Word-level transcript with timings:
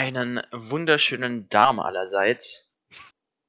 Einen 0.00 0.40
wunderschönen 0.50 1.50
Darm 1.50 1.78
allerseits. 1.78 2.74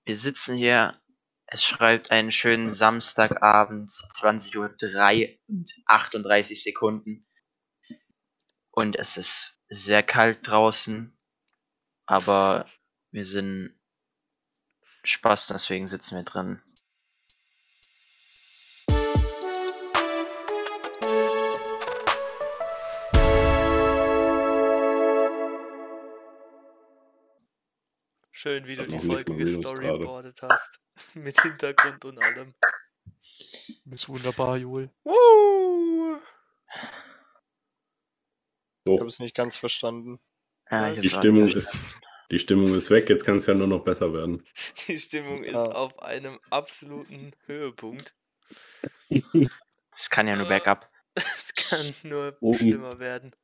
Wir 0.04 0.18
sitzen 0.18 0.58
hier, 0.58 1.02
es 1.46 1.64
schreibt 1.64 2.12
einen 2.12 2.34
schönen 2.34 2.74
Samstagabend, 2.74 3.90
20.03 3.90 4.57
Uhr 4.57 5.39
und 5.47 5.73
38 5.85 6.61
Sekunden. 6.61 7.25
Und 8.69 8.97
es 8.97 9.15
ist 9.15 9.61
sehr 9.69 10.03
kalt 10.03 10.45
draußen, 10.45 11.17
aber 12.05 12.65
wir 13.11 13.23
sind 13.23 13.79
Spaß, 15.05 15.47
deswegen 15.47 15.88
sitzen 15.88 16.18
wir 16.18 16.23
drin. 16.23 16.61
Schön, 28.41 28.66
wie 28.66 28.76
du 28.76 28.88
die 28.88 28.98
Folge 28.98 29.36
gestoryboardet 29.36 30.41
hast. 30.41 30.80
Mit 31.13 31.40
Hintergrund 31.40 32.04
und 32.05 32.18
allem. 32.18 32.55
Ist 33.91 34.09
wunderbar, 34.09 34.58
Joel. 34.58 34.90
Uh, 35.05 36.18
So, 38.84 38.94
Ich 38.96 38.99
habe 38.99 39.08
es 39.09 39.20
nicht 39.20 39.35
ganz 39.35 39.55
verstanden. 39.55 40.20
Ja, 40.72 40.90
Was? 40.90 40.96
ich 40.96 41.02
die 41.02 41.09
Stimmung 41.09 41.48
ist, 41.49 41.77
die 42.32 42.40
Stimmung 42.40 42.73
ist 42.73 42.90
weg, 42.90 43.09
jetzt 43.12 43.26
kann 43.26 43.38
es 43.38 43.46
ja 43.46 43.54
nur 43.54 43.68
noch 43.68 43.84
besser 43.84 44.12
werden. 44.12 44.44
die 44.88 44.98
Stimmung 44.98 45.44
ist 45.44 45.54
Ja. 45.54 45.62
auf 45.63 46.02
einem 46.02 46.40
absoluten 46.49 47.34
Höhepunkt. 47.46 48.16
Es 49.08 50.10
kann 50.10 50.27
ja 50.27 50.35
nur 50.35 50.48
bergab. 50.48 50.90
Es 51.16 51.54
kann 51.54 52.10
nur 52.10 52.35
Oben. 52.41 52.58
schlimmer 52.58 52.98
werden. 52.98 53.35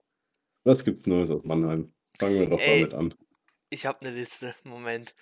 Was 0.64 0.84
gibt's 0.84 1.05
Neues 1.05 1.30
aus 1.30 1.44
Mannheim? 1.44 1.94
Fangen 2.18 2.40
wir 2.40 2.50
doch 2.50 2.60
Ey. 2.60 2.82
damit 2.82 2.94
an. 2.96 3.14
Ich 3.70 3.85
habe 3.85 4.02
eine 4.02 4.12
Liste. 4.12 4.55
Moment. 4.63 5.16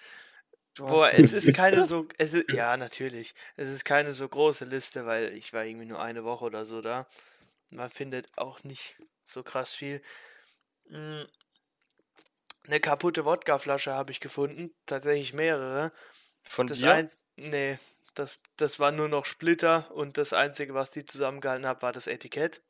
Boah, 0.78 1.12
es 1.14 1.34
ist 1.34 1.54
keine 1.54 1.84
so. 1.86 2.08
Es 2.18 2.34
ist, 2.34 2.50
ja, 2.52 2.76
natürlich. 2.78 3.34
Es 3.56 3.70
ist 3.70 3.86
keine 3.86 4.14
so 4.14 4.28
große 4.28 4.66
Liste, 4.66 5.06
weil 5.06 5.34
ich 5.38 5.54
war 5.54 5.64
irgendwie 5.66 5.86
nur 5.86 6.02
eine 6.02 6.26
Woche 6.26 6.46
oder 6.46 6.66
so 6.66 6.82
da. 6.82 7.08
Man 7.70 7.90
findet 7.90 8.30
auch 8.38 8.64
nicht 8.64 9.02
so 9.26 9.44
krass 9.44 9.74
viel. 9.74 10.02
Mm, 10.90 11.24
Eine 12.68 12.80
kaputte 12.80 13.26
Wodkaflasche 13.26 13.94
habe 13.94 14.12
ich 14.12 14.20
gefunden. 14.20 14.74
Tatsächlich 14.86 15.34
mehrere. 15.34 15.92
Von 16.44 16.68
Das 16.68 16.80
dir? 16.80 16.92
eins. 16.92 17.22
Nee, 17.38 17.78
das, 18.14 18.42
das 18.58 18.80
war 18.80 18.92
nur 18.92 19.10
noch 19.10 19.26
Splitter 19.26 19.92
und 19.92 20.18
das 20.18 20.34
Einzige, 20.34 20.74
was 20.74 20.92
die 20.92 21.06
zusammengehalten 21.06 21.68
hat, 21.68 21.82
war 21.82 21.92
das 21.94 22.08
Etikett. 22.08 22.62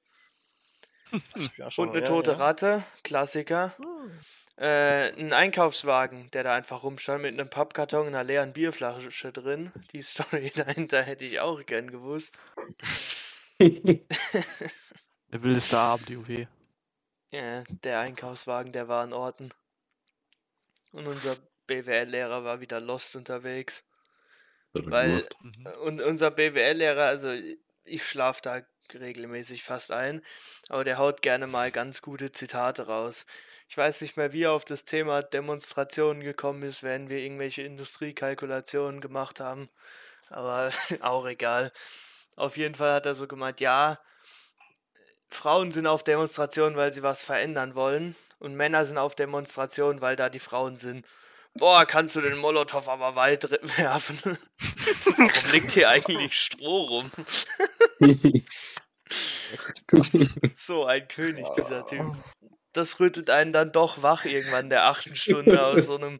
Schon 1.69 1.89
Und 1.89 1.95
eine 1.95 2.05
ja, 2.05 2.11
tote 2.11 2.31
ja. 2.31 2.37
Ratte, 2.37 2.83
Klassiker. 3.03 3.73
Hm. 3.77 4.19
Äh, 4.57 5.11
ein 5.19 5.33
Einkaufswagen, 5.33 6.31
der 6.31 6.43
da 6.43 6.53
einfach 6.53 6.83
rumstand 6.83 7.21
mit 7.21 7.33
einem 7.33 7.49
Pappkarton 7.49 8.01
und 8.01 8.07
einer 8.07 8.23
leeren 8.23 8.53
Bierflasche 8.53 9.31
drin. 9.31 9.71
Die 9.91 10.01
Story 10.01 10.51
dahinter 10.55 11.01
hätte 11.03 11.25
ich 11.25 11.39
auch 11.39 11.65
gern 11.65 11.91
gewusst. 11.91 12.39
Der 13.59 15.43
wildeste 15.43 15.77
Abend, 15.77 16.09
UW. 16.09 16.47
Ja, 17.31 17.63
der 17.67 17.99
Einkaufswagen, 17.99 18.71
der 18.71 18.87
war 18.87 19.03
in 19.03 19.11
Orten. 19.11 19.49
Und 20.93 21.07
unser 21.07 21.35
BWL-Lehrer 21.67 22.45
war 22.45 22.61
wieder 22.61 22.79
lost 22.79 23.15
unterwegs. 23.15 23.83
Er 24.73 24.89
Weil-? 24.89 25.27
Mhm. 25.41 25.67
Und 25.83 26.01
unser 26.01 26.31
BWL-Lehrer, 26.31 27.05
also 27.05 27.33
ich 27.83 28.05
schlafe 28.05 28.41
da 28.43 28.61
regelmäßig 28.93 29.63
fast 29.63 29.91
ein, 29.91 30.21
aber 30.69 30.83
der 30.83 30.97
haut 30.97 31.21
gerne 31.21 31.47
mal 31.47 31.71
ganz 31.71 32.01
gute 32.01 32.31
Zitate 32.31 32.87
raus. 32.87 33.25
Ich 33.67 33.77
weiß 33.77 34.01
nicht 34.01 34.17
mehr, 34.17 34.31
wie 34.31 34.43
er 34.43 34.51
auf 34.51 34.65
das 34.65 34.85
Thema 34.85 35.23
Demonstrationen 35.23 36.23
gekommen 36.23 36.63
ist, 36.63 36.83
wenn 36.83 37.09
wir 37.09 37.19
irgendwelche 37.19 37.63
Industriekalkulationen 37.63 39.01
gemacht 39.01 39.39
haben, 39.39 39.69
aber 40.29 40.71
auch 41.01 41.25
egal. 41.25 41.71
Auf 42.35 42.57
jeden 42.57 42.75
Fall 42.75 42.93
hat 42.93 43.05
er 43.05 43.15
so 43.15 43.27
gemeint, 43.27 43.59
ja, 43.59 43.99
Frauen 45.29 45.71
sind 45.71 45.87
auf 45.87 46.03
Demonstrationen, 46.03 46.77
weil 46.77 46.93
sie 46.93 47.03
was 47.03 47.23
verändern 47.23 47.75
wollen 47.75 48.15
und 48.39 48.55
Männer 48.55 48.85
sind 48.85 48.97
auf 48.97 49.15
Demonstrationen, 49.15 50.01
weil 50.01 50.15
da 50.15 50.29
die 50.29 50.39
Frauen 50.39 50.77
sind. 50.77 51.05
Boah, 51.57 51.85
kannst 51.85 52.15
du 52.17 52.21
den 52.21 52.37
Molotow 52.37 52.87
aber 52.87 53.15
weit 53.15 53.49
werfen? 53.77 54.37
Warum 55.17 55.51
liegt 55.51 55.71
hier 55.71 55.89
eigentlich 55.89 56.33
Stroh 56.37 56.83
rum? 56.83 57.11
So 60.55 60.85
ein 60.85 61.07
König, 61.07 61.45
dieser 61.57 61.85
Typ. 61.85 62.01
Das 62.73 62.99
rüttelt 62.99 63.29
einen 63.29 63.53
dann 63.53 63.71
doch 63.71 64.01
wach 64.03 64.25
irgendwann 64.25 64.65
in 64.65 64.69
der 64.69 64.89
achten 64.89 65.15
Stunde 65.15 65.65
aus 65.65 65.85
so 65.85 65.95
einem 65.95 66.19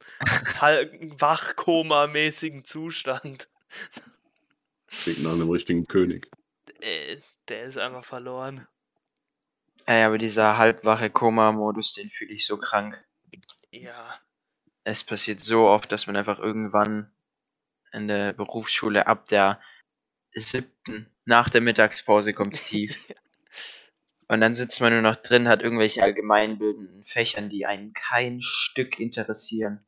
Wachkoma-mäßigen 1.18 2.63
Zustand. 2.63 3.50
Klingt 4.88 5.24
nach 5.24 5.34
einem 5.34 5.50
richtigen 5.50 5.85
König. 5.88 6.31
Äh, 6.81 7.18
der 7.50 7.63
ist 7.66 7.78
einfach 7.78 8.06
verloren. 8.06 8.68
Ja, 9.88 10.07
aber 10.07 10.18
dieser 10.18 10.57
halbwache 10.57 11.09
Koma-Modus, 11.09 11.94
den 11.94 12.09
fühle 12.09 12.34
ich 12.34 12.45
so 12.45 12.57
krank. 12.57 13.03
Ja. 13.72 14.18
Es 14.84 15.03
passiert 15.03 15.41
so 15.41 15.68
oft, 15.68 15.91
dass 15.91 16.07
man 16.07 16.16
einfach 16.16 16.40
irgendwann 16.40 17.12
in 17.91 18.07
der 18.07 18.34
Berufsschule 18.34 19.07
ab 19.07 19.28
der 19.29 19.59
siebten, 20.34 21.09
nach 21.25 21.50
der 21.50 21.62
Mittagspause 21.62 22.34
kommt's 22.34 22.66
tief. 22.69 23.13
Und 24.28 24.41
dann 24.41 24.56
sitzt 24.56 24.81
man 24.81 24.91
nur 24.94 25.03
noch 25.03 25.18
drin, 25.18 25.47
hat 25.47 25.62
irgendwelche 25.62 26.02
allgemeinbildenden 26.02 27.03
Fächern, 27.03 27.50
die 27.50 27.66
einen 27.66 27.94
kein 27.94 28.41
Stück 28.41 29.00
interessieren. 29.00 29.86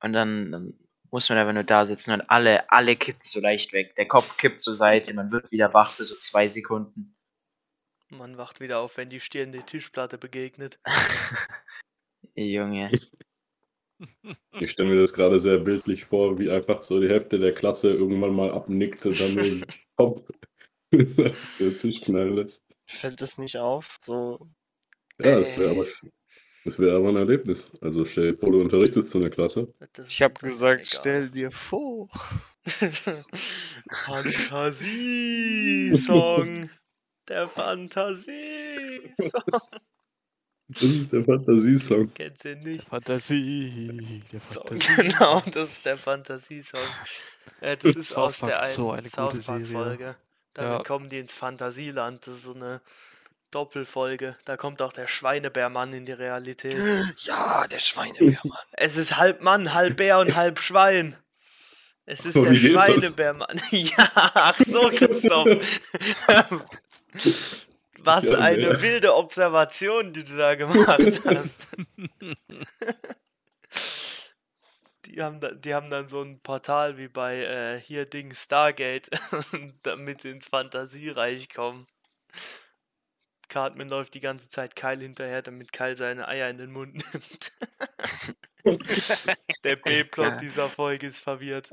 Und 0.00 0.14
dann, 0.14 0.52
dann 0.52 0.74
muss 1.10 1.28
man 1.28 1.36
einfach 1.36 1.52
nur 1.52 1.64
da 1.64 1.84
sitzen 1.84 2.12
und 2.12 2.22
alle, 2.22 2.70
alle 2.70 2.96
kippen 2.96 3.20
so 3.24 3.40
leicht 3.40 3.74
weg. 3.74 3.94
Der 3.96 4.08
Kopf 4.08 4.38
kippt 4.38 4.60
zur 4.60 4.74
Seite, 4.74 5.12
man 5.12 5.30
wird 5.30 5.50
wieder 5.52 5.74
wach 5.74 5.92
für 5.92 6.04
so 6.04 6.16
zwei 6.16 6.48
Sekunden. 6.48 7.14
Man 8.08 8.38
wacht 8.38 8.60
wieder 8.60 8.78
auf, 8.78 8.96
wenn 8.96 9.10
die 9.10 9.20
Stirn 9.20 9.52
die 9.52 9.62
Tischplatte 9.62 10.16
begegnet. 10.16 10.78
Junge. 12.34 12.90
Ich 14.58 14.70
stelle 14.70 14.88
mir 14.88 15.00
das 15.00 15.12
gerade 15.12 15.38
sehr 15.38 15.58
bildlich 15.58 16.06
vor, 16.06 16.38
wie 16.38 16.50
einfach 16.50 16.82
so 16.82 17.00
die 17.00 17.08
Hälfte 17.08 17.38
der 17.38 17.52
Klasse 17.52 17.92
irgendwann 17.92 18.34
mal 18.34 18.50
abnickt 18.50 19.04
und 19.06 19.20
dann 19.20 19.64
Kopf 20.02 20.30
den 20.92 21.78
Tisch 21.78 22.00
knallen 22.02 22.36
lässt. 22.36 22.62
Fällt 22.86 23.22
es 23.22 23.38
nicht 23.38 23.56
auf? 23.56 23.98
So, 24.04 24.46
Ja, 25.20 25.40
das 25.40 25.56
wäre 25.56 25.70
aber, 25.70 25.86
das 26.64 26.78
wäre 26.78 26.96
aber 26.96 27.08
ein 27.08 27.16
Erlebnis. 27.16 27.70
Also 27.80 28.04
stell 28.04 28.32
dir 28.32 28.38
vor, 28.38 28.52
du 28.52 28.60
unterrichtest 28.60 29.10
so 29.10 29.18
eine 29.18 29.30
Klasse. 29.30 29.72
Das, 29.94 30.08
ich 30.08 30.22
habe 30.22 30.34
gesagt, 30.34 30.86
egal. 30.86 31.00
stell 31.00 31.30
dir 31.30 31.50
vor. 31.50 32.08
Fantasie-Song. 34.04 36.70
Der 37.28 37.48
Fantasie-Song. 37.48 39.42
Das 40.68 40.82
ist 40.84 41.12
der 41.12 41.24
Fantasiesong. 41.24 42.12
Kennst 42.14 42.44
du 42.44 42.54
nicht? 42.56 42.88
Fantasie. 42.88 44.20
Der 44.32 44.40
Fantasie. 44.40 44.96
genau, 44.96 45.40
das 45.52 45.72
ist 45.72 45.86
der 45.86 45.98
Fantasie-Song. 45.98 46.80
Äh, 47.62 47.76
das 47.76 47.96
ist 47.96 48.08
South 48.10 48.42
aus 48.42 48.48
der 48.48 48.60
einen 48.62 48.74
so 48.74 48.90
eine 48.92 49.08
South. 49.08 49.46
Park-Folge. 49.46 50.16
Damit 50.54 50.72
Ja. 50.72 50.82
kommen 50.84 51.08
die 51.08 51.18
ins 51.18 51.34
Fantasieland. 51.34 52.26
Das 52.26 52.34
ist 52.34 52.42
so 52.42 52.54
eine 52.54 52.80
Doppelfolge. 53.50 54.36
Da 54.44 54.56
kommt 54.56 54.82
auch 54.82 54.92
der 54.92 55.06
Schweinebärmann 55.06 55.92
in 55.92 56.04
die 56.04 56.12
Realität. 56.12 56.76
Ja, 57.24 57.66
der 57.68 57.78
Schweinebärmann. 57.78 58.58
Es 58.72 58.96
ist 58.96 59.16
halb 59.16 59.42
Mann, 59.42 59.72
halb 59.74 59.96
Bär 59.96 60.18
und 60.18 60.34
halb 60.34 60.58
Schwein. 60.60 61.16
Es 62.04 62.26
ist 62.26 62.36
Aber 62.36 62.46
der? 62.50 62.56
Schweinebärmann. 62.56 63.60
Ja, 63.70 64.10
ach 64.14 64.58
so, 64.64 64.88
Christoph. 64.90 65.48
Was 68.04 68.24
Ja, 68.24 68.38
eine 68.38 68.82
wilde 68.82 69.14
Observation, 69.14 70.12
die 70.12 70.24
du 70.24 70.34
da 70.36 70.56
gemacht 70.56 71.20
hast. 71.24 71.68
Die 75.12 75.22
haben, 75.22 75.40
da, 75.40 75.50
die 75.50 75.74
haben 75.74 75.90
dann 75.90 76.08
so 76.08 76.22
ein 76.22 76.40
Portal 76.40 76.96
wie 76.96 77.08
bei 77.08 77.42
äh, 77.42 77.80
hier 77.80 78.06
Ding 78.06 78.34
Stargate, 78.34 79.10
damit 79.82 80.22
sie 80.22 80.30
ins 80.30 80.48
Fantasiereich 80.48 81.50
kommen. 81.50 81.86
Cartman 83.48 83.90
läuft 83.90 84.14
die 84.14 84.20
ganze 84.20 84.48
Zeit 84.48 84.74
Kyle 84.74 85.00
hinterher, 85.00 85.42
damit 85.42 85.74
Kyle 85.74 85.94
seine 85.94 86.26
Eier 86.26 86.48
in 86.48 86.56
den 86.56 86.72
Mund 86.72 86.94
nimmt. 87.12 87.52
Der 89.64 89.76
B-Plot 89.76 90.40
dieser 90.40 90.70
Folge 90.70 91.08
ist 91.08 91.20
verwirrt. 91.20 91.70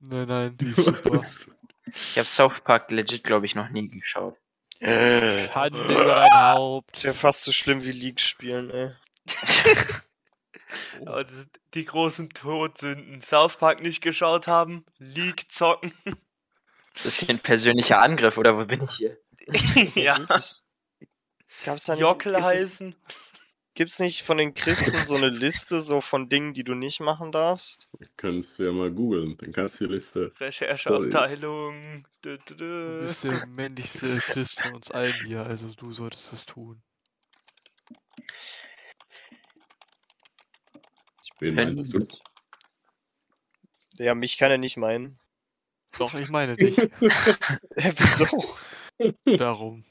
Nein, 0.00 0.26
nein, 0.26 0.56
die 0.56 0.70
ist 0.70 0.76
super. 0.84 1.22
Ich 1.84 2.16
habe 2.16 2.26
South 2.26 2.60
Park 2.60 2.90
legit, 2.90 3.24
glaube 3.24 3.44
ich, 3.44 3.54
noch 3.54 3.68
nie 3.68 3.88
geschaut. 3.88 4.36
Äh, 4.80 5.48
Schande 5.48 5.82
über 5.84 6.04
dein 6.04 6.30
Haupt. 6.30 6.96
ist 6.96 7.02
ja 7.02 7.12
fast 7.12 7.44
so 7.44 7.52
schlimm 7.52 7.84
wie 7.84 7.92
League 7.92 8.20
spielen, 8.20 8.70
ey. 8.70 8.94
Sind 11.26 11.48
die 11.74 11.84
großen 11.84 12.30
Todsünden. 12.30 13.20
South 13.20 13.56
Park 13.56 13.82
nicht 13.82 14.00
geschaut 14.02 14.46
haben, 14.46 14.84
League 14.98 15.50
zocken. 15.50 15.92
Ist 16.94 17.06
das 17.06 17.18
hier 17.18 17.30
ein 17.30 17.38
persönlicher 17.38 18.00
Angriff 18.00 18.38
oder 18.38 18.56
wo 18.58 18.64
bin 18.64 18.82
ich 18.82 18.92
hier? 18.92 19.18
ja. 19.94 20.18
Gab's 21.64 21.84
da 21.84 21.92
nicht. 21.94 22.00
Jockel 22.00 22.32
ist 22.32 22.38
es- 22.38 22.44
heißen. 22.44 22.94
Gibt's 23.74 23.98
nicht 23.98 24.22
von 24.22 24.38
den 24.38 24.54
Christen 24.54 25.04
so 25.04 25.16
eine 25.16 25.28
Liste 25.28 25.82
so 25.82 26.00
von 26.00 26.30
Dingen, 26.30 26.54
die 26.54 26.64
du 26.64 26.74
nicht 26.74 27.00
machen 27.00 27.30
darfst? 27.30 27.88
Könntest 28.16 28.58
du 28.58 28.62
ja 28.64 28.72
mal 28.72 28.90
googeln, 28.90 29.36
dann 29.36 29.52
kannst 29.52 29.78
du 29.78 29.86
die 29.86 29.92
Liste. 29.92 30.32
Rechercheabteilung. 30.40 32.06
Du 32.22 32.38
bist 33.02 33.24
der 33.24 33.46
männlichste 33.48 34.16
Christ 34.20 34.62
von 34.62 34.76
uns 34.76 34.90
allen 34.90 35.22
hier, 35.26 35.42
also 35.42 35.68
du 35.74 35.92
solltest 35.92 36.32
das 36.32 36.46
tun. 36.46 36.82
Ich 41.40 41.54
Wenn- 41.54 41.58
ein 41.78 41.84
Sünd. 41.84 42.20
Ja, 43.94 44.14
mich 44.14 44.36
kann 44.38 44.50
er 44.50 44.58
nicht 44.58 44.76
meinen. 44.76 45.18
Doch, 45.98 46.12
ich 46.14 46.28
meine 46.30 46.56
dich. 46.56 46.76
Wieso? 47.76 48.56
Darum. 49.36 49.84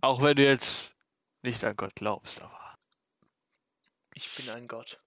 Auch 0.00 0.22
wenn 0.22 0.36
du 0.36 0.44
jetzt 0.44 0.96
nicht 1.42 1.62
an 1.64 1.76
Gott 1.76 1.94
glaubst, 1.94 2.40
aber. 2.42 2.78
Ich 4.14 4.34
bin 4.34 4.48
ein 4.50 4.66
Gott. 4.68 5.00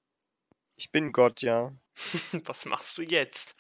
Ich 0.76 0.92
bin 0.92 1.12
Gott, 1.12 1.42
ja. 1.42 1.74
Was 2.46 2.66
machst 2.66 2.98
du 2.98 3.02
jetzt? 3.04 3.56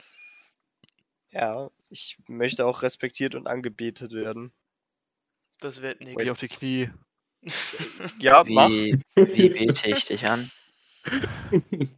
Ja, 1.29 1.69
ich 1.89 2.17
möchte 2.27 2.65
auch 2.65 2.81
respektiert 2.83 3.35
und 3.35 3.47
angebetet 3.47 4.11
werden. 4.11 4.53
Das 5.59 5.81
wird 5.81 5.99
Geh 5.99 6.05
nichts. 6.05 6.29
auf 6.29 6.39
die 6.39 6.47
Knie. 6.47 6.89
Ja, 8.19 8.43
mach. 8.47 8.69
Wie, 8.69 8.99
wie 9.15 9.49
bete 9.49 9.89
ich 9.89 10.05
dich 10.05 10.27
an? 10.27 10.49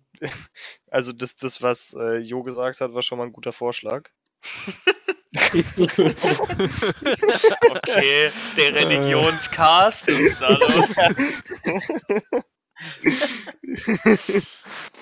Also 0.89 1.11
das, 1.11 1.35
das 1.35 1.61
was 1.61 1.93
äh, 1.93 2.19
Jo 2.19 2.41
gesagt 2.41 2.79
hat, 2.79 2.93
war 2.93 3.01
schon 3.01 3.17
mal 3.17 3.25
ein 3.25 3.33
guter 3.33 3.51
Vorschlag. 3.53 4.09
Okay, 7.75 8.31
der 8.55 8.73
Religionscast 8.73 10.07
ist 10.07 10.39
da 10.39 10.49
los. 10.49 10.95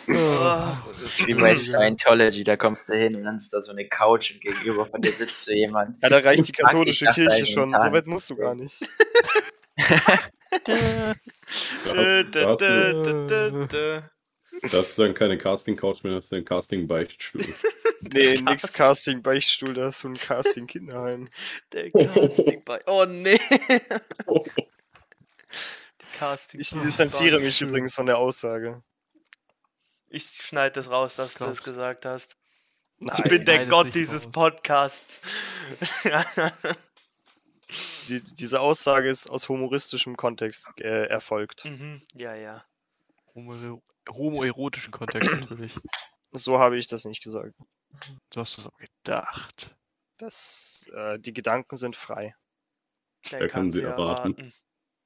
Oh, 0.08 0.78
Das 1.04 1.20
ist 1.20 1.28
wie 1.28 1.34
bei 1.36 1.56
Scientology, 1.56 2.44
da 2.44 2.58
kommst 2.58 2.90
du 2.90 2.94
hin 2.94 3.16
und 3.16 3.24
dann 3.24 3.38
ist 3.38 3.54
da 3.54 3.62
so 3.62 3.72
eine 3.72 3.88
Couch 3.88 4.32
und 4.32 4.42
gegenüber 4.42 4.86
von 4.86 5.02
dir 5.02 5.12
sitzt 5.12 5.46
so 5.46 5.52
jemand. 5.52 5.98
Ja, 6.02 6.10
da 6.10 6.18
reicht 6.20 6.48
die 6.48 6.52
katholische 6.52 7.06
Kirche 7.08 7.46
schon. 7.46 7.68
So 7.68 7.74
weit 7.74 8.08
musst 8.08 8.30
du 8.30 8.36
gar 8.36 8.56
nicht. 8.56 8.88
Das 14.62 14.90
ist 14.90 15.00
dann 15.00 15.14
keine 15.14 15.38
Casting-Couch 15.38 16.04
mehr, 16.04 16.16
das 16.16 16.26
ist 16.26 16.34
ein 16.34 16.46
Casting-Beichtstuhl. 16.46 17.46
Nee, 18.06 18.34
nix 18.42 18.64
Cast- 18.64 18.74
Casting 18.74 19.22
Beichtstuhl, 19.24 19.74
da 19.74 19.86
hast 19.86 20.04
du 20.04 20.10
ein 20.10 20.16
Casting 20.18 20.68
Kinderheim. 20.68 21.30
Der 21.72 21.90
Casting 22.14 22.62
bei. 22.66 22.82
Oh 22.86 23.06
nee. 23.08 23.40
Die 26.02 26.06
Casting 26.18 26.60
Ich 26.60 26.70
distanziere 26.72 27.40
mich 27.40 27.62
übrigens 27.62 27.96
von 27.96 28.06
der 28.06 28.18
Aussage. 28.18 28.84
Ich 30.10 30.26
schneide 30.26 30.74
das 30.76 30.90
raus, 30.90 31.16
dass 31.16 31.32
du 31.32 31.38
Glaub- 31.40 31.50
das 31.52 31.64
gesagt 31.64 32.04
hast. 32.06 32.36
Nein, 33.00 33.16
Ich 33.24 33.30
bin 33.30 33.46
der 33.46 33.68
Gott 33.68 33.96
dieses 33.96 34.26
raus. 34.26 34.32
Podcasts. 34.34 35.22
Die, 38.10 38.22
diese 38.22 38.60
Aussage 38.62 39.10
ist 39.10 39.30
aus 39.30 39.50
humoristischem 39.50 40.16
Kontext 40.18 40.70
äh, 40.80 41.06
erfolgt. 41.08 41.66
mhm, 41.66 42.02
ja, 42.14 42.36
ja. 42.36 42.64
Homo- 43.36 43.82
Homoerotischen 44.10 44.92
Kontext 44.92 45.32
natürlich. 45.32 45.74
So 46.32 46.60
habe 46.60 46.78
ich 46.78 46.88
das 46.88 47.06
nicht 47.06 47.24
gesagt. 47.24 47.56
Du 48.32 48.40
hast 48.40 48.58
das 48.58 48.66
aber 48.66 48.78
gedacht. 48.78 49.76
Das, 50.18 50.90
äh, 50.94 51.20
die 51.20 51.34
Gedanken 51.34 51.78
sind 51.78 51.96
frei. 51.96 52.36
Der 53.32 53.42
Wer 53.42 53.48
kann 53.50 53.72
sie 53.72 53.82
erraten? 53.84 54.54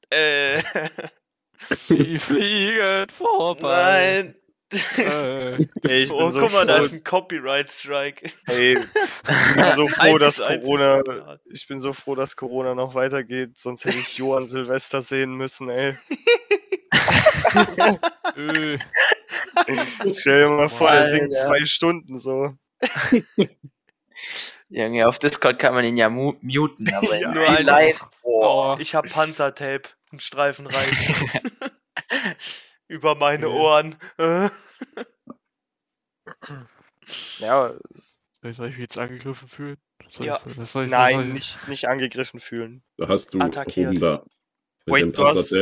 Äh, 0.10 0.62
Sie 1.60 2.20
fliegen 2.20 3.10
vorbei. 3.18 4.24
nein. 4.24 4.36
Äh, 4.98 5.56
Ey, 5.88 6.04
ich 6.04 6.12
oh, 6.12 6.18
bin 6.20 6.32
so 6.32 6.40
guck 6.42 6.52
mal, 6.52 6.66
da 6.66 6.76
froh, 6.78 6.84
ist 6.84 6.94
ein 6.94 7.04
Copyright-Strike. 7.04 8.30
ey, 8.48 8.78
ich 8.78 9.56
bin 9.56 9.72
so 9.74 9.88
froh, 9.98 10.18
dass 10.18 10.38
Corona, 10.40 11.40
ich 11.52 11.68
bin 11.68 11.80
so 11.80 11.94
froh, 11.94 12.16
dass 12.16 12.36
Corona 12.36 12.76
noch 12.76 12.94
weitergeht, 12.94 13.58
sonst 13.58 13.86
hätte 13.86 13.98
ich 13.98 14.18
Jo 14.18 14.36
an 14.36 14.48
Silvester 14.48 15.02
sehen 15.02 15.36
müssen, 15.36 15.70
ey. 15.70 15.96
Stell 20.12 20.44
dir 20.44 20.50
mal 20.50 20.70
vor, 20.70 20.90
er 20.90 21.10
singt 21.12 21.36
zwei 21.36 21.64
Stunden 21.66 22.18
so. 22.20 22.54
Junge, 24.70 25.08
auf 25.08 25.18
Discord 25.20 25.60
kann 25.60 25.74
man 25.74 25.86
ihn 25.86 25.96
ja 25.98 26.10
mu 26.10 26.34
muten, 26.42 26.92
aber 26.94 27.18
Ja, 27.18 27.32
nur 27.32 27.48
ein- 27.48 27.66
life, 27.66 28.06
boah. 28.22 28.76
oh, 28.76 28.82
Ich 28.82 28.96
hab 28.96 29.10
Panzertape. 29.10 29.90
Ein 30.12 30.20
Streifen 30.22 30.68
reicht. 30.68 31.14
Über 32.88 33.16
meine 33.16 33.48
Ja. 33.48 33.54
Ohren. 33.54 33.96
Ja, 37.40 37.74
soll 38.44 38.70
ich 38.70 38.76
mich 38.76 38.78
jetzt 38.78 38.98
angegriffen 38.98 39.48
fühlen? 39.48 39.78
Soll 40.10 40.26
Ja. 40.26 40.40
ich, 40.46 40.70
soll 40.70 40.86
ich, 40.86 40.92
nein, 40.92 41.16
soll 41.16 41.24
ich, 41.28 41.34
nicht, 41.34 41.68
nicht 41.68 41.88
angegriffen 41.88 42.40
fühlen. 42.40 42.84
Da 42.98 43.08
hast 43.08 43.34
du 43.34 43.40
Attackiert. 43.40 43.92
oben 43.92 44.00
da. 44.00 44.24
Mit 44.86 44.96
Wait, 44.96 45.04
dem 45.04 45.12
du 45.14 45.26
hast- 45.26 45.54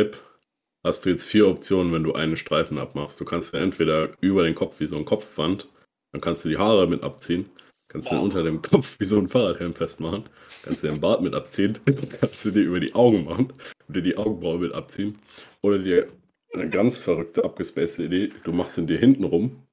hast 0.83 1.05
du 1.05 1.09
jetzt 1.09 1.25
vier 1.25 1.47
Optionen, 1.47 1.91
wenn 1.93 2.03
du 2.03 2.13
einen 2.13 2.37
Streifen 2.37 2.77
abmachst. 2.77 3.19
Du 3.19 3.25
kannst 3.25 3.53
ja 3.53 3.59
entweder 3.59 4.11
über 4.21 4.43
den 4.43 4.53
Kopf 4.55 4.79
wie 4.79 4.85
so 4.85 4.95
ein 4.97 5.05
Kopfband, 5.05 5.67
dann 6.11 6.21
kannst 6.21 6.45
du 6.45 6.49
die 6.49 6.57
Haare 6.57 6.87
mit 6.87 7.01
abziehen, 7.03 7.49
kannst 7.87 8.09
du 8.11 8.15
den 8.15 8.23
unter 8.23 8.43
dem 8.43 8.61
Kopf 8.61 8.99
wie 8.99 9.05
so 9.05 9.17
ein 9.17 9.27
Fahrradhelm 9.27 9.73
festmachen, 9.73 10.29
kannst 10.63 10.83
du 10.83 10.87
den 10.87 11.01
Bart 11.01 11.21
mit 11.21 11.33
abziehen, 11.33 11.79
kannst 12.19 12.45
du 12.45 12.51
dir 12.51 12.61
über 12.63 12.79
die 12.79 12.93
Augen 12.93 13.25
machen 13.25 13.51
und 13.87 13.95
dir 13.95 14.03
die 14.03 14.15
Augenbraue 14.17 14.59
mit 14.59 14.73
abziehen. 14.73 15.17
Oder 15.61 15.79
dir 15.79 16.07
eine 16.55 16.69
ganz 16.69 16.97
verrückte, 16.97 17.43
abgespacede 17.43 18.05
Idee, 18.07 18.33
du 18.43 18.51
machst 18.51 18.77
ihn 18.77 18.87
dir 18.87 18.97
hinten 18.97 19.23
rum, 19.23 19.63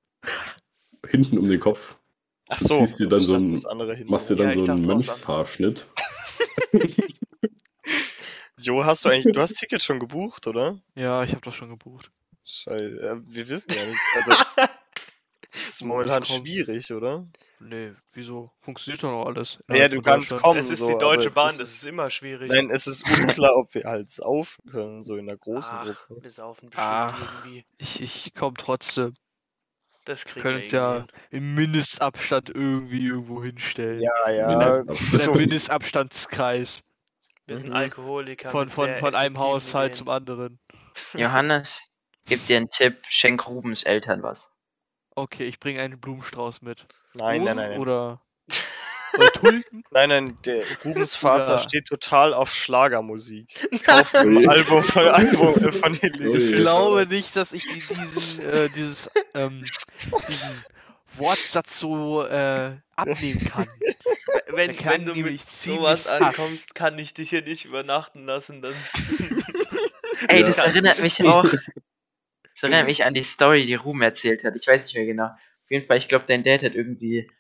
hinten 1.09 1.39
um 1.39 1.49
den 1.49 1.61
Kopf, 1.61 1.97
Ach 2.49 2.59
Du 2.59 2.65
so, 2.67 2.79
ziehst 2.85 3.01
dir 3.01 3.09
dann 3.09 3.21
so 3.21 3.33
dachte, 3.35 3.45
ein- 3.47 3.53
das 3.55 3.65
andere 3.67 3.95
hin. 3.97 4.07
machst 4.09 4.29
dir 4.31 4.35
Ja, 4.37 4.45
dann 4.45 4.51
ich 4.53 4.61
so 4.61 4.73
einen. 4.73 4.87
Mönchshaarschnitt. 4.87 5.87
Jo, 8.59 8.85
hast 8.85 9.05
du 9.05 9.09
eigentlich, 9.09 9.33
du 9.35 9.41
hast 9.41 9.55
Ticket 9.55 9.83
schon 9.83 9.99
gebucht, 9.99 10.47
oder? 10.47 10.79
ja, 10.95 11.23
ich 11.25 11.31
habe 11.33 11.41
das 11.41 11.55
schon 11.55 11.71
gebucht. 11.71 12.11
Scheiße, 12.45 13.01
ja, 13.03 13.21
wir 13.25 13.49
wissen 13.49 13.73
ja 13.75 13.85
nicht. 13.85 14.01
Also, 14.15 14.33
das 15.53 15.69
ist 15.69 15.85
momentan 15.85 16.25
schwierig, 16.25 16.91
oder? 16.93 17.25
Nee, 17.61 17.93
wieso? 18.15 18.51
Funktioniert 18.61 19.03
doch 19.05 19.11
noch 19.13 19.27
alles. 19.27 19.59
Ja, 19.69 19.87
du 19.89 20.01
kannst 20.03 20.37
kommen. 20.37 20.59
Es 20.59 20.71
ist 20.71 20.81
so, 20.81 20.89
die 20.93 20.99
Deutsche 20.99 21.31
Bahn, 21.31 21.47
das 21.47 21.59
das 21.59 21.69
ist- 21.69 21.75
ist 21.77 21.85
immer 21.85 22.11
schwierig. 22.11 22.51
Nein, 22.51 22.71
es 22.71 22.87
ist 22.87 23.09
unklar, 23.09 23.57
ob 23.57 23.73
wir 23.75 23.85
halt 23.85 24.11
auf 24.23 24.59
können, 24.71 25.03
so 25.05 25.17
in 25.17 25.27
der 25.27 25.37
großen 25.37 25.71
Ach, 25.73 25.85
Gruppe. 26.07 26.25
wir 26.25 26.31
saufen 26.31 26.71
bestimmt 26.71 26.89
Ach. 26.91 27.43
irgendwie. 27.45 27.65
Ich, 27.79 28.01
ich 28.01 28.35
komme 28.35 28.55
trotzdem. 28.59 29.15
Das 30.05 30.25
Wir 30.25 30.33
kriegen 30.33 30.43
können 30.43 30.57
wir 30.59 30.65
uns 30.65 30.73
ja 30.73 31.07
im 31.31 31.55
Mindestabstand 31.55 32.51
irgendwie 32.51 33.07
irgendwo 33.07 33.43
hinstellen. 33.45 34.01
Ja, 34.01 34.31
ja. 34.31 34.49
Mindestens- 34.49 35.11
Der 35.13 35.21
So, 35.21 35.35
Mindestabstandskreis 35.35 36.83
Wir 37.47 37.57
sind 37.57 37.69
Mhm. 37.69 37.77
Alkoholiker. 37.77 38.51
von, 38.51 38.71
von, 38.71 38.89
von 38.97 39.15
einem 39.15 39.39
Haushalt 39.39 39.93
Ideen. 39.93 39.99
zum 39.99 40.09
anderen. 40.09 40.59
Johannes, 41.15 41.83
gib 42.27 42.45
dir 42.47 42.57
einen 42.57 42.71
Tipp, 42.71 42.97
schenk 43.09 43.47
Rubens 43.47 43.85
Eltern 43.85 44.23
was. 44.25 44.52
Okay, 45.15 45.45
ich 45.47 45.61
bringe 45.61 45.81
einen 45.83 46.01
Blumenstrauß 46.01 46.63
mit. 46.63 46.87
nein, 47.15 47.43
nein, 47.45 47.59
Rosen 47.59 47.71
nein. 47.71 47.81
Oder, 47.81 48.21
oder 49.19 49.33
Tulpen? 49.33 49.85
Nein, 49.91 50.09
nein, 50.09 50.39
der 50.45 50.63
Rubens 50.85 51.15
Vater 51.15 51.59
steht 51.59 51.87
total 51.87 52.33
auf 52.35 52.55
Schlagermusik. 52.55 53.69
Ein 54.15 54.37
Ui. 54.37 54.47
Album 54.49 54.83
von, 54.83 55.09
Album 55.09 55.65
äh, 55.65 55.73
von 55.73 55.93
Ui. 55.93 56.37
Ich 56.39 56.61
glaube 56.61 57.07
nicht, 57.07 57.37
dass 57.37 57.53
ich 57.53 57.63
diesen, 57.65 58.43
äh, 58.43 58.69
dieses, 58.71 59.11
ähm, 59.35 59.63
diesen 60.29 60.65
Wortsatz 61.17 61.79
so 61.79 62.25
äh, 62.25 62.77
abnehmen 62.97 63.51
kann. 63.51 63.67
Wenn, 64.55 64.77
kann 64.77 64.93
wenn 64.93 65.05
du 65.07 65.15
mit 65.15 65.49
sowas 65.51 66.07
ankommst, 66.07 66.75
kann 66.75 66.99
ich 66.99 67.13
dich 67.13 67.31
hier 67.31 67.43
nicht 67.43 67.67
übernachten 67.67 68.25
lassen. 68.25 68.63
Dann 68.63 68.75
Ey, 70.29 70.41
Ja. 70.41 70.47
das 70.47 70.59
erinnert 70.59 71.01
mich 71.01 71.23
auch. 71.25 71.45
Das 72.53 72.63
erinnert 72.63 72.87
mich 72.87 73.05
an 73.05 73.15
die 73.15 73.23
Story, 73.23 73.67
die 73.67 73.75
Ruben 73.75 74.03
erzählt 74.03 74.45
hat. 74.45 74.55
Ich 74.57 74.67
weiß 74.67 74.85
nicht 74.85 74.95
mehr 74.95 75.07
genau. 75.07 75.27
Auf 75.27 75.71
jeden 75.71 75.87
Fall, 75.87 75.99
ich 75.99 76.09
glaube, 76.09 76.25
dein 76.27 76.43
Dad 76.43 76.63
hat 76.63 76.75
irgendwie 76.75 77.31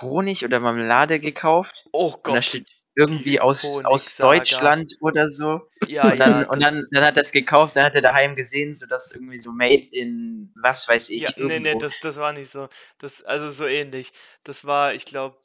Honig 0.00 0.44
oder 0.44 0.60
Marmelade 0.60 1.20
gekauft. 1.20 1.86
oh 1.92 2.12
Und 2.14 2.26
da 2.26 2.32
Gott. 2.34 2.44
steht 2.44 2.68
irgendwie 2.94 3.40
aus, 3.40 3.84
aus. 3.84 4.16
Deutschland 4.16 4.94
oder 5.00 5.28
so. 5.28 5.62
Ja, 5.86 6.10
und 6.12 6.18
dann, 6.18 6.42
ja, 6.42 6.48
und 6.48 6.62
dann, 6.62 6.86
dann 6.90 7.04
hat 7.04 7.16
er 7.16 7.22
es 7.22 7.32
gekauft, 7.32 7.76
dann 7.76 7.84
hat 7.84 7.94
er 7.94 8.02
daheim 8.02 8.34
gesehen, 8.34 8.74
so 8.74 8.86
dass 8.86 9.10
irgendwie 9.10 9.38
so 9.38 9.50
made 9.50 9.88
in 9.92 10.52
was 10.60 10.88
weiß 10.88 11.10
ich. 11.10 11.22
Ja, 11.22 11.30
nee, 11.36 11.58
nee, 11.58 11.68
irgendwo. 11.68 11.78
das, 11.78 11.98
das 12.00 12.16
war 12.16 12.32
nicht 12.32 12.50
so. 12.50 12.68
Das, 12.98 13.22
also 13.22 13.50
so 13.50 13.66
ähnlich. 13.66 14.12
Das 14.44 14.64
war, 14.64 14.94
ich 14.94 15.04
glaube, 15.06 15.36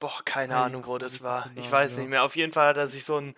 boah, 0.00 0.20
keine 0.24 0.56
Ahnung, 0.56 0.86
wo 0.86 0.98
das 0.98 1.22
war. 1.22 1.46
und 1.46 1.58
Ich 1.58 1.70
weiß 1.70 1.98
nicht 1.98 2.08
mehr. 2.08 2.24
Auf 2.24 2.34
jeden 2.36 2.52
Fall 2.52 2.68
hat 2.68 2.76
er 2.76 2.88
sich 2.88 3.04
so 3.04 3.16
ein 3.16 3.34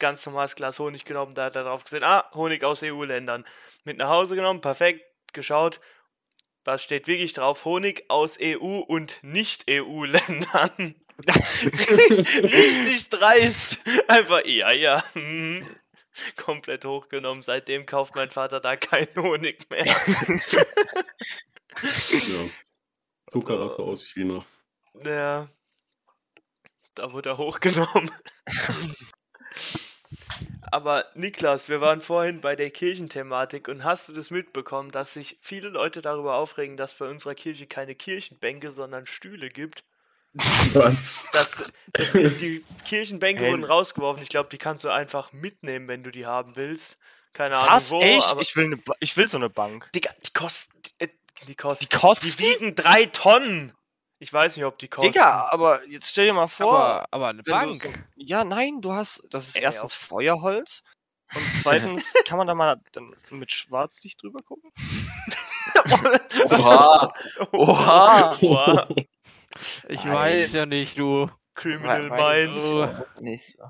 ganz 0.00 0.26
normales 0.26 0.56
Glas 0.56 0.78
Honig 0.80 1.04
genommen, 1.04 1.34
da 1.34 1.44
hat 1.44 1.56
er 1.56 1.64
drauf 1.64 1.84
gesehen, 1.84 2.02
ah, 2.02 2.28
Honig 2.34 2.64
aus 2.64 2.82
EU-Ländern. 2.82 3.44
Mit 3.84 3.98
nach 3.98 4.08
Hause 4.08 4.34
genommen, 4.34 4.60
perfekt, 4.60 5.04
geschaut. 5.32 5.80
Was 6.64 6.82
steht 6.82 7.06
wirklich 7.06 7.32
drauf? 7.32 7.64
Honig 7.64 8.04
aus 8.08 8.38
EU 8.40 8.80
und 8.80 9.18
Nicht-EU-Ländern. 9.22 10.94
Richtig 11.26 13.08
dreist. 13.10 13.80
Einfach, 14.08 14.44
ja, 14.44 14.72
ja. 14.72 15.02
hm. 15.14 15.66
komplett 16.36 16.84
hochgenommen. 16.84 17.42
Seitdem 17.42 17.86
kauft 17.86 18.14
mein 18.14 18.30
Vater 18.30 18.60
da 18.60 18.76
keinen 18.76 19.14
Honig 19.16 19.68
mehr. 19.70 19.86
Ja. 21.82 22.50
Zuckerrasse 23.30 23.78
aus 23.78 24.04
China. 24.04 24.44
Ja. 25.04 25.48
Da 26.94 27.12
wurde 27.12 27.30
er 27.30 27.38
hochgenommen. 27.38 28.10
Aber 30.70 31.04
Niklas, 31.14 31.68
wir 31.68 31.80
waren 31.80 32.00
vorhin 32.00 32.40
bei 32.40 32.54
der 32.56 32.70
Kirchenthematik 32.70 33.68
und 33.68 33.84
hast 33.84 34.08
du 34.08 34.12
das 34.12 34.30
mitbekommen, 34.30 34.90
dass 34.90 35.14
sich 35.14 35.36
viele 35.40 35.68
Leute 35.68 36.00
darüber 36.02 36.34
aufregen, 36.34 36.76
dass 36.76 36.94
bei 36.94 37.08
unserer 37.08 37.34
Kirche 37.34 37.66
keine 37.66 37.94
Kirchenbänke, 37.94 38.70
sondern 38.70 39.06
Stühle 39.06 39.48
gibt? 39.48 39.82
Was? 40.74 41.26
Das, 41.32 41.72
das, 41.92 42.12
die 42.12 42.64
Kirchenbänke 42.84 43.48
wurden 43.50 43.64
rausgeworfen. 43.64 44.22
Ich 44.22 44.28
glaube, 44.28 44.48
die 44.48 44.58
kannst 44.58 44.84
du 44.84 44.90
einfach 44.90 45.32
mitnehmen, 45.32 45.88
wenn 45.88 46.04
du 46.04 46.10
die 46.10 46.26
haben 46.26 46.54
willst. 46.54 46.98
Keine 47.32 47.56
Ahnung 47.56 47.72
Was? 47.72 47.90
wo, 47.90 48.00
Echt? 48.00 48.28
aber 48.28 48.40
Ich 48.40 48.54
will, 48.56 48.68
ne 48.68 48.78
ich 49.00 49.16
will 49.16 49.28
so 49.28 49.36
eine 49.36 49.50
Bank. 49.50 49.90
Digga, 49.92 50.10
die 50.24 50.32
kosten. 50.32 50.72
Die, 50.82 51.04
äh, 51.04 51.08
die 51.46 51.54
kosten. 51.54 51.86
Die 51.90 51.96
kosten? 51.96 52.26
Die 52.26 52.38
wiegen 52.38 52.74
drei 52.74 53.06
Tonnen. 53.06 53.72
Ich 54.22 54.30
weiß 54.30 54.56
nicht, 54.56 54.66
ob 54.66 54.78
die 54.78 54.88
kosten. 54.88 55.12
Digga, 55.12 55.48
aber 55.50 55.86
jetzt 55.88 56.10
stell 56.10 56.26
dir 56.26 56.34
mal 56.34 56.46
vor. 56.46 56.78
Aber, 56.78 57.06
aber 57.10 57.28
eine 57.28 57.42
Bank. 57.42 57.82
So, 57.82 57.88
ja, 58.16 58.44
nein, 58.44 58.82
du 58.82 58.92
hast. 58.92 59.26
Das 59.30 59.48
ist 59.48 59.56
Ey, 59.56 59.62
erstens 59.62 59.94
Feuerholz. 59.94 60.82
Und 61.34 61.42
zweitens 61.62 62.12
kann 62.26 62.36
man 62.36 62.46
da 62.46 62.54
mal 62.54 62.80
dann 62.92 63.14
mit 63.30 63.50
Schwarzlicht 63.50 64.22
drüber 64.22 64.42
gucken. 64.42 64.70
Oha! 66.50 67.14
Oha! 67.52 68.38
Oha. 68.42 68.88
Ich 69.88 70.04
Nein. 70.04 70.14
weiß 70.14 70.52
ja 70.52 70.66
nicht, 70.66 70.98
du. 70.98 71.30
Criminal 71.54 72.10
Minds. 72.10 72.70
Nicht 73.20 73.56
so. 73.56 73.64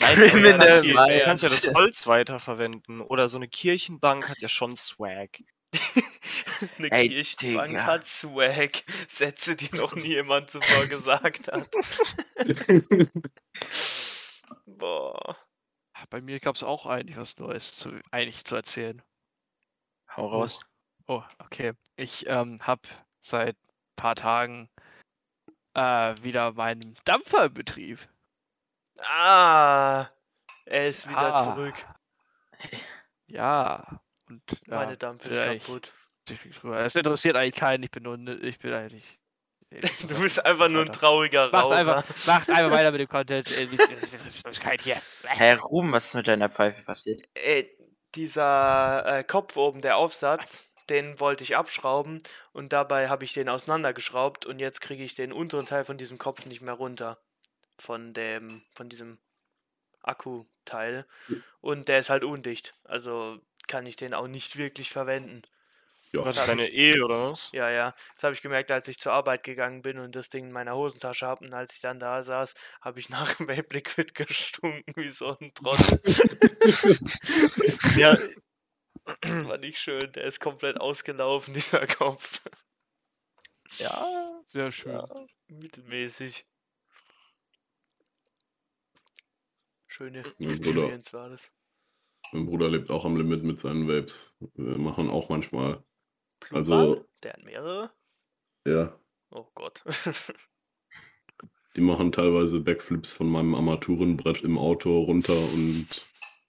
Nein, 0.00 0.16
Criminal 0.16 0.52
du 0.52 0.58
kannst, 0.58 0.84
Minds. 0.84 1.14
du 1.14 1.24
kannst 1.24 1.42
ja 1.42 1.48
das 1.50 1.66
Holz 1.74 2.06
weiterverwenden. 2.06 3.02
Oder 3.02 3.28
so 3.28 3.36
eine 3.36 3.48
Kirchenbank 3.48 4.28
hat 4.28 4.40
ja 4.40 4.48
schon 4.48 4.76
Swag. 4.76 5.30
Eine 6.78 6.90
Ey, 6.92 7.08
Kirchenbank 7.08 7.70
Digga. 7.70 7.86
hat 7.86 8.06
Swag. 8.06 8.84
Sätze, 9.08 9.56
die 9.56 9.74
noch 9.76 9.94
nie 9.94 10.08
jemand 10.14 10.50
zuvor 10.50 10.86
gesagt 10.86 11.50
hat. 11.50 11.68
Boah. 14.66 15.36
Bei 16.10 16.20
mir 16.20 16.40
gab 16.40 16.56
es 16.56 16.62
auch 16.62 16.86
eigentlich 16.86 17.16
was 17.16 17.38
Neues 17.38 17.76
zu, 17.76 17.88
eigentlich 18.10 18.44
zu 18.44 18.54
erzählen. 18.56 19.02
Hau 20.16 20.26
raus. 20.28 20.60
Oh, 21.06 21.22
okay. 21.38 21.72
Ich 21.96 22.26
ähm, 22.26 22.60
habe 22.66 22.82
seit 23.22 23.56
paar 23.96 24.14
Tagen 24.14 24.68
äh, 25.74 26.14
wieder 26.22 26.52
meinen 26.52 26.96
Dampfer 27.04 27.46
im 27.46 27.54
Betrieb. 27.54 27.98
Ah. 28.98 30.06
Er 30.66 30.88
ist 30.88 31.08
wieder 31.08 31.34
Ah. 31.34 31.42
zurück. 31.44 31.74
Ja. 33.26 34.01
Und 34.32 34.42
ja, 34.66 34.76
Meine 34.76 34.96
Dampf 34.96 35.26
ist 35.26 35.38
kaputt. 35.38 35.92
Es 36.28 36.94
interessiert 36.94 37.36
eigentlich 37.36 37.54
keinen. 37.54 37.82
Ich 37.82 37.90
bin 37.90 38.04
nur, 38.04 38.18
ich 38.42 38.58
bin 38.58 38.72
eigentlich. 38.72 39.18
Du 40.06 40.20
bist 40.20 40.44
einfach 40.44 40.68
nur 40.68 40.82
ein 40.82 40.92
trauriger 40.92 41.50
Macht 41.50 41.64
Raucher. 41.64 41.76
einfach, 41.76 42.26
macht 42.26 42.50
einfach 42.50 42.70
weiter 42.78 42.90
mit 42.92 43.00
dem 43.00 43.08
Content. 43.08 43.48
Hier. 44.82 45.00
Herr 45.22 45.58
Ruben, 45.60 45.92
was 45.92 46.06
ist 46.06 46.14
mit 46.14 46.28
deiner 46.28 46.50
Pfeife 46.50 46.82
passiert? 46.82 47.22
Äh, 47.32 47.64
dieser 48.14 49.04
äh, 49.06 49.24
Kopf 49.24 49.56
oben, 49.56 49.80
der 49.80 49.96
Aufsatz, 49.96 50.64
den 50.90 51.18
wollte 51.20 51.42
ich 51.42 51.56
abschrauben 51.56 52.22
und 52.52 52.74
dabei 52.74 53.08
habe 53.08 53.24
ich 53.24 53.32
den 53.32 53.48
auseinandergeschraubt 53.48 54.44
und 54.44 54.58
jetzt 54.58 54.82
kriege 54.82 55.02
ich 55.04 55.14
den 55.14 55.32
unteren 55.32 55.64
Teil 55.64 55.86
von 55.86 55.96
diesem 55.96 56.18
Kopf 56.18 56.44
nicht 56.44 56.60
mehr 56.60 56.74
runter. 56.74 57.18
Von 57.78 58.12
dem, 58.12 58.62
von 58.74 58.90
diesem 58.90 59.18
Akkuteil. 60.02 61.06
Und 61.60 61.88
der 61.88 61.98
ist 62.00 62.10
halt 62.10 62.24
undicht. 62.24 62.74
Also 62.84 63.40
kann 63.72 63.86
ich 63.86 63.96
den 63.96 64.12
auch 64.12 64.28
nicht 64.28 64.58
wirklich 64.58 64.90
verwenden. 64.90 65.40
Ja, 66.12 66.22
Was 66.26 66.38
hab 66.38 66.44
deine 66.46 66.68
Ehe 66.68 67.02
oder 67.02 67.32
was? 67.32 67.50
Ja, 67.52 67.70
ja. 67.70 67.94
Das 68.16 68.24
habe 68.24 68.34
ich 68.34 68.42
gemerkt, 68.42 68.70
als 68.70 68.86
ich 68.86 68.98
zur 68.98 69.14
Arbeit 69.14 69.44
gegangen 69.44 69.80
bin 69.80 69.98
und 69.98 70.14
das 70.14 70.28
Ding 70.28 70.44
in 70.44 70.52
meiner 70.52 70.74
Hosentasche 70.76 71.26
habe. 71.26 71.46
Und 71.46 71.54
als 71.54 71.74
ich 71.74 71.80
dann 71.80 71.98
da 71.98 72.22
saß, 72.22 72.52
habe 72.82 73.00
ich 73.00 73.08
nach 73.08 73.34
dem 73.36 73.48
Vape 73.48 73.74
Liquid 73.74 74.12
gestunken 74.14 74.92
wie 74.96 75.08
so 75.08 75.36
ein 75.40 75.52
Trottel. 75.54 76.00
Ja, 77.96 78.16
Das 79.22 79.48
war 79.48 79.56
nicht 79.58 79.78
schön. 79.78 80.12
Der 80.12 80.24
ist 80.24 80.38
komplett 80.38 80.78
ausgelaufen, 80.78 81.54
dieser 81.54 81.86
Kopf. 81.86 82.42
ja. 83.78 84.06
Sehr 84.44 84.70
schön. 84.70 85.02
Mittelmäßig. 85.48 86.44
Schöne 89.88 90.24
Experience 90.38 91.12
war 91.14 91.30
das. 91.30 91.50
Mein 92.32 92.46
Bruder 92.46 92.68
lebt 92.68 92.90
auch 92.90 93.04
am 93.04 93.16
Limit 93.16 93.42
mit 93.44 93.58
seinen 93.58 93.88
Vapes. 93.88 94.34
Wir 94.54 94.78
machen 94.78 95.10
auch 95.10 95.28
manchmal. 95.28 95.82
Plural? 96.40 96.58
Also- 96.88 97.04
Der 97.22 97.32
hat 97.34 97.44
mehrere? 97.44 97.90
Ja, 98.66 98.98
Oh 99.34 99.46
Gott. 99.54 99.82
die 101.76 101.80
machen 101.80 102.12
teilweise 102.12 102.60
Backflips 102.60 103.12
von 103.12 103.28
meinem 103.28 103.54
Armaturenbrett 103.54 104.42
im 104.42 104.58
Auto 104.58 105.00
runter 105.04 105.32
und 105.32 105.86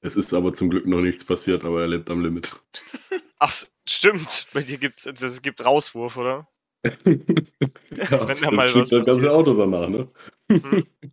es 0.02 0.18
ist 0.18 0.34
aber 0.34 0.54
zum 0.54 0.70
Glück 0.70 0.86
noch 0.86 1.00
nichts 1.00 1.24
passiert, 1.24 1.64
aber 1.64 1.82
er 1.82 1.88
lebt 1.88 2.10
am 2.10 2.22
Limit. 2.22 2.54
Ach, 3.40 3.54
stimmt. 3.88 4.48
Bei 4.54 4.62
dir 4.64 4.80
also 5.06 5.26
es 5.26 5.42
gibt 5.42 5.64
Rauswurf, 5.64 6.18
oder? 6.18 6.48
ja, 6.84 6.94
Wenn 7.06 8.42
da 8.42 8.52
mal 8.52 8.76
was 8.76 8.90
das 8.90 9.06
ganze. 9.06 9.32
Auto 9.32 9.54
danach, 9.54 9.88
ne? 9.88 10.12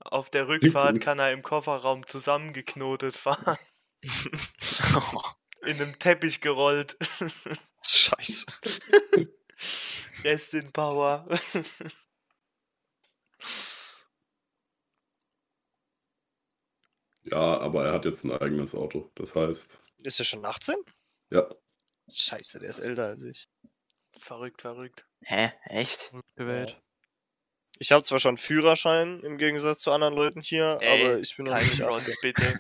Auf 0.01 0.31
der 0.31 0.49
Rückfahrt 0.49 1.01
kann 1.01 1.21
er 1.21 1.33
im 1.33 1.43
Kofferraum 1.43 2.05
zusammengeknotet 2.07 3.17
fahren. 3.17 3.57
In 5.63 5.77
einem 5.81 5.99
Teppich 5.99 6.41
gerollt. 6.41 6.97
Scheiße. 7.87 8.47
Rest 10.25 10.55
in 10.55 10.73
Power. 10.73 11.27
Ja, 17.23 17.59
aber 17.59 17.87
er 17.87 17.93
hat 17.93 18.05
jetzt 18.05 18.25
ein 18.25 18.33
eigenes 18.33 18.75
Auto. 18.75 19.11
Das 19.15 19.35
heißt, 19.35 19.83
Ist 20.03 20.19
er 20.19 20.25
schon 20.25 20.45
18? 20.45 20.75
ja, 21.31 21.49
Scheiße, 22.13 22.59
der 22.59 22.71
ist 22.71 22.81
älter 22.81 23.07
als 23.07 23.23
ich. 23.23 23.49
verrückt, 24.17 24.63
verrückt. 24.63 25.07
Hä? 25.23 25.53
Echt? 25.67 26.13
Welt. 26.35 26.81
Ich 27.79 27.93
habe 27.93 28.03
zwar 28.03 28.19
schon 28.19 28.37
Führerschein 28.37 29.21
im 29.21 29.39
Gegensatz 29.39 29.79
zu 29.81 29.93
anderen 29.93 30.15
Leuten 30.15 30.41
hier, 30.41 30.79
Ey, 30.81 31.03
aber 31.13 31.19
ich 31.21 31.37
bin 31.37 31.47
noch 31.47 31.55
nicht 31.59 31.81
18. 31.83 31.85
Front, 31.85 32.17
bitte. 32.23 32.59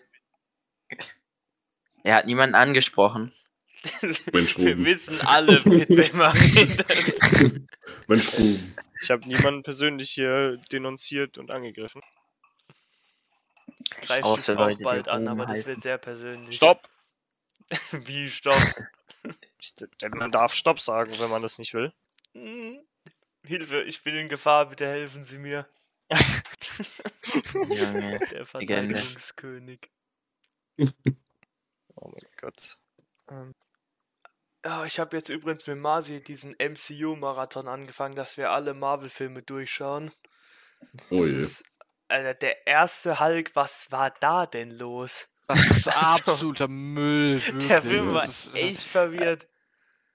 Er 2.02 2.16
hat 2.16 2.26
niemanden 2.26 2.54
angesprochen. 2.54 3.32
Mensch, 4.32 4.58
Wir 4.58 4.78
wissen 4.84 5.20
alle, 5.22 5.62
mit 5.64 5.88
wem 5.88 6.20
er 6.20 6.34
redet. 6.34 6.88
Mensch, 8.08 8.38
Ruben. 8.38 8.74
Ich 9.02 9.10
habe 9.10 9.26
niemanden 9.26 9.62
persönlich 9.62 10.10
hier 10.10 10.58
denunziert 10.70 11.38
und 11.38 11.50
angegriffen. 11.50 12.02
Greift 14.02 14.24
auch 14.24 14.46
Leute, 14.48 14.82
bald 14.82 15.08
an, 15.08 15.26
aber 15.26 15.46
das 15.46 15.60
heißen. 15.60 15.66
wird 15.68 15.82
sehr 15.82 15.98
persönlich. 15.98 16.56
Stopp! 16.56 16.88
Wie 17.92 18.28
stopp? 18.28 18.58
Denn 20.02 20.10
Man 20.12 20.32
darf 20.32 20.52
Stopp 20.52 20.80
sagen, 20.80 21.12
wenn 21.18 21.30
man 21.30 21.42
das 21.42 21.58
nicht 21.58 21.72
will. 21.72 21.92
Hilfe, 23.44 23.82
ich 23.82 24.02
bin 24.02 24.14
in 24.16 24.28
Gefahr, 24.28 24.66
bitte 24.66 24.86
helfen 24.86 25.24
Sie 25.24 25.38
mir. 25.38 25.66
Junge. 27.54 28.18
Der 28.32 28.46
Verteidigungskönig. 28.46 29.90
Oh 32.00 32.08
mein 32.08 32.26
Gott. 32.40 32.78
Ähm, 33.30 33.54
Ja, 34.64 34.84
ich 34.84 34.98
habe 34.98 35.16
jetzt 35.16 35.28
übrigens 35.28 35.66
mit 35.66 35.78
Masi 35.78 36.22
diesen 36.22 36.54
MCU-Marathon 36.58 37.68
angefangen, 37.68 38.14
dass 38.14 38.36
wir 38.36 38.50
alle 38.50 38.74
Marvel-Filme 38.74 39.42
durchschauen. 39.42 40.10
Oh 41.10 41.24
je. 41.24 41.36
ist, 41.36 41.64
Alter, 42.08 42.34
der 42.34 42.66
erste 42.66 43.20
Hulk, 43.20 43.54
was 43.54 43.90
war 43.92 44.10
da 44.20 44.46
denn 44.46 44.70
los? 44.70 45.28
Das 45.46 45.70
ist 45.70 45.88
Also, 45.96 46.30
absoluter 46.32 46.68
Müll. 46.68 47.44
Wirklich. 47.44 47.68
Der 47.68 47.82
Film 47.82 48.12
war 48.12 48.24
ist, 48.24 48.54
äh, 48.54 48.70
echt 48.70 48.82
verwirrt. 48.82 49.46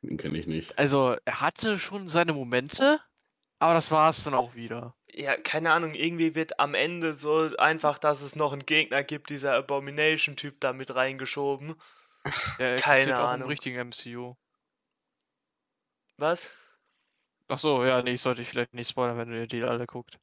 Den 0.02 0.18
kenne 0.18 0.38
ich 0.38 0.48
nicht. 0.48 0.78
Also, 0.78 1.16
er 1.26 1.42
hatte 1.42 1.80
schon 1.80 2.10
seine 2.10 2.34
Momente, 2.34 3.00
aber 3.60 3.74
das 3.74 3.90
war 3.92 4.10
es 4.10 4.24
dann 4.24 4.34
auch 4.34 4.54
wieder. 4.56 4.96
Ja, 5.18 5.38
keine 5.38 5.72
Ahnung, 5.72 5.94
irgendwie 5.94 6.36
wird 6.36 6.60
am 6.60 6.74
Ende 6.74 7.14
so 7.14 7.56
einfach, 7.58 7.98
dass 8.00 8.20
es 8.22 8.36
noch 8.36 8.52
einen 8.52 8.66
Gegner 8.66 9.02
gibt, 9.04 9.30
dieser 9.30 9.54
Abomination-Typ 9.54 10.60
da 10.60 10.74
mit 10.74 10.94
reingeschoben. 10.94 11.76
Der 12.60 12.76
Keine 12.76 13.00
existiert 13.02 13.18
auch 13.20 13.30
Ahnung. 13.30 13.44
im 13.44 13.48
richtigen 13.50 13.78
MCU. 13.78 14.36
Was? 16.18 16.50
Ach 17.48 17.60
so, 17.60 17.86
ja, 17.86 18.02
nee, 18.02 18.14
ich 18.14 18.22
sollte 18.22 18.42
dich 18.42 18.50
vielleicht 18.50 18.74
nicht 18.74 18.90
spoilern, 18.90 19.18
wenn 19.18 19.30
du 19.30 19.40
dir 19.40 19.48
die 19.48 19.64
alle 19.64 19.86
guckt. 19.86 20.18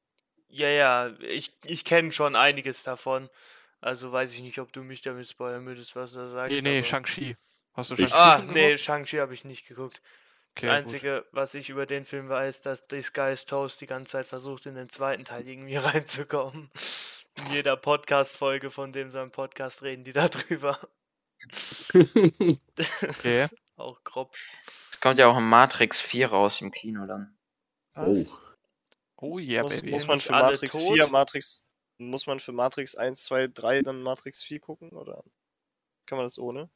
Ja, 0.49 0.68
ja, 0.68 1.08
ich, 1.20 1.52
ich 1.64 1.84
kenne 1.84 2.12
schon 2.12 2.37
einiges 2.37 2.82
davon. 2.82 3.30
Also 3.80 4.12
weiß 4.12 4.34
ich 4.34 4.40
nicht, 4.40 4.58
ob 4.58 4.72
du 4.72 4.82
mich 4.82 5.00
damit 5.02 5.26
spoilern 5.26 5.64
würdest, 5.66 5.96
was 5.96 6.12
du 6.12 6.18
da 6.20 6.26
sagst. 6.26 6.52
Nee, 6.62 6.68
nee, 6.70 6.78
aber- 6.78 6.87
Shang-Chi. 6.87 7.37
Hast 7.75 7.90
du 7.92 7.96
Shang-Chi 7.96 8.12
Ah, 8.14 8.42
nee? 8.46 8.76
Shang-Chi 8.76 9.16
habe 9.18 9.32
ich 9.34 9.44
nicht 9.44 9.66
geguckt. 9.66 10.02
Das 10.54 10.64
Okay, 10.64 10.66
gut. 10.66 10.76
Einzige, 10.78 11.26
was 11.32 11.54
ich 11.54 11.71
über 11.71 11.87
den 11.87 12.04
Film 12.04 12.28
weiß, 12.28 12.62
dass 12.62 12.87
This 12.87 13.12
Toast 13.47 13.80
die 13.80 13.87
ganze 13.87 14.12
Zeit 14.12 14.26
versucht, 14.26 14.66
in 14.66 14.75
den 14.75 14.88
zweiten 14.88 15.25
Teil 15.25 15.49
irgendwie 15.49 15.76
reinzukommen. 15.76 16.71
In 17.38 17.52
jeder 17.52 17.76
Podcast-Folge 17.76 18.71
von 18.71 18.92
dem 18.92 19.11
seinem 19.11 19.30
Podcast 19.30 19.82
reden 19.82 20.04
die 20.04 20.12
da 20.12 20.28
drüber. 20.28 20.78
Das 22.75 23.02
Okay. 23.02 23.44
ist 23.44 23.54
auch 23.76 24.02
grob. 24.04 24.35
Es 24.90 25.00
kommt 25.00 25.18
ja 25.18 25.26
auch 25.28 25.37
ein 25.37 25.49
Matrix 25.49 26.00
4 26.00 26.28
raus 26.28 26.61
im 26.61 26.71
Kino 26.71 27.06
dann. 27.06 27.37
Oh. 27.97 28.25
Oh 29.16 29.38
yeah, 29.38 29.62
muss, 29.62 29.76
baby. 29.80 29.92
muss 29.92 30.06
man 30.06 30.21
für 30.21 30.32
Matrix 30.32 30.73
tot? 30.73 30.94
4 30.94 31.06
Matrix 31.09 31.62
muss 31.99 32.26
man 32.26 32.40
für 32.40 32.52
Matrix 32.52 32.94
1, 32.97 33.23
2, 33.25 33.47
3 33.49 33.82
dann 33.82 34.02
Matrix 34.02 34.42
4 34.42 34.61
gucken 34.61 34.90
oder 34.90 35.23
kann 36.06 36.18
man 36.18 36.26
das 36.26 36.38
ohne? 36.38 36.68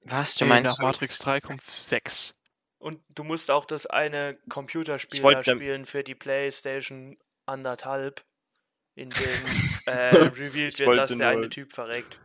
Was, 0.00 0.34
du 0.34 0.44
Nee, 0.44 0.48
meinst? 0.50 0.78
nach 0.78 0.84
Matrix 0.84 1.18
3 1.18 1.40
kommt 1.40 1.62
6. 1.62 2.34
Und 2.82 3.00
du 3.14 3.22
musst 3.22 3.50
auch 3.50 3.64
das 3.64 3.86
eine 3.86 4.36
Computerspiel 4.48 5.18
Ich 5.18 5.22
wollt 5.22 5.46
da 5.46 5.54
spielen 5.54 5.86
für 5.86 6.02
die 6.02 6.16
PlayStation 6.16 7.16
anderthalb, 7.46 8.24
in 8.96 9.10
dem 9.10 9.46
äh, 9.86 10.16
revealed 10.16 10.74
Ich 10.74 10.78
wird, 10.80 10.98
dass 10.98 11.10
wollte 11.10 11.16
der 11.18 11.28
eine 11.28 11.48
Typ 11.48 11.72
verreckt. 11.72 12.18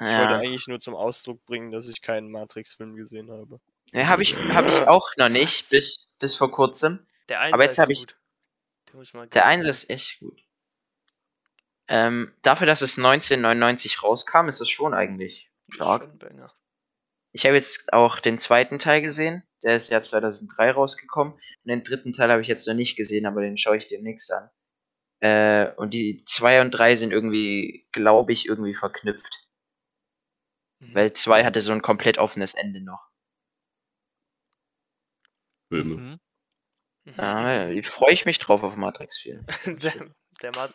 Ich 0.00 0.06
wollte 0.06 0.12
Ja, 0.12 0.38
eigentlich 0.38 0.68
nur 0.68 0.78
zum 0.78 0.94
Ausdruck 0.94 1.44
bringen, 1.46 1.72
dass 1.72 1.88
ich 1.88 2.00
keinen 2.00 2.30
Matrix-Film 2.30 2.94
gesehen 2.94 3.30
habe. 3.32 3.60
ja 3.92 4.06
habe 4.06 4.22
ich, 4.22 4.36
hab 4.36 4.66
ich 4.68 4.80
auch 4.86 5.10
noch 5.16 5.28
nicht, 5.28 5.68
bis, 5.70 6.14
bis 6.20 6.36
vor 6.36 6.52
kurzem. 6.52 7.04
Der 7.28 7.40
Einser 7.40 7.54
Aber 7.54 7.64
jetzt 7.64 7.72
ist 7.72 7.78
hab 7.78 7.90
ich- 7.90 7.98
gut. 7.98 8.16
Den 8.88 8.96
muss 8.96 9.12
man 9.12 9.28
Der 9.30 9.46
Einser 9.46 9.68
ist 9.70 9.90
echt 9.90 10.20
gut. 10.20 10.40
Ähm, 11.88 12.32
dafür, 12.42 12.66
dass 12.66 12.82
es 12.82 12.96
1999 12.98 14.02
rauskam, 14.02 14.46
ist 14.46 14.60
es 14.60 14.68
schon 14.68 14.94
eigentlich 14.94 15.50
stark. 15.68 16.02
Schon. 16.20 16.50
Ich 17.32 17.44
habe 17.46 17.56
jetzt 17.56 17.92
auch 17.92 18.20
den 18.20 18.38
zweiten 18.38 18.78
Teil 18.78 19.02
gesehen. 19.02 19.42
Der 19.62 19.76
ist 19.76 19.90
ja 19.90 20.00
2003 20.00 20.70
rausgekommen. 20.70 21.34
Und 21.34 21.42
den 21.66 21.82
dritten 21.82 22.12
Teil 22.12 22.30
habe 22.30 22.42
ich 22.42 22.48
jetzt 22.48 22.66
noch 22.66 22.74
nicht 22.74 22.96
gesehen, 22.96 23.26
aber 23.26 23.40
den 23.40 23.58
schaue 23.58 23.76
ich 23.76 23.88
demnächst 23.88 24.32
an. 24.32 24.50
Äh, 25.20 25.72
und 25.76 25.94
die 25.94 26.24
2 26.26 26.60
und 26.60 26.70
3 26.70 26.94
sind 26.94 27.12
irgendwie, 27.12 27.88
glaube 27.92 28.32
ich, 28.32 28.46
irgendwie 28.46 28.74
verknüpft. 28.74 29.48
Mhm. 30.80 30.94
Weil 30.94 31.12
2 31.12 31.44
hatte 31.44 31.60
so 31.60 31.72
ein 31.72 31.82
komplett 31.82 32.18
offenes 32.18 32.54
Ende 32.54 32.80
noch. 32.80 33.08
Filme. 35.68 35.96
Mhm. 35.96 36.20
Mhm. 37.04 37.20
Ah, 37.20 37.82
freue 37.82 38.12
ich 38.12 38.26
mich 38.26 38.38
drauf 38.38 38.62
auf 38.62 38.76
Matrix 38.76 39.18
4. 39.18 39.44
der, 39.66 40.12
der, 40.42 40.70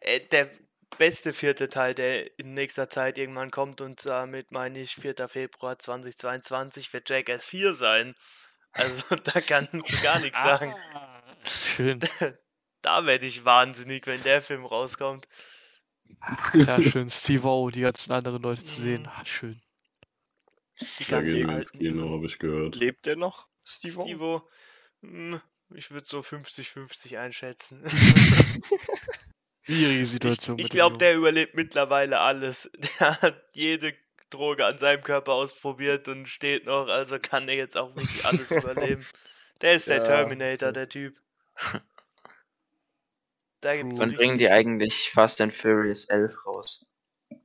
äh, 0.00 0.20
der 0.20 0.50
beste 0.96 1.32
vierte 1.32 1.68
Teil, 1.68 1.94
der 1.94 2.38
in 2.38 2.54
nächster 2.54 2.88
Zeit 2.88 3.18
irgendwann 3.18 3.50
kommt 3.50 3.80
und 3.80 4.04
damit 4.06 4.50
meine 4.52 4.80
ich 4.80 4.94
4. 4.94 5.28
Februar 5.28 5.78
2022 5.78 6.92
wird 6.92 7.08
Jackass 7.08 7.46
4 7.46 7.74
sein. 7.74 8.14
Also 8.72 9.02
da 9.24 9.40
kannst 9.40 9.92
du 9.92 10.02
gar 10.02 10.20
nichts 10.20 10.42
sagen. 10.42 10.74
Schön. 11.44 12.00
Da 12.80 13.04
werde 13.06 13.26
ich 13.26 13.44
wahnsinnig, 13.44 14.06
wenn 14.06 14.22
der 14.22 14.40
Film 14.40 14.64
rauskommt. 14.64 15.26
Ja, 16.54 16.80
schön. 16.80 17.10
Steve-O, 17.10 17.70
die 17.70 17.80
ganzen 17.80 18.12
anderen 18.12 18.40
Leute 18.40 18.62
zu 18.62 18.80
sehen. 18.80 19.02
Mhm. 19.02 19.08
Ah, 19.08 19.26
schön. 19.26 19.60
Die 21.00 21.04
Da 21.04 21.20
ganzen 21.20 21.50
alten 21.50 21.78
Kino, 21.80 22.10
habe 22.10 22.26
ich 22.26 22.38
gehört. 22.38 22.76
Lebt 22.76 23.06
der 23.06 23.16
noch, 23.16 23.48
Steve? 23.64 24.00
Stevo, 24.00 24.48
hm, 25.02 25.40
ich 25.74 25.90
würde 25.90 26.06
so 26.06 26.20
50-50 26.20 27.18
einschätzen. 27.18 27.84
Schwierige 29.68 30.02
Ich, 30.02 30.10
Situation. 30.10 30.58
ich 30.58 30.68
dem 30.70 30.74
glaube, 30.76 30.98
der 30.98 31.14
überlebt 31.14 31.54
mittlerweile 31.54 32.20
alles. 32.20 32.70
Der 33.00 33.20
hat 33.22 33.42
jede 33.52 33.94
Droge 34.30 34.64
an 34.66 34.78
seinem 34.78 35.02
Körper 35.02 35.32
ausprobiert 35.32 36.08
und 36.08 36.26
steht 36.28 36.66
noch, 36.66 36.88
also 36.88 37.18
kann 37.18 37.48
er 37.48 37.54
jetzt 37.56 37.76
auch 37.76 37.94
wirklich 37.96 38.24
alles 38.26 38.50
überleben. 38.64 39.06
Der 39.60 39.74
ist 39.74 39.88
der 39.88 39.98
Ja. 39.98 40.04
Terminator, 40.04 40.72
der 40.72 40.88
Typ. 40.88 41.16
Da 43.60 43.76
gibt's 43.76 43.98
Wann 43.98 44.14
bringen 44.14 44.38
die 44.38 44.48
eigentlich 44.50 45.10
Fast 45.10 45.40
and 45.40 45.52
Furious 45.52 46.04
11 46.04 46.46
raus? 46.46 46.86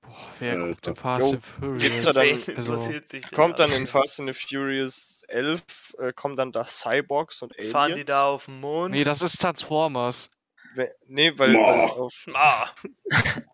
Boah, 0.01 0.31
wer 0.39 0.53
Alter. 0.53 0.67
guckt 0.67 0.85
denn 0.85 0.95
Fast 0.95 1.25
Jo, 1.31 1.33
and 1.37 1.45
Furious? 1.45 1.81
gibt's 1.81 2.03
da 2.03 2.13
dann- 2.13 2.29
Also, 2.29 2.51
interessiert 2.73 3.07
sich 3.09 3.25
denn 3.25 3.35
Kommt 3.35 3.59
dann 3.59 3.71
in 3.71 3.87
Fast 3.87 4.19
and 4.19 4.31
the 4.33 4.39
Furious 4.47 5.23
11, 5.27 5.95
äh, 5.97 6.13
kommen 6.13 6.35
dann 6.35 6.51
da 6.51 6.65
Cyborgs 6.67 7.41
und 7.41 7.53
Aliens? 7.57 7.71
Fahren 7.71 7.95
die 7.95 8.05
da 8.05 8.25
auf 8.25 8.45
den 8.45 8.59
Mond? 8.59 8.91
Nee, 8.93 9.03
das 9.03 9.23
ist 9.23 9.41
Transformers. 9.41 10.29
Nee, 10.75 11.31
weil, 11.38 11.53
weil, 11.53 11.53
Boah. 11.53 11.99
auf, 11.99 12.25
ah, 12.33 12.69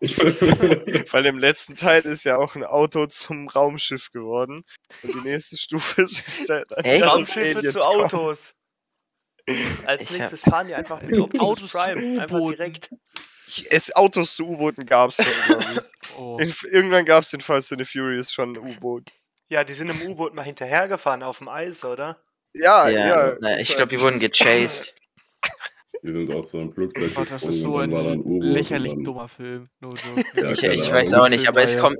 weil 0.00 1.26
im 1.26 1.38
letzten 1.38 1.76
Teil 1.76 2.02
ist 2.02 2.24
ja 2.24 2.36
auch 2.38 2.54
ein 2.54 2.64
Auto 2.64 3.06
zum 3.06 3.48
Raumschiff 3.48 4.10
geworden. 4.12 4.64
Und 5.02 5.14
die 5.14 5.28
nächste 5.28 5.56
Stufe 5.56 6.02
ist 6.02 6.48
da, 6.48 6.62
da 6.68 6.76
Echt? 6.76 7.02
dass 7.04 7.10
Raumschiffe 7.12 7.68
zu 7.68 7.78
kommen. 7.78 8.04
Autos. 8.04 8.54
Als 9.84 10.02
Ich 10.02 10.10
hab- 10.10 10.16
nächstes 10.18 10.42
fahren 10.42 10.68
die 10.68 10.74
einfach 10.74 11.02
mit 11.02 11.18
Optimus 11.18 11.40
Autos 11.58 11.70
zu 11.70 11.76
Prime. 11.76 12.22
Einfach 12.22 12.36
U-Booten. 12.38 12.56
direkt. 12.56 12.90
Es, 13.70 13.94
Autos 13.96 14.36
zu 14.36 14.46
U-Booten 14.48 14.86
gab 14.86 15.10
es 15.10 15.16
schon, 15.16 15.56
glaube 15.58 15.64
ich. 15.74 16.16
Oh. 16.16 16.38
In, 16.38 16.54
irgendwann 16.70 17.04
gab 17.04 17.24
es 17.24 17.32
in 17.32 17.40
Fast 17.40 17.72
and 17.72 17.84
the 17.84 17.90
Furious 17.90 18.32
schon 18.32 18.52
ein 18.54 18.58
U-Boot. 18.58 19.10
Ja, 19.48 19.64
die 19.64 19.74
sind 19.74 19.90
im 19.90 20.00
U-Boot 20.10 20.34
mal 20.34 20.42
hinterhergefahren 20.44 21.22
auf 21.24 21.38
dem 21.38 21.48
Eis, 21.48 21.84
oder? 21.84 22.22
Ja, 22.54 22.88
ja, 22.88 23.06
ja. 23.30 23.36
na, 23.40 23.58
ich 23.58 23.68
das 23.68 23.76
glaube, 23.76 23.94
die 23.94 24.00
wurden 24.00 24.20
gechased. 24.20 24.94
Die 26.02 26.12
sind 26.12 26.34
auf 26.34 26.48
so 26.48 26.58
einem 26.60 26.72
Flugzeug 26.72 27.14
Gott, 27.14 27.30
das 27.30 27.42
ist 27.42 27.60
so 27.60 27.76
ein 27.78 27.90
lächerlich 28.40 28.94
dann- 28.94 29.04
dummer 29.04 29.28
Film. 29.28 29.68
No 29.80 29.88
joke. 29.90 30.24
Ja, 30.42 30.50
Ich, 30.50 30.62
ich 30.62 30.92
weiß 30.92 31.14
auch 31.14 31.28
nicht, 31.28 31.46
aber 31.48 31.62
es 31.62 31.76
kommt. 31.78 31.98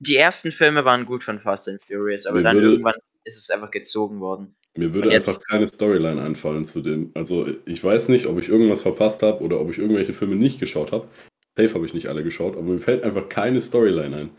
Die 0.00 0.16
ersten 0.16 0.52
Filme 0.52 0.84
waren 0.84 1.06
gut 1.06 1.22
von 1.24 1.38
Fast 1.40 1.68
and 1.68 1.82
Furious, 1.84 2.26
aber 2.26 2.38
Mir 2.38 2.42
dann 2.44 2.56
würde- 2.56 2.68
irgendwann 2.70 2.94
ist 3.24 3.36
es 3.36 3.50
einfach 3.50 3.70
gezogen 3.70 4.20
worden. 4.20 4.54
Mir 4.76 4.94
würde 4.94 5.10
jetzt- 5.10 5.28
einfach 5.28 5.42
keine 5.48 5.68
Storyline 5.68 6.22
einfallen 6.22 6.64
zu 6.64 6.80
dem. 6.80 7.10
Also 7.14 7.46
ich 7.66 7.82
weiß 7.82 8.08
nicht, 8.08 8.26
ob 8.26 8.38
ich 8.38 8.48
irgendwas 8.48 8.82
verpasst 8.82 9.22
habe 9.22 9.42
oder 9.42 9.60
ob 9.60 9.70
ich 9.70 9.78
irgendwelche 9.78 10.12
Filme 10.12 10.36
nicht 10.36 10.60
geschaut 10.60 10.92
habe. 10.92 11.08
Safe 11.56 11.74
habe 11.74 11.84
ich 11.86 11.94
nicht 11.94 12.06
alle 12.08 12.22
geschaut, 12.22 12.54
aber 12.56 12.62
mir 12.62 12.78
fällt 12.78 13.02
einfach 13.02 13.28
keine 13.28 13.60
Storyline 13.60 14.16
ein. 14.16 14.30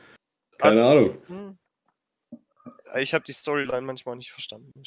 Keine 0.57 0.85
Ahnung. 0.85 1.17
Hm. 1.27 1.57
Ich 2.99 3.13
habe 3.13 3.23
die 3.25 3.33
Storyline 3.33 3.81
manchmal 3.81 4.15
nicht 4.15 4.31
verstanden. 4.31 4.71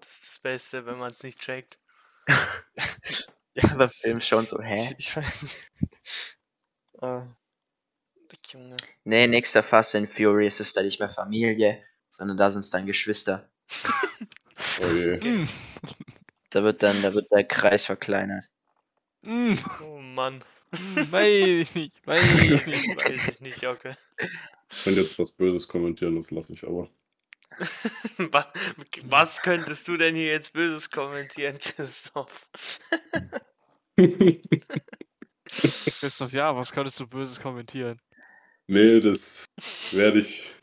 Das 0.00 0.14
ist 0.14 0.26
das 0.28 0.38
Beste, 0.40 0.84
wenn 0.86 0.98
man 0.98 1.10
es 1.12 1.22
nicht 1.22 1.38
checkt. 1.38 1.78
Ja, 3.54 3.74
Das 3.76 3.96
Film 3.96 4.20
schon 4.20 4.46
so, 4.46 4.60
Ich, 4.60 4.66
hä? 4.66 4.94
ich 4.98 5.16
weiß. 5.16 5.70
Ah, 7.02 7.26
Junge. 8.52 8.76
Nee, 9.04 9.26
nächster 9.26 9.62
Fast 9.62 9.94
and 9.94 10.10
Furious 10.12 10.60
ist 10.60 10.76
da 10.76 10.82
nicht 10.82 11.00
mehr 11.00 11.10
Familie, 11.10 11.82
sondern 12.10 12.36
da 12.36 12.50
sind 12.50 12.60
es 12.60 12.70
dann 12.70 12.86
Geschwister. 12.86 13.48
Oh 14.82 14.86
je. 14.94 15.16
Mm. 15.16 15.48
Da 16.50 16.62
wird 16.62 16.82
dann, 16.82 17.00
da 17.00 17.14
wird 17.14 17.30
der 17.30 17.44
Kreis 17.44 17.86
verkleinert. 17.86 18.44
Mm. 19.22 19.54
Oh 19.82 19.98
Mann. 19.98 20.44
Mm, 20.72 21.10
Weiß 21.10 21.48
ich 21.48 21.74
nicht, 21.74 22.06
weiß 22.06 22.22
ich 22.42 22.66
nicht. 22.66 22.96
Weiß 22.96 23.28
ich 23.28 23.40
nicht, 23.40 23.62
Jocke. 23.62 23.96
Ich 24.70 24.84
könnte 24.84 25.00
jetzt 25.00 25.18
was 25.18 25.32
Böses 25.32 25.66
kommentieren, 25.66 26.16
das 26.16 26.30
lasse 26.30 26.52
ich 26.52 26.64
aber. 26.64 26.90
Was, 29.04 29.42
könntest 29.42 29.88
du 29.88 29.96
denn 29.96 30.14
hier 30.14 30.32
jetzt 30.32 30.52
Böses 30.52 30.90
kommentieren, 30.90 31.58
Christoph? 31.58 32.48
Christoph, 36.00 36.32
ja, 36.32 36.56
was 36.56 36.72
könntest 36.72 37.00
du 37.00 37.06
Böses 37.06 37.40
kommentieren? 37.40 38.00
nee, 38.70 39.00
das 39.00 39.44
werde 39.92 40.20
ich, 40.20 40.54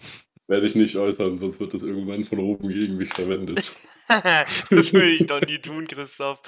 werde 0.48 0.66
ich 0.66 0.76
nicht 0.76 0.96
äußern, 0.96 1.38
sonst 1.38 1.60
wird 1.60 1.74
das 1.74 1.84
irgendwann 1.84 2.24
von 2.24 2.40
oben 2.40 2.70
gegen 2.70 2.98
mich 2.98 3.14
verwendet. 3.14 3.76
das 4.70 4.94
will 4.94 5.10
ich 5.10 5.26
doch 5.26 5.42
nie 5.42 5.60
tun, 5.60 5.88
Christoph. 5.88 6.42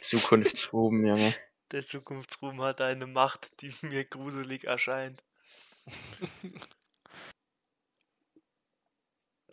Zukunftsruben, 0.00 1.06
Junge. 1.06 1.34
Der 1.70 1.82
Zukunftsruhm 1.82 2.60
hat 2.60 2.80
eine 2.80 3.06
Macht, 3.06 3.62
die 3.62 3.72
mir 3.82 4.04
gruselig 4.04 4.64
erscheint. 4.64 5.24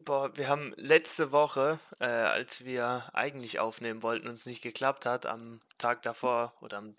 Boah, 0.05 0.35
wir 0.35 0.47
haben 0.47 0.73
letzte 0.77 1.31
Woche, 1.31 1.79
äh, 1.99 2.05
als 2.05 2.65
wir 2.65 3.09
eigentlich 3.13 3.59
aufnehmen 3.59 4.01
wollten 4.03 4.27
und 4.27 4.33
es 4.33 4.45
nicht 4.45 4.61
geklappt 4.61 5.05
hat, 5.05 5.25
am 5.25 5.61
Tag 5.77 6.01
davor 6.03 6.53
oder 6.61 6.77
am 6.77 6.95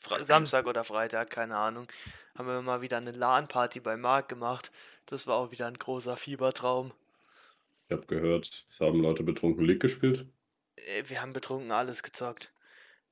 Fre 0.00 0.24
Samstag 0.24 0.66
oder 0.66 0.84
Freitag, 0.84 1.30
keine 1.30 1.56
Ahnung, 1.56 1.88
haben 2.36 2.48
wir 2.48 2.62
mal 2.62 2.80
wieder 2.82 2.96
eine 2.98 3.10
LAN-Party 3.12 3.80
bei 3.80 3.96
Marc 3.96 4.28
gemacht. 4.28 4.70
Das 5.06 5.26
war 5.26 5.36
auch 5.36 5.50
wieder 5.50 5.66
ein 5.66 5.78
großer 5.78 6.16
Fiebertraum. 6.16 6.92
Ich 7.88 7.92
habe 7.96 8.06
gehört, 8.06 8.64
es 8.68 8.80
haben 8.80 9.00
Leute 9.00 9.22
betrunken 9.22 9.64
League 9.64 9.80
gespielt. 9.80 10.26
Äh, 10.76 11.04
Wir 11.06 11.22
haben 11.22 11.32
betrunken 11.32 11.70
alles 11.72 12.02
gezockt. 12.02 12.52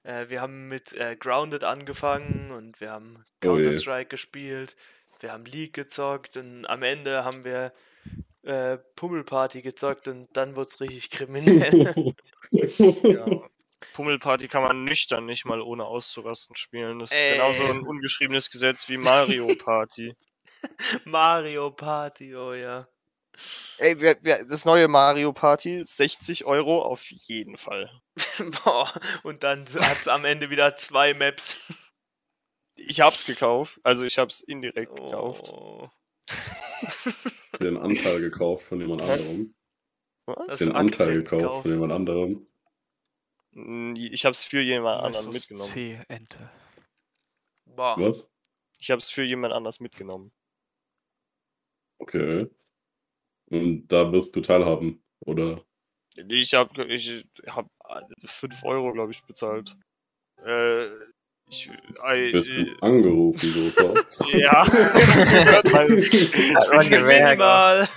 Äh, 0.03 0.29
wir 0.29 0.41
haben 0.41 0.69
mit 0.69 0.93
äh, 0.95 1.17
Grounded 1.17 1.65
angefangen 1.65 2.51
und 2.51 2.81
wir 2.81 2.91
haben 2.91 3.25
Oh. 3.45 3.49
Counter-Strike 3.49 4.09
gespielt. 4.09 4.77
Wir 5.21 5.33
haben 5.33 5.45
League 5.45 5.75
gezockt 5.75 6.37
und 6.37 6.67
am 6.67 6.83
Ende 6.83 7.25
haben 7.25 7.45
wir 7.45 7.73
äh, 8.45 8.79
Pummelparty 8.97 9.63
gezockt 9.63 10.09
und 10.09 10.29
dann 10.37 10.57
wurde 10.57 10.69
es 10.69 10.81
richtig 10.81 11.11
kriminell. 11.11 12.15
ja. 12.53 13.27
Pummelparty 13.93 14.49
kann 14.49 14.63
man 14.63 14.85
nüchtern 14.85 15.27
nicht 15.27 15.45
mal 15.45 15.61
ohne 15.61 15.85
auszurasten 15.85 16.57
spielen. 16.57 16.99
Das 16.99 17.11
ist 17.11 17.17
Ey. 17.17 17.33
genauso 17.35 17.65
ein 17.65 17.87
ungeschriebenes 17.87 18.51
Gesetz 18.51 18.89
wie 18.89 18.97
Mario 18.97 19.49
Party. 19.63 20.17
Mario 21.05 21.71
Party, 21.71 22.35
oh 22.35 22.55
ja. 22.55 22.89
Ey, 23.79 24.01
wer, 24.01 24.17
wer, 24.23 24.45
das 24.45 24.65
neue 24.65 24.89
Mario 24.89 25.33
Party, 25.33 25.83
60 25.85 26.45
Euro 26.45 26.83
auf 26.83 27.11
jeden 27.11 27.57
Fall. 27.57 27.91
Boah, 28.65 28.93
und 29.23 29.43
dann 29.43 29.67
hat 29.67 30.01
es 30.01 30.09
am 30.09 30.25
Ende 30.25 30.51
wieder 30.51 30.77
zwei 30.77 31.15
Maps. 31.15 31.59
Ich 32.77 33.01
hab's 33.01 33.25
gekauft. 33.25 33.81
Also 33.83 34.05
ich 34.05 34.19
hab's 34.19 34.41
indirekt 34.41 34.95
gekauft. 34.95 35.49
Oh, 35.53 35.89
du 36.27 37.31
den 37.59 37.77
Anteil 37.77 38.21
gekauft 38.21 38.65
von 38.65 38.81
jemand 38.81 39.03
anderem? 39.03 39.55
Was? 40.27 40.49
Hast 40.49 40.61
du 40.61 40.65
den 40.67 40.77
Anteil 40.77 41.15
gekauft 41.17 41.43
gekauft. 41.43 41.63
von 41.63 41.73
jemand 41.73 41.93
anderem? 41.93 42.47
Ich 43.97 44.25
hab's 44.25 44.45
für 44.45 44.61
jemand 44.61 45.03
anderen 45.03 45.31
mitgenommen. 45.31 45.69
C, 45.69 46.01
Ente. 46.09 46.51
boah. 47.67 47.97
Was? 47.99 48.29
Ich 48.79 48.91
hab's 48.91 49.11
für 49.11 49.23
jemand 49.23 49.55
anders 49.55 49.81
mitgenommen. 49.81 50.33
Okay. 51.99 52.51
Und 53.47 53.87
da 53.89 54.11
wirst 54.13 54.35
du 54.35 54.41
teilhaben, 54.41 55.05
oder? 55.21 55.65
Ich 56.17 56.55
hab, 56.55 56.77
ich 56.79 57.25
hab 57.49 57.69
5 58.25 58.65
Euro, 58.65 58.93
glaube 58.93 59.13
ich, 59.13 59.23
bezahlt. 59.25 59.77
Äh, 60.39 60.87
ich, 61.55 61.71
äh, 62.03 62.33
Wirst 62.33 62.51
du 62.51 62.63
äh, 62.63 62.77
angerufen, 62.81 63.73
so 64.07 64.25
ja. 64.33 64.67
Hört 64.73 65.73
man 65.73 65.89
man 65.89 66.89
gemerkt. 66.89 67.25
Minimal. 67.39 67.89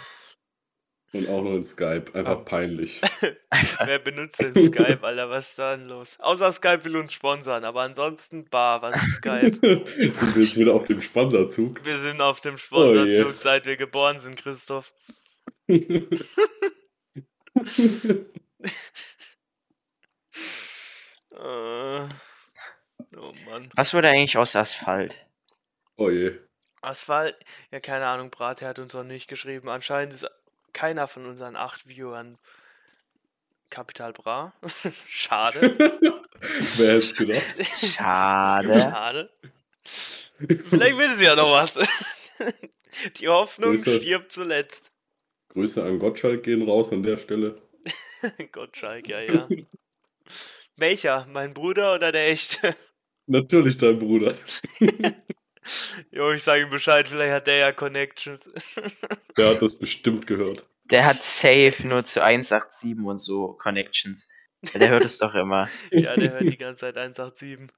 Und 1.13 1.29
auch 1.29 1.41
nur 1.41 1.55
in 1.55 1.63
Skype. 1.63 2.13
Einfach 2.13 2.43
peinlich. 2.45 3.01
Wer 3.85 3.99
benutzt 3.99 4.41
denn 4.41 4.61
Skype, 4.61 4.99
Alter? 5.01 5.29
Was 5.29 5.49
ist 5.49 5.59
da 5.59 5.75
denn 5.75 5.87
los? 5.87 6.19
Außer 6.19 6.51
Skype 6.51 6.83
will 6.85 6.97
uns 6.97 7.13
sponsern, 7.13 7.63
aber 7.63 7.81
ansonsten, 7.81 8.45
bar, 8.49 8.81
was 8.81 9.01
ist 9.01 9.15
Skype? 9.15 9.53
Sind 9.61 10.35
wir 10.35 10.43
jetzt 10.43 10.57
wieder 10.57 10.75
auf 10.75 10.85
dem 10.85 11.01
Sponsorzug? 11.01 11.83
Wir 11.85 11.97
sind 11.97 12.21
auf 12.21 12.41
dem 12.41 12.55
Oh 12.55 12.57
Sponsorzug, 12.57 13.33
je. 13.33 13.39
seit 13.39 13.65
wir 13.65 13.77
geboren 13.77 14.19
sind, 14.19 14.35
Christoph. 14.35 14.93
Äh, 21.31 22.07
oh 23.17 23.33
Mann. 23.45 23.69
Was 23.75 23.93
wurde 23.93 24.09
eigentlich 24.09 24.37
aus 24.37 24.55
Asphalt? 24.55 25.17
oh 25.97 26.09
je. 26.09 26.37
Asphalt, 26.81 27.35
ja, 27.71 27.79
keine 27.79 28.05
Ahnung, 28.05 28.29
Brate 28.29 28.65
hat 28.67 28.79
uns 28.79 28.93
noch 28.93 29.03
nicht 29.03 29.27
geschrieben. 29.27 29.67
Anscheinend 29.67 30.13
ist 30.13 30.29
keiner 30.73 31.07
von 31.07 31.25
unseren 31.25 31.55
acht 31.55 31.87
Viewern 31.87 32.37
Capital 33.69 34.13
Bra. 34.13 34.53
Schade. 35.07 35.75
Wer 36.39 36.87
hätte 36.87 36.97
es 36.97 37.15
gedacht? 37.15 37.43
Schade. 37.79 38.73
Schade. 38.79 39.29
Vielleicht 39.83 40.97
will 40.97 41.15
sie 41.15 41.25
ja 41.25 41.35
noch 41.35 41.51
was. 41.51 41.79
Die 43.19 43.27
Hoffnung 43.27 43.71
Grüße. 43.71 44.01
stirbt 44.01 44.31
zuletzt. 44.31 44.91
Grüße 45.49 45.83
an 45.83 45.99
Gottschalk 45.99 46.43
gehen 46.43 46.61
raus 46.67 46.91
an 46.91 47.03
der 47.03 47.17
Stelle. 47.17 47.61
Gottschalk, 48.51 49.07
ja, 49.07 49.21
ja. 49.21 49.47
Welcher? 50.75 51.25
Mein 51.31 51.53
Bruder 51.53 51.95
oder 51.95 52.11
der 52.11 52.27
echte? 52.27 52.75
Natürlich 53.27 53.77
dein 53.77 53.99
Bruder. 53.99 54.35
Jo, 56.11 56.31
ich 56.31 56.43
sage 56.43 56.63
ihm 56.63 56.69
Bescheid, 56.69 57.07
vielleicht 57.07 57.33
hat 57.33 57.47
der 57.47 57.57
ja 57.57 57.71
Connections. 57.71 58.49
Der 59.37 59.49
hat 59.49 59.61
das 59.61 59.77
bestimmt 59.77 60.25
gehört. 60.25 60.65
Der 60.85 61.05
hat 61.05 61.23
safe 61.23 61.85
nur 61.85 62.05
zu 62.05 62.23
187 62.23 63.05
und 63.05 63.19
so 63.19 63.53
Connections. 63.53 64.29
Der 64.73 64.89
hört 64.89 65.05
es 65.05 65.17
doch 65.17 65.35
immer. 65.35 65.67
ja, 65.91 66.15
der 66.15 66.31
hört 66.31 66.49
die 66.49 66.57
ganze 66.57 66.85
Zeit 66.85 66.97
187. 66.97 67.69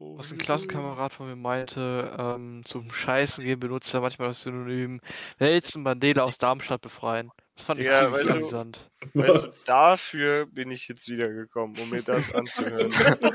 Oh. 0.00 0.18
Was 0.18 0.32
ein 0.32 0.38
Klassenkamerad 0.38 1.12
von 1.12 1.28
mir 1.28 1.36
meinte, 1.36 2.12
ähm, 2.18 2.62
zum 2.64 2.90
Scheißen 2.90 3.44
gehen 3.44 3.60
benutzt 3.60 3.94
er 3.94 4.00
manchmal 4.00 4.28
das 4.28 4.42
Synonym 4.42 5.00
Nelson 5.38 5.82
Mandela 5.84 6.24
aus 6.24 6.38
Darmstadt 6.38 6.80
befreien. 6.80 7.30
Das 7.56 7.66
fand 7.66 7.78
ich 7.78 7.84
Digga, 7.86 8.00
ziemlich 8.06 8.20
weißt 8.22 8.30
du- 8.32 8.38
amüsant. 8.38 8.90
weißt 9.14 9.44
du, 9.44 9.48
dafür 9.66 10.46
bin 10.46 10.70
ich 10.72 10.88
jetzt 10.88 11.08
wiedergekommen, 11.08 11.78
um 11.78 11.90
mir 11.90 12.02
das 12.02 12.34
anzuhören. 12.34 12.90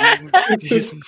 diesen, 0.00 0.32
diesen, 0.58 1.04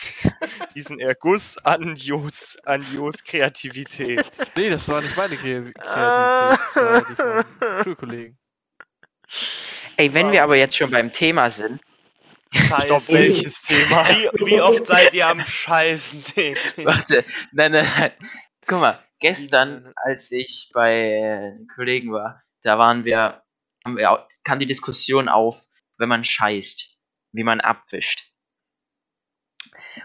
diesen 0.75 1.01
Erguss 1.01 1.57
an 1.65 1.95
Jos, 1.97 2.57
an 2.67 2.85
Jos 2.93 3.25
Kreativität. 3.25 4.27
Nee, 4.57 4.69
das 4.71 4.87
war 4.89 5.01
nicht 5.01 5.17
meine 5.17 5.37
Kre- 5.37 5.73
Kreativität, 5.73 6.59
das 6.75 6.77
war 6.77 7.03
die 7.03 7.15
von 7.15 7.83
Schulkollegen. 7.85 8.39
Ey, 9.97 10.13
wenn 10.15 10.33
wir 10.33 10.43
aber 10.45 10.57
jetzt 10.57 10.77
schon 10.77 10.91
beim 10.91 11.13
Thema 11.13 11.49
sind, 11.51 11.81
Stopp, 12.51 13.03
Scheiße. 13.03 13.13
welches 13.13 13.63
Thema? 13.63 14.07
Wie, 14.09 14.47
wie 14.47 14.61
oft 14.61 14.85
seid 14.87 15.13
ihr 15.15 15.29
am 15.29 15.41
Scheißen? 15.41 16.23
Warte, 16.85 17.25
nein, 17.53 17.73
nein, 17.73 17.89
nein. 17.97 18.13
Guck 18.67 18.81
mal, 18.81 19.03
gestern, 19.21 19.93
als 19.97 20.31
ich 20.33 20.71
bei 20.73 20.93
äh, 20.93 21.37
einem 21.37 21.69
Kollegen 21.75 22.13
war, 22.13 22.43
da 22.63 22.79
waren 22.79 23.05
wir, 23.05 23.43
haben 23.85 23.97
wir, 23.97 24.27
kam 24.45 24.59
die 24.59 24.67
Diskussion 24.67 25.29
auf, 25.29 25.67
wenn 25.99 26.09
man 26.09 26.25
scheißt, 26.25 26.97
wie 27.33 27.45
man 27.45 27.61
abwischt. 27.61 28.31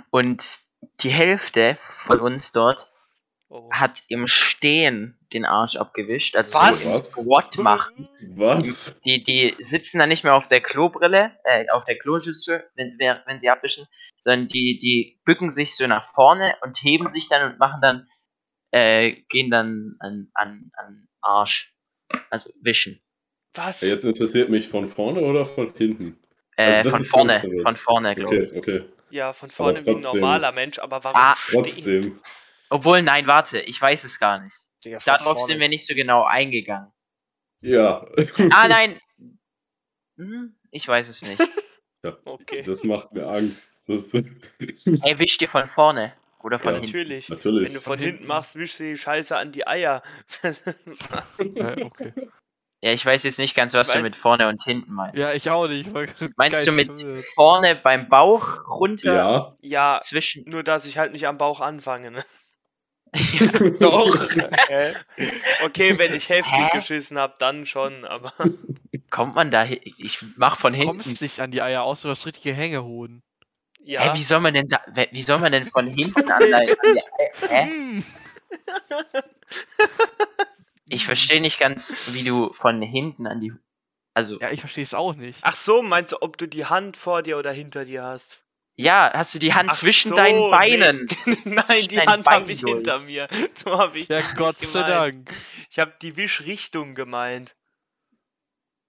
Und 0.10 0.60
die 1.01 1.10
Hälfte 1.10 1.77
von 2.06 2.19
uns 2.19 2.51
dort 2.51 2.92
Oh. 3.55 3.69
hat 3.71 4.01
im 4.07 4.25
Stehen 4.25 5.15
den 5.31 5.45
Arsch 5.45 5.75
abgewischt, 5.75 6.35
also 6.35 6.55
Was? 6.57 6.83
so 6.85 6.89
im 6.89 6.95
Squat 7.27 7.57
machen. 7.59 8.09
Was? 8.35 8.99
Die, 9.05 9.21
die 9.21 9.53
sitzen 9.59 9.99
dann 9.99 10.09
nicht 10.09 10.23
mehr 10.23 10.33
auf 10.33 10.47
der 10.47 10.59
Klobrille, 10.59 11.37
äh, 11.43 11.69
auf 11.69 11.83
der 11.83 11.99
Kloschüssel, 11.99 12.67
wenn, 12.73 12.97
wenn 13.27 13.39
sie 13.39 13.51
abwischen, 13.51 13.85
sondern 14.19 14.47
die, 14.47 14.77
die 14.79 15.19
bücken 15.23 15.51
sich 15.51 15.75
so 15.75 15.85
nach 15.85 16.03
vorne 16.15 16.55
und 16.63 16.79
heben 16.81 17.09
sich 17.09 17.29
dann 17.29 17.51
und 17.51 17.59
machen 17.59 17.79
dann, 17.79 18.07
äh, 18.71 19.11
gehen 19.29 19.51
dann 19.51 19.97
an, 19.99 20.31
an, 20.33 20.71
an 20.75 21.07
Arsch. 21.21 21.75
Also 22.31 22.49
wischen. 22.59 23.03
Was? 23.53 23.81
Jetzt 23.81 24.03
interessiert 24.03 24.49
mich 24.49 24.67
von 24.67 24.87
vorne 24.87 25.21
oder 25.21 25.45
von 25.45 25.71
hinten? 25.75 26.17
Äh, 26.57 26.77
Also 26.77 26.89
von 26.89 27.03
vorne, 27.03 27.59
von 27.61 27.75
vorne, 27.75 28.15
glaube 28.15 28.35
Okay, 28.35 28.47
ich. 28.51 28.57
okay. 28.57 28.85
Ja, 29.11 29.31
von 29.31 29.51
vorne 29.51 29.85
wie 29.85 29.91
ein 29.91 29.97
normaler 29.97 30.51
Mensch, 30.53 30.79
aber 30.79 31.03
warum 31.03 31.21
Ah, 31.21 31.35
stehen? 31.35 31.63
Trotzdem. 31.63 32.19
Obwohl, 32.73 33.01
nein, 33.03 33.27
warte, 33.27 33.59
ich 33.59 33.79
weiß 33.79 34.03
es 34.03 34.19
gar 34.19 34.39
nicht. 34.39 34.55
Digga, 34.83 34.97
Darauf 35.05 35.39
sind 35.41 35.62
wir 35.62 35.69
nicht 35.69 35.86
so 35.86 35.93
genau 35.93 36.23
eingegangen. 36.23 36.91
Ja. 37.62 38.05
Ah, 38.51 38.67
nein! 38.67 38.99
Hm, 40.17 40.55
ich 40.71 40.88
weiß 40.88 41.07
es 41.09 41.21
nicht. 41.21 41.41
Okay. 42.25 42.63
Das 42.63 42.83
macht 42.83 43.12
mir 43.13 43.27
Angst. 43.27 43.71
Das, 43.88 44.13
Ey, 44.13 45.19
wisch 45.19 45.38
dir 45.38 45.47
von 45.47 45.67
vorne 45.67 46.13
oder 46.41 46.59
von 46.59 46.73
Ja. 46.73 46.79
hinten. 46.81 46.97
Natürlich. 46.97 47.29
natürlich. 47.29 47.67
Wenn 47.67 47.73
du 47.75 47.79
von 47.81 47.93
Von 47.93 47.99
hinten 47.99 48.17
hinten. 48.17 48.27
machst, 48.27 48.55
wischst 48.57 48.79
du 48.79 48.83
die 48.83 48.97
Scheiße 48.97 49.38
an 49.38 49.51
die 49.51 49.65
Eier. 49.67 50.01
Was? 51.09 51.39
Äh, 51.39 51.83
okay. 51.83 52.13
Ja, 52.81 52.91
ich 52.91 53.05
weiß 53.05 53.23
jetzt 53.23 53.39
nicht 53.39 53.55
ganz, 53.55 53.73
was 53.73 53.88
Ich 53.88 53.93
du 53.93 53.99
weiß- 53.99 54.03
mit 54.03 54.15
vorne 54.17 54.49
und 54.49 54.62
hinten 54.62 54.91
meinst. 54.91 55.17
Ja, 55.17 55.31
ich 55.33 55.49
auch 55.49 55.67
nicht. 55.69 55.88
ich 55.88 56.29
Meinst 56.36 56.67
du 56.67 56.73
mit 56.73 56.89
verwirrt. 56.89 57.17
vorne 57.36 57.75
beim 57.77 58.09
Bauch 58.09 58.67
runter 58.67 59.13
Ja. 59.15 59.55
Ja, 59.62 59.99
zwischen. 60.03 60.43
nur 60.49 60.63
dass 60.63 60.86
ich 60.86 60.97
halt 60.97 61.13
nicht 61.13 61.25
am 61.27 61.38
Bauch 61.38 61.62
anfange. 61.62 62.12
Ne? 62.12 62.25
Doch. 63.80 64.30
Hä? 64.67 64.93
Okay, 65.63 65.97
wenn 65.99 66.13
ich 66.15 66.30
heftig 66.30 66.54
Hä? 66.54 66.78
geschissen 66.78 67.17
habe, 67.19 67.36
dann 67.39 67.65
schon, 67.65 68.06
aber 68.06 68.34
Kommt 69.10 69.36
man 69.36 69.52
da 69.52 69.63
hin? 69.63 69.80
Ich 69.84 70.19
mach 70.38 70.58
von 70.58 70.73
Du 70.73 70.80
hinten. 70.80 70.97
kommst 70.97 71.21
nicht 71.21 71.39
an 71.39 71.52
die 71.52 71.62
Eier 71.62 71.84
aus, 71.84 72.02
du 72.02 72.10
hast 72.10 72.26
richtige 72.26 72.54
Hängehoden. 72.56 73.21
ja. 73.84 74.02
Hä, 74.02 74.17
wie 74.17 74.23
soll 74.23 74.39
man 74.39 74.54
denn 74.56 74.67
da, 74.67 74.82
wie 75.12 75.21
soll 75.21 75.38
man 75.39 75.52
denn 75.52 75.65
von 75.65 75.88
hinten 75.88 76.32
an 76.32 76.41
an 76.54 76.67
der, 76.67 77.04
hä? 77.49 77.65
Hm. 77.67 78.04
Ich 80.89 81.06
verstehe 81.06 81.41
nicht 81.41 81.60
ganz, 81.60 82.13
wie 82.13 82.23
du 82.23 82.52
von 82.54 82.82
hinten 82.82 83.26
an 83.28 83.39
die, 83.39 83.54
also, 84.13 84.39
Ja, 84.39 84.52
ich 84.52 84.60
verstehe 84.60 84.84
es 84.84 84.93
auch 84.93 85.15
nicht. 85.15 85.39
Ach 85.43 85.56
so, 85.56 85.82
meinst 85.82 86.12
du, 86.12 86.21
ob 86.21 86.38
du 86.38 86.47
die 86.47 86.65
Hand 86.65 86.97
vor 86.97 87.23
dir 87.23 87.38
oder 87.38 87.52
hinter 87.52 87.86
dir 87.86 88.04
hast? 88.04 88.42
Ja, 88.75 89.12
hast 89.13 89.36
du 89.36 89.39
die 89.39 89.53
Hand 89.53 89.69
Ach 89.71 89.75
zwischen 89.75 90.09
so, 90.09 90.15
deinen 90.15 90.39
nee. 90.39 90.49
Beinen? 90.51 91.07
Nein, 91.45 91.88
die 91.89 91.99
Hand 91.99 92.25
habe 92.27 92.51
ich 92.51 92.62
durch. 92.62 92.73
hinter 92.73 92.99
mir. 93.01 93.27
So 93.55 93.77
habe 93.77 93.99
ich 93.99 94.07
Ja, 94.07 94.21
das 94.21 94.36
Gott 94.36 94.59
nicht 94.62 94.71
sei. 94.71 94.88
Dank. 94.88 95.31
Ich 95.69 95.79
habe 95.79 95.93
die 96.01 96.15
Wischrichtung 96.17 96.95
gemeint. 96.95 97.55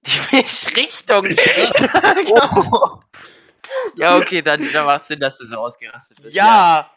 Die 0.07 0.13
Wischrichtung. 0.33 1.27
oh. 2.31 3.01
Ja, 3.97 4.17
okay, 4.19 4.43
dann, 4.43 4.61
dann 4.73 4.85
macht 4.87 5.07
Sinn, 5.07 5.21
dass 5.21 5.39
du 5.39 5.47
so 5.47 5.57
ausgerastet 5.57 6.21
bist. 6.23 6.35
Ja! 6.35 6.91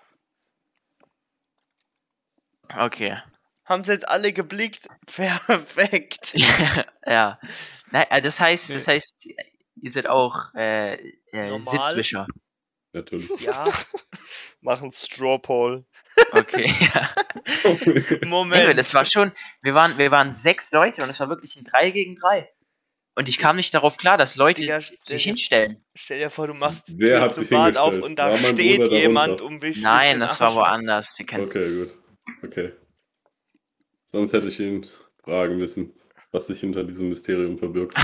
Okay. 2.77 3.17
Haben 3.65 3.83
sie 3.83 3.93
jetzt 3.93 4.07
alle 4.07 4.33
geblickt? 4.33 4.87
Perfekt. 5.05 6.33
ja. 7.05 7.39
Nein, 7.91 8.05
äh, 8.09 8.21
das 8.21 8.39
heißt, 8.39 8.73
das 8.73 8.87
Nee. 8.87 8.93
heißt, 8.93 9.27
ihr 9.81 9.89
seid 9.89 10.07
auch 10.07 10.53
äh, 10.55 10.95
äh? 11.31 11.59
Sitzwischer. 11.59 12.27
Natürlich. 12.97 13.29
Ja, 13.41 13.65
Machen 14.61 14.91
Straw 14.91 15.37
Poll. 15.37 15.85
Okay, 16.31 16.65
ja. 16.93 18.25
Moment. 18.27 18.77
das 18.77 18.93
war 18.93 19.05
schon, 19.05 19.31
wir 19.61 19.75
waren, 19.75 19.97
wir 19.97 20.09
waren 20.09 20.31
sechs 20.31 20.71
Leute 20.71 21.03
und 21.03 21.09
es 21.09 21.19
war 21.19 21.29
wirklich 21.29 21.55
ein 21.57 21.63
3 21.63 21.91
gegen 21.91 22.15
3. 22.15 22.49
Und 23.15 23.27
ich 23.27 23.37
kam 23.39 23.55
nicht 23.55 23.73
darauf 23.73 23.97
klar, 23.97 24.17
dass 24.17 24.35
Leute 24.35 24.61
Digga, 24.61 24.81
stell, 24.81 24.97
sich 25.05 25.23
hinstellen. 25.23 25.83
stell 25.95 26.19
dir 26.19 26.29
vor, 26.29 26.47
du 26.47 26.53
machst 26.53 26.87
die 26.87 26.99
Wer 26.99 27.07
Tür 27.07 27.21
hat 27.21 27.33
zum 27.33 27.47
Bad 27.47 27.77
auf 27.77 27.99
und 27.99 28.17
da 28.17 28.35
steht 28.37 28.83
Bruder 28.83 28.97
jemand 28.97 29.41
wischt 29.61 29.75
sich 29.75 29.83
Nein, 29.83 30.19
das 30.19 30.39
war 30.39 30.55
woanders. 30.55 31.19
Okay, 31.19 31.77
gut. 31.77 31.97
Okay. 32.43 32.73
Sonst 34.05 34.33
hätte 34.33 34.47
ich 34.47 34.59
ihn 34.59 34.87
fragen 35.23 35.57
müssen, 35.57 35.93
was 36.31 36.47
sich 36.47 36.59
hinter 36.59 36.83
diesem 36.83 37.09
Mysterium 37.09 37.57
verbirgt. 37.57 37.95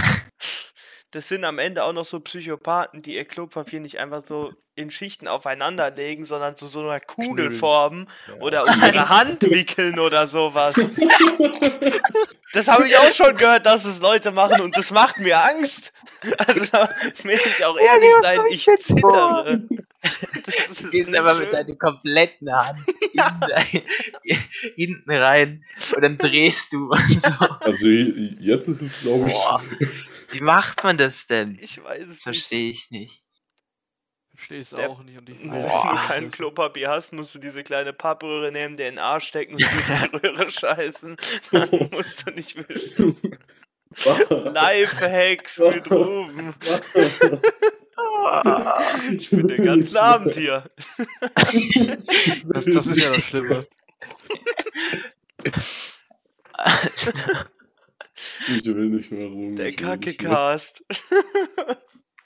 Das 1.13 1.27
sind 1.27 1.43
am 1.45 1.59
Ende 1.59 1.83
auch 1.83 1.93
noch 1.93 2.05
so 2.05 2.19
Psychopathen, 2.19 3.03
die 3.03 3.15
ihr 3.15 3.25
Klopapier 3.25 3.79
nicht 3.79 3.99
einfach 3.99 4.23
so 4.25 4.51
in 4.75 4.89
Schichten 4.89 5.27
aufeinander 5.27 5.91
legen, 5.91 6.25
sondern 6.25 6.55
zu 6.55 6.65
so 6.65 6.79
einer 6.81 6.99
Kugel 6.99 7.51
formen 7.51 8.07
Ja. 8.27 8.41
oder 8.41 8.63
um 8.63 8.81
ihre 8.81 9.09
Hand 9.09 9.43
wickeln 9.43 9.99
oder 9.99 10.25
sowas. 10.27 10.75
Das 12.53 12.67
habe 12.67 12.87
ich 12.87 12.95
auch 12.99 13.09
schon 13.11 13.35
gehört, 13.35 13.65
dass 13.65 13.83
es 13.83 13.99
Leute 13.99 14.29
machen 14.31 14.61
und 14.61 14.77
das 14.77 14.91
macht 14.91 15.17
mir 15.17 15.43
Angst. 15.43 15.91
Also 16.37 16.65
da 16.71 16.87
will 17.23 17.39
ich 17.43 17.65
auch 17.65 17.75
ehrlich 17.79 18.09
was 18.17 18.21
sein, 18.21 18.39
ich 18.51 18.65
zittere. 18.79 19.61
Das 20.45 20.55
ist 20.69 20.83
Du 20.83 20.89
gehst 20.91 21.15
aber 21.15 21.31
schön. 21.33 21.39
mit 21.45 21.53
deiner 21.53 21.75
kompletten 21.75 22.53
Hand 22.53 22.77
in 23.13 23.21
dein, 23.39 23.83
hinten 24.75 25.11
rein 25.11 25.63
und 25.95 26.03
dann 26.03 26.17
drehst 26.17 26.73
du 26.73 26.91
und 26.91 26.99
so. 27.23 27.31
Also 27.61 27.87
jetzt 27.87 28.67
ist 28.67 28.81
es, 28.81 29.01
glaube 29.01 29.29
ich. 29.29 29.33
Boah. 29.33 29.63
Wie 30.33 30.41
macht 30.41 30.83
man 30.83 30.97
das 30.97 31.27
denn? 31.27 31.57
Ich 31.61 31.83
weiß 31.83 32.09
es 32.09 32.23
verstehe 32.23 32.71
ich 32.71 32.89
nicht. 32.89 33.21
Verstehe 34.35 34.61
es 34.61 34.73
auch 34.73 35.03
nicht. 35.03 35.17
Und 35.17 35.29
ich 35.29 35.39
Wenn 35.39 35.51
Boah. 35.51 35.91
du 35.91 36.07
kein 36.07 36.31
Klopapier 36.31 36.89
hast, 36.89 37.13
musst 37.13 37.35
du 37.35 37.39
diese 37.39 37.63
kleine 37.63 37.93
Pappröhre 37.93 38.51
nehmen, 38.51 38.77
dir 38.77 38.87
in 38.87 38.95
den 38.95 38.99
Arsch 38.99 39.27
stecken 39.27 39.53
und 39.53 39.61
durch 39.61 39.99
die 39.99 40.27
Röhre 40.27 40.49
scheißen. 40.49 41.17
Dann 41.51 41.89
musst 41.91 42.25
du 42.27 42.31
nicht 42.31 42.67
wischen. 42.67 43.15
Lifehacks 44.29 45.59
mit 45.59 45.91
Ruben. 45.91 46.55
Ich 49.11 49.29
bin 49.29 49.47
den 49.47 49.63
ganzen 49.63 49.97
Abend 49.97 50.33
hier. 50.35 50.63
Das, 52.45 52.65
das 52.65 52.87
ist 52.87 53.03
ja 53.03 53.11
das 53.11 53.21
Schlimme. 53.21 53.67
Ich 58.47 58.65
will 58.65 58.89
nicht 58.89 59.11
mehr 59.11 59.27
rum. 59.27 59.55
Der 59.55 59.65
mehr. 59.65 59.75
Kackecast. 59.75 60.85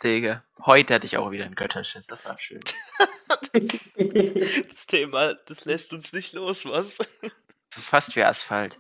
Digga. 0.04 0.44
Heute 0.66 0.96
hatte 0.96 1.06
ich 1.06 1.18
auch 1.18 1.32
wieder 1.32 1.46
einen 1.46 1.56
Götterschiss. 1.56 2.08
Das 2.08 2.26
war 2.26 2.38
schön. 2.38 2.60
Das 4.68 4.86
Thema, 4.86 5.34
das 5.48 5.66
lässt 5.66 5.92
uns 5.92 6.14
nicht 6.14 6.34
los, 6.34 6.66
was? 6.66 6.98
Das 6.98 7.80
ist 7.80 7.88
fast 7.88 8.16
wie 8.16 8.24
Asphalt. 8.24 8.80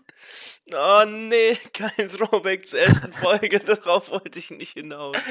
Oh 0.73 1.03
nee, 1.05 1.55
kein 1.73 2.09
Throwback 2.09 2.65
zur 2.65 2.79
ersten 2.79 3.11
Folge, 3.11 3.59
darauf 3.65 4.11
wollte 4.11 4.39
ich 4.39 4.51
nicht 4.51 4.73
hinaus. 4.73 5.25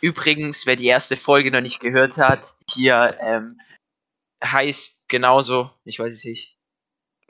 Übrigens, 0.00 0.66
wer 0.66 0.76
die 0.76 0.86
erste 0.86 1.16
Folge 1.16 1.50
noch 1.50 1.60
nicht 1.60 1.80
gehört 1.80 2.18
hat, 2.18 2.54
hier 2.70 3.16
ähm, 3.20 3.60
heißt 4.42 5.08
genauso, 5.08 5.70
ich 5.84 5.98
weiß 5.98 6.14
es 6.14 6.24
nicht. 6.24 6.56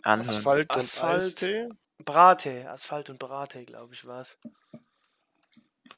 Anhören. 0.03 0.37
Asphalt 0.37 0.75
und 0.75 0.81
Asphalt. 0.81 1.23
Eistee. 1.23 1.69
Brate, 2.05 2.69
Asphalt 2.71 3.11
und 3.11 3.19
Brate, 3.19 3.65
glaube 3.65 3.95
ich, 3.95 4.05
war's. 4.05 4.39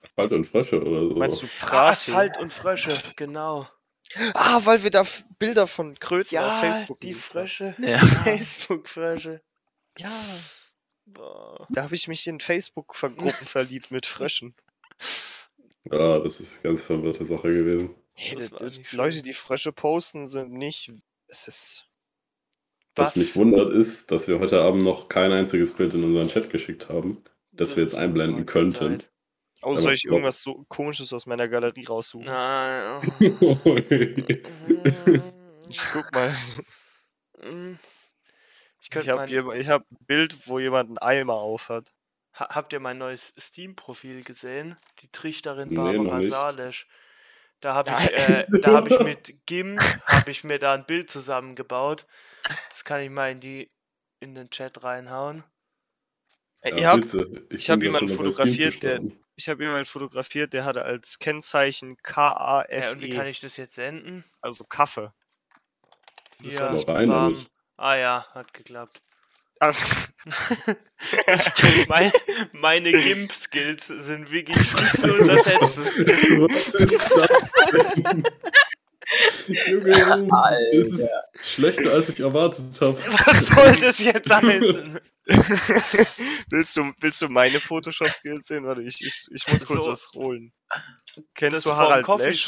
Asphalt 0.02 0.32
und 0.32 0.44
Frösche 0.46 0.80
oder 0.82 1.00
so. 1.08 1.14
Meinst 1.16 1.42
du 1.42 1.46
Ah, 1.60 1.66
Brate? 1.66 1.92
Asphalt 1.92 2.38
und 2.38 2.52
Frösche, 2.52 2.96
genau. 3.16 3.68
Ah, 4.34 4.60
weil 4.64 4.82
wir 4.82 4.90
da 4.90 5.04
Bilder 5.38 5.66
von 5.66 5.94
Kröten 5.98 6.38
auf 6.38 6.44
Ja, 6.44 6.60
Facebook 6.60 7.00
die. 7.00 7.14
Frösche. 7.14 7.74
Ja. 7.78 7.98
Facebook-Frösche. 8.24 9.40
Ja, 9.98 10.10
Boah. 11.06 11.66
da 11.70 11.84
habe 11.84 11.94
ich 11.94 12.08
mich 12.08 12.26
in 12.26 12.40
Facebook-Gruppen 12.40 13.30
verliebt 13.30 13.90
mit 13.90 14.06
Fröschen. 14.06 14.54
Ah, 15.90 16.18
das 16.18 16.40
ist 16.40 16.54
eine 16.54 16.62
ganz 16.62 16.82
verwirrte 16.84 17.26
Sache 17.26 17.42
gewesen. 17.52 17.94
Hey, 18.16 18.50
war 18.52 18.70
schlimm. 18.70 18.84
Leute, 18.92 19.20
die 19.20 19.34
Frösche 19.34 19.70
posten, 19.70 20.26
sind 20.26 20.50
nicht. 20.50 20.90
Es 21.26 21.46
ist. 21.46 21.86
Was, 22.96 23.10
Was? 23.10 23.16
mich 23.16 23.36
wundert 23.36 23.72
ist, 23.72 24.10
dass 24.12 24.28
wir 24.28 24.38
heute 24.38 24.60
Abend 24.62 24.82
noch 24.82 25.08
kein 25.08 25.32
einziges 25.32 25.74
Bild 25.74 25.94
in 25.94 26.04
unseren 26.04 26.28
Chat 26.28 26.50
geschickt 26.50 26.88
haben, 26.88 27.14
das, 27.52 27.76
wir 27.76 27.82
jetzt 27.82 27.96
einblenden 27.96 28.46
könnten. 28.46 29.00
Zeit. 29.00 29.10
Oh, 29.62 29.70
Aber 29.70 29.78
soll 29.78 29.94
ich 29.94 30.04
irgendwas 30.04 30.42
so 30.42 30.64
komisches 30.68 31.12
aus 31.12 31.26
meiner 31.26 31.48
Galerie 31.48 31.86
raussuchen? 31.86 32.26
Nein. 32.26 33.12
Ich 35.68 35.82
guck 35.92 36.12
mal. 36.12 36.32
Ich 38.80 38.94
Ich 38.94 39.08
habe 39.08 39.42
mein, 39.42 39.66
hab 39.68 39.90
ein 39.90 39.96
Bild, 40.06 40.46
wo 40.46 40.58
jemand 40.58 40.90
einen 40.90 40.98
Eimer 40.98 41.34
aufhat. 41.34 41.92
ha, 42.34 42.48
habt 42.54 42.72
ihr 42.72 42.80
mein 42.80 42.98
neues 42.98 43.32
Steam-Profil 43.38 44.22
gesehen? 44.24 44.76
Die 45.00 45.10
Trichterin 45.10 45.70
Nee, 45.70 45.74
noch 45.76 45.84
Barbara 45.84 46.18
nicht. 46.18 46.28
Salesch. 47.64 47.64
Da 47.64 47.74
habe 47.74 47.90
Ja. 47.90 47.98
ich, 47.98 48.12
äh, 48.14 48.60
da 48.60 48.72
hab 48.74 48.90
ich 48.90 48.98
mit 49.00 49.46
GIMP 49.46 49.80
habe 50.06 50.30
ich 50.30 50.44
mir 50.44 50.58
da 50.58 50.74
ein 50.74 50.84
Bild 50.86 51.10
zusammengebaut. 51.10 52.06
Das 52.68 52.84
kann 52.84 53.00
ich 53.00 53.10
mal 53.10 53.30
in 53.32 53.40
die 53.40 53.70
in 54.20 54.34
den 54.34 54.50
Chat 54.50 54.82
reinhauen. 54.84 55.44
Äh, 56.60 56.80
Ja, 56.80 56.92
habt, 56.92 57.12
bitte. 57.12 57.46
ich 57.50 57.68
hab 57.70 57.82
jemanden 57.82 58.08
fotografiert, 58.08 58.82
der- 58.82 59.00
ich 59.36 59.48
habe 59.48 59.64
jemanden 59.64 59.84
fotografiert, 59.84 60.52
der 60.52 60.64
hatte 60.64 60.82
als 60.82 61.18
Kennzeichen 61.18 61.96
K-A-F-E, 62.02 62.84
Ja, 62.86 62.92
und 62.92 63.00
wie 63.02 63.10
kann 63.10 63.26
ich 63.26 63.40
das 63.40 63.56
jetzt 63.56 63.74
senden? 63.74 64.24
also 64.40 64.64
Kaffee. 64.64 65.12
Das 66.42 66.72
nicht 66.72 66.88
rein 66.88 67.08
damit. 67.10 67.50
Ah 67.76 67.96
ja, 67.96 68.26
hat 68.32 68.54
geklappt. 68.54 69.02
Ah, 69.60 69.72
Mein, 71.88 72.10
meine 72.52 72.90
GIMP-Skills 72.90 73.86
sind 73.86 74.30
wirklich 74.30 74.56
nicht 74.74 74.98
zu 74.98 75.14
unterschätzen. 75.14 75.84
Was 76.40 76.74
ist 76.74 77.16
das 77.16 77.52
denn? 78.02 78.22
Junge, 79.68 80.26
das 80.72 80.88
ist 80.88 81.08
schlechter, 81.54 81.92
als 81.92 82.08
ich 82.08 82.20
erwartet 82.20 82.64
habe. 82.80 82.96
Was 82.98 83.46
soll 83.46 83.76
das 83.76 84.00
jetzt 84.00 84.30
heißen? 84.34 84.98
willst, 86.50 86.76
du, 86.76 86.92
willst 87.00 87.22
du 87.22 87.28
meine 87.28 87.60
Photoshop-Skills 87.60 88.46
sehen? 88.46 88.64
Warte, 88.64 88.82
ich, 88.82 89.04
ich, 89.04 89.28
ich 89.32 89.48
muss 89.48 89.64
kurz 89.64 89.82
So. 89.84 89.90
was 89.90 90.10
holen. 90.14 90.52
Kennst 91.34 91.58
Das 91.58 91.64
du 91.64 91.76
Harald 91.76 92.06
Lesch? 92.18 92.46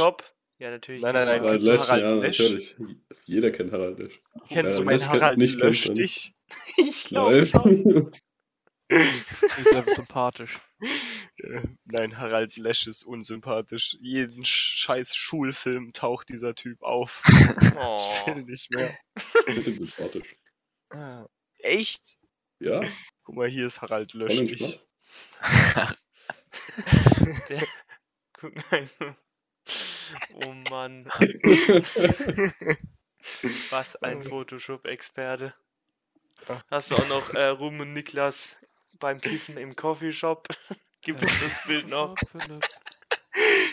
Ja, 0.59 0.71
natürlich. 0.71 1.03
Nein, 1.03 1.15
nein, 1.15 1.27
nein, 1.27 1.41
Harald 1.41 1.51
kennst 1.53 1.67
du 1.67 1.71
Lesch, 1.73 1.81
Harald 1.81 2.11
ja, 2.11 2.15
Lesch? 2.17 2.39
natürlich. 2.39 2.77
Jeder 3.27 3.51
kennt 3.51 3.73
Harald 3.73 3.99
Lesch. 3.99 4.21
Kennst 4.49 4.75
Ja, 4.77 4.81
du 4.81 4.87
meinen 4.87 5.09
Harald 5.09 5.39
nicht 5.39 5.59
Lösch 5.59 5.85
kennt, 5.85 5.99
dich? 5.99 6.33
Ich 6.77 7.05
glaube 7.05 7.45
schon. 7.47 8.13
Ist 8.89 9.65
sehr 9.65 9.83
sympathisch. 9.83 10.61
Äh, 10.81 11.61
Nein, 11.87 12.19
Harald 12.19 12.57
Lesch 12.57 12.87
ist 12.87 13.03
unsympathisch. 13.03 13.97
Jeden 14.01 14.45
scheiß 14.45 15.17
Schulfilm 15.17 15.93
taucht 15.93 16.29
dieser 16.29 16.55
Typ 16.55 16.81
auf. 16.83 17.23
Ich 17.61 17.73
Oh. 17.79 18.27
will 18.27 18.43
nicht 18.45 18.71
mehr. 18.71 18.97
Ich 19.49 19.65
bin 19.65 19.79
sympathisch. 19.79 20.37
Ah, 20.91 21.27
Echt? 21.59 22.17
Ja, 22.61 22.81
Guck 23.25 23.35
mal, 23.35 23.49
hier 23.49 23.67
ist 23.67 23.83
Harald 23.83 24.15
dich. 24.15 24.39
entspannt. 24.41 25.97
Der, 27.49 27.67
guck 28.35 28.55
mal. 28.71 28.89
Oh 30.47 30.55
Mann, 30.71 31.07
was 33.71 33.97
ein 33.97 34.23
Photoshop-Experte. 34.23 35.55
Hast 36.71 36.91
du 36.91 36.97
auch 36.97 37.09
noch 37.09 37.35
äh, 37.35 37.47
Rum 37.49 37.81
und 37.81 37.93
Niklas 37.93 38.57
beim 38.99 39.21
Kiffen 39.21 39.57
im 39.57 39.75
Coffeeshop? 39.77 40.49
Gibt 41.03 41.23
es 41.23 41.41
das 41.41 41.67
Bild 41.67 41.89
noch? 41.89 42.15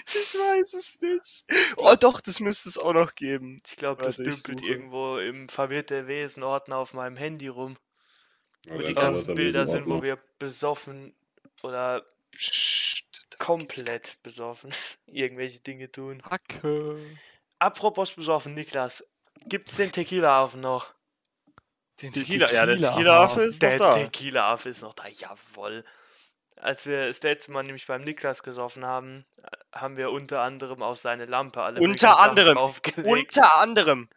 Ich 0.07 0.35
weiß 0.35 0.73
es 0.73 0.99
nicht. 1.01 1.45
Oh 1.77 1.95
doch, 1.99 2.21
das 2.21 2.39
müsste 2.39 2.69
es 2.69 2.77
auch 2.77 2.93
noch 2.93 3.15
geben. 3.15 3.57
Ich 3.65 3.75
glaube, 3.75 4.03
das 4.03 4.17
dümpelt 4.17 4.61
irgendwo 4.61 5.17
im 5.17 5.49
verwirrte 5.49 6.07
Wesen-Ordner 6.07 6.77
auf 6.77 6.93
meinem 6.93 7.15
Handy 7.15 7.47
rum, 7.47 7.77
Ja, 8.65 8.73
wo 8.73 8.77
dann 8.79 8.87
die 8.87 8.93
ganzen 8.93 9.35
Bilder 9.35 9.65
sind, 9.65 9.87
wo 9.87 10.01
wir 10.03 10.19
besoffen 10.37 11.15
oder 11.63 12.05
Psst, 12.31 13.37
komplett 13.37 14.17
besoffen 14.23 14.71
irgendwelche 15.05 15.59
Dinge 15.59 15.91
tun. 15.91 16.21
Hacke. 16.23 16.97
Apropos 17.59 18.11
besoffen, 18.11 18.53
Niklas, 18.53 19.07
gibt's 19.45 19.75
den 19.77 19.91
Tequila-Affen 19.91 20.61
noch? 20.61 20.93
Den 22.03 22.11
Die 22.11 22.19
Tequila, 22.19 22.51
ja, 22.51 22.65
der 22.65 22.77
Tequila-Affe. 22.77 23.41
Ist 23.43 23.61
noch 23.61 23.69
Der 23.69 23.77
da. 23.77 23.93
Tequila-Affe 23.95 24.69
ist 24.69 24.81
noch 24.81 24.93
da, 24.93 25.07
jawoll. 25.07 25.83
Als 26.57 26.85
wir 26.85 27.07
das 27.07 27.23
letzte 27.23 27.51
Mal 27.51 27.63
nämlich 27.63 27.87
beim 27.87 28.03
Niklas 28.03 28.43
gesoffen 28.43 28.85
haben, 28.85 29.25
äh, 29.41 29.47
haben 29.77 29.97
wir 29.97 30.11
unter 30.11 30.41
anderem 30.41 30.83
auf 30.83 30.97
seine 30.97 31.25
Lampe 31.25 31.61
alle 31.63 31.79
Unter 31.81 32.19
anderem. 32.21 32.55
draufgelegt. 32.55 33.07
Unter 33.07 33.57
anderem. 33.61 34.09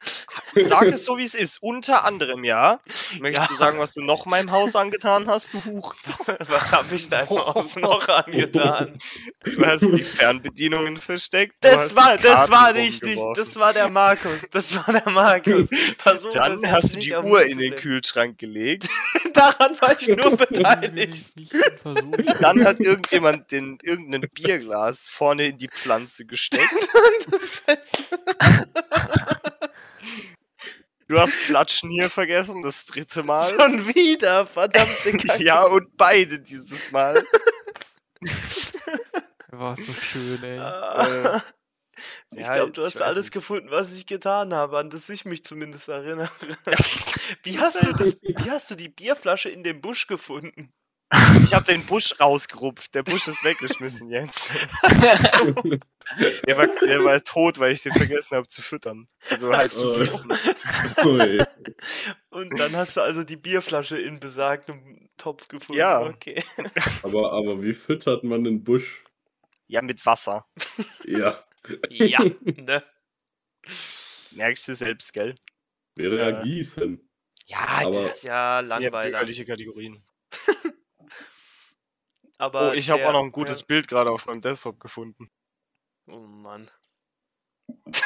Sag 0.54 0.84
es 0.86 1.04
so, 1.06 1.18
wie 1.18 1.24
es 1.24 1.34
ist. 1.34 1.62
Unter 1.62 2.04
anderem, 2.04 2.44
ja. 2.44 2.80
Möchtest 3.18 3.48
Ja. 3.50 3.54
du 3.54 3.58
sagen, 3.58 3.78
was 3.78 3.94
du 3.94 4.02
noch 4.02 4.26
meinem 4.26 4.50
Haus 4.50 4.76
angetan 4.76 5.26
hast, 5.28 5.54
du 5.54 5.64
Hurensohn? 5.64 6.16
Was 6.48 6.72
habe 6.72 6.94
ich 6.94 7.08
deinem 7.08 7.28
Haus 7.30 7.76
noch 7.76 8.06
angetan? 8.08 8.98
Du 9.44 9.64
hast 9.64 9.82
die 9.82 10.02
Fernbedienungen 10.02 10.96
versteckt. 10.96 11.56
Das 11.60 11.94
war, 11.96 12.16
das 12.18 12.50
war 12.50 12.72
nicht, 12.72 13.02
nicht, 13.02 13.22
das 13.36 13.56
war 13.56 13.72
der 13.72 13.88
Markus, 13.90 14.42
das 14.50 14.74
war 14.76 14.92
der 14.92 15.08
Markus. 15.10 15.68
Versuch, 15.98 16.30
Dann 16.30 16.70
hast 16.70 16.94
du 16.94 16.98
die 17.00 17.14
Uhr 17.14 17.42
in 17.44 17.58
den. 17.58 17.76
Kühlschrank 17.76 18.38
gelegt. 18.38 18.88
Daran 19.34 19.76
war 19.80 19.94
ich 19.98 20.08
nur 20.08 20.36
beteiligt. 20.36 21.32
Dann 22.40 22.64
hat 22.64 22.80
irgendjemand 22.80 23.52
den, 23.52 23.78
irgendein 23.82 24.28
Bierglas 24.32 25.06
vorne 25.08 25.48
in 25.48 25.58
die 25.58 25.68
Pflanze 25.68 26.24
gesteckt. 26.24 26.72
Das 27.30 27.42
ist- 27.42 27.62
Du 31.08 31.18
hast 31.18 31.38
Klatschen 31.38 31.90
hier 31.90 32.10
vergessen, 32.10 32.60
das 32.62 32.84
dritte 32.84 33.22
Mal. 33.22 33.44
Schon 33.48 33.86
wieder, 33.94 34.44
verdammte 34.44 35.12
Kacke. 35.26 35.42
Ja, 35.42 35.62
und 35.64 35.96
beide 35.96 36.38
dieses 36.38 36.90
Mal. 36.92 37.22
War 39.50 39.76
so 39.76 39.92
schön, 39.92 40.42
ey. 40.44 40.58
Ah. 40.58 41.42
Ich 42.30 42.40
Ja, 42.46 42.54
glaube, 42.54 42.72
du 42.72 42.82
hast 42.82 43.00
alles 43.00 43.26
nicht. 43.26 43.32
gefunden, 43.32 43.70
was 43.70 43.96
ich 43.96 44.06
getan 44.06 44.52
habe, 44.52 44.78
an 44.78 44.90
das 44.90 45.08
ich 45.08 45.24
mich 45.24 45.42
zumindest 45.44 45.88
erinnere. 45.88 46.30
Wie 47.42 47.58
hast 47.58 47.82
du, 47.82 47.92
das, 47.94 48.16
wie 48.22 48.50
hast 48.50 48.70
du 48.70 48.74
die 48.74 48.88
Bierflasche 48.88 49.48
in 49.50 49.62
dem 49.64 49.80
Busch 49.80 50.06
gefunden? 50.06 50.72
Ich 51.42 51.54
habe 51.54 51.64
den 51.64 51.84
Busch 51.86 52.20
rausgerupft. 52.20 52.94
Der 52.94 53.02
Busch 53.02 53.26
ist 53.28 53.42
weggeschmissen 53.44 54.10
jetzt. 54.10 54.52
Der 56.46 56.56
war, 56.56 56.66
der 56.68 57.04
war 57.04 57.22
tot, 57.22 57.58
weil 57.58 57.72
ich 57.72 57.82
den 57.82 57.92
vergessen 57.92 58.34
habe 58.36 58.48
zu 58.48 58.62
füttern. 58.62 59.08
Also 59.30 59.52
halt 59.54 59.70
zu 59.72 59.92
fressen. 59.92 60.32
Ui. 61.04 61.42
Und 62.30 62.58
dann 62.58 62.74
hast 62.76 62.96
du 62.96 63.02
also 63.02 63.24
die 63.24 63.36
Bierflasche 63.36 63.98
in 63.98 64.18
besagtem 64.18 65.10
Topf 65.18 65.48
gefunden. 65.48 65.80
Ja. 65.80 66.00
Okay. 66.06 66.42
Aber, 67.02 67.32
aber 67.32 67.62
wie 67.62 67.74
füttert 67.74 68.24
man 68.24 68.44
den 68.44 68.64
Busch? 68.64 69.04
Ja, 69.66 69.82
mit 69.82 70.04
Wasser. 70.06 70.46
Ja, 71.04 71.44
Ja, 71.90 72.20
ne? 72.44 72.82
Merkst 74.30 74.68
du 74.68 74.74
selbst, 74.74 75.12
gell? 75.12 75.34
wäre 75.96 76.16
ja 76.18 76.30
Ja. 76.30 76.42
Gießen. 76.42 77.06
Ja, 77.46 77.58
Aber- 77.82 77.90
das 78.02 78.22
Ja, 78.22 78.60
langweilig. 78.60 79.12
bürgerliche 79.12 79.44
Kategorien. 79.44 80.02
Aber 82.38 82.70
Oh, 82.70 82.72
ich 82.74 82.88
habe 82.90 83.06
auch 83.08 83.12
noch 83.12 83.24
ein 83.24 83.32
gutes 83.32 83.60
Ja. 83.60 83.66
Bild 83.66 83.88
gerade 83.88 84.10
auf 84.10 84.26
meinem 84.26 84.40
Desktop 84.40 84.78
gefunden. 84.80 85.28
Oh 86.10 86.18
Mann. 86.18 86.68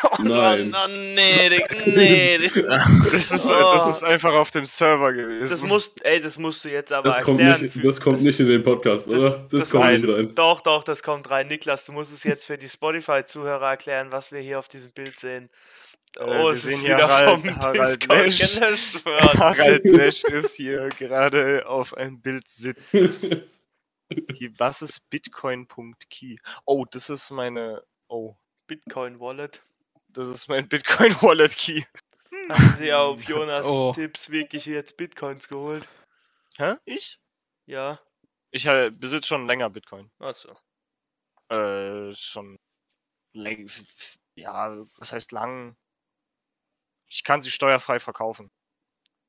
Oh, 0.05 0.23
Nein. 0.23 0.75
Oh, 0.75 0.88
nee, 0.88 1.49
nee. 1.87 2.38
Das 3.12 3.31
ist, 3.33 3.51
Oh. 3.51 3.73
das 3.75 3.87
ist 3.88 4.03
einfach 4.03 4.33
auf 4.33 4.51
dem 4.51 4.67
Server 4.67 5.12
gewesen. 5.12 5.41
Das 5.51 5.62
musst, 5.62 6.05
ey, 6.05 6.21
das 6.21 6.37
musst 6.37 6.65
du 6.65 6.69
jetzt 6.71 6.93
aber 6.93 7.11
Das 7.11 7.23
kommt, 7.23 7.41
erklären. 7.41 7.62
nicht, 7.62 7.73
für- 7.73 7.81
das 7.81 8.01
kommt 8.01 8.23
nicht 8.23 8.41
in 8.41 8.49
den 8.49 8.62
Podcast, 8.65 9.07
das- 9.07 9.15
oder? 9.15 9.31
Das, 9.51 9.61
das 9.61 9.71
kommt 9.71 9.88
nicht 9.91 10.09
rein. 10.09 10.35
Doch, 10.35 10.61
doch, 10.61 10.83
das 10.85 11.03
kommt 11.03 11.31
rein. 11.31 11.47
Niklas, 11.47 11.85
du 11.85 11.93
musst 11.93 12.12
es 12.12 12.25
jetzt 12.25 12.45
für 12.47 12.59
die 12.59 12.69
Spotify-Zuhörer 12.69 13.71
erklären, 13.71 14.11
was 14.11 14.33
wir 14.33 14.41
hier 14.41 14.59
auf 14.59 14.69
diesem 14.69 14.91
Bild 14.93 15.19
sehen. 15.19 15.49
Äh, 16.19 16.25
Oh, 16.25 16.27
wir 16.27 16.51
es 16.53 16.62
sehen 16.62 16.73
ist 16.73 16.81
hier 16.81 16.97
wieder 16.97 17.09
Harald- 17.09 17.31
vom 17.41 17.57
Harald 17.57 18.01
Discord 18.03 18.19
Lesch. 18.25 18.55
gelöscht 18.61 19.05
worden. 19.07 19.38
Harald 19.41 19.85
Lesch 19.85 20.25
ist 20.25 20.55
hier 20.57 20.88
gerade 20.99 21.67
auf 21.67 21.95
einem 21.97 22.21
Bild 22.21 22.49
sitzend. 22.49 23.21
Was 24.59 24.83
ist 24.83 25.09
bitcoin.key? 25.09 26.37
Oh, 26.67 26.85
das 26.91 27.09
ist 27.11 27.31
meine. 27.31 27.83
Oh, 28.12 28.37
Bitcoin-Wallet. 28.66 29.62
das 30.09 30.29
ist 30.29 30.46
mein 30.48 30.68
Bitcoin 30.68 31.14
Wallet 31.22 31.57
Key. 31.57 31.83
Haben 32.51 32.75
sie 32.77 32.92
auf 32.92 33.25
Jonas 33.27 33.64
Oh. 33.66 33.90
Tipps 33.92 34.29
wirklich 34.29 34.66
jetzt 34.66 34.98
Bitcoins 34.98 35.48
geholt? 35.48 35.88
Hä? 36.59 36.75
Ich? 36.85 37.18
Ja. 37.64 37.98
Ich 38.51 38.66
äh, 38.66 38.90
besitze 38.90 39.29
schon 39.29 39.46
länger 39.46 39.70
Bitcoin. 39.70 40.11
Achso. 40.18 40.55
Äh, 41.48 42.12
schon 42.12 42.59
läng 43.33 43.66
ja, 44.35 44.77
was 44.98 45.14
heißt 45.14 45.33
lang? 45.33 45.75
Ich 47.09 47.25
kann 47.25 47.40
sie 47.40 47.51
steuerfrei 47.51 47.98
verkaufen. 47.98 48.51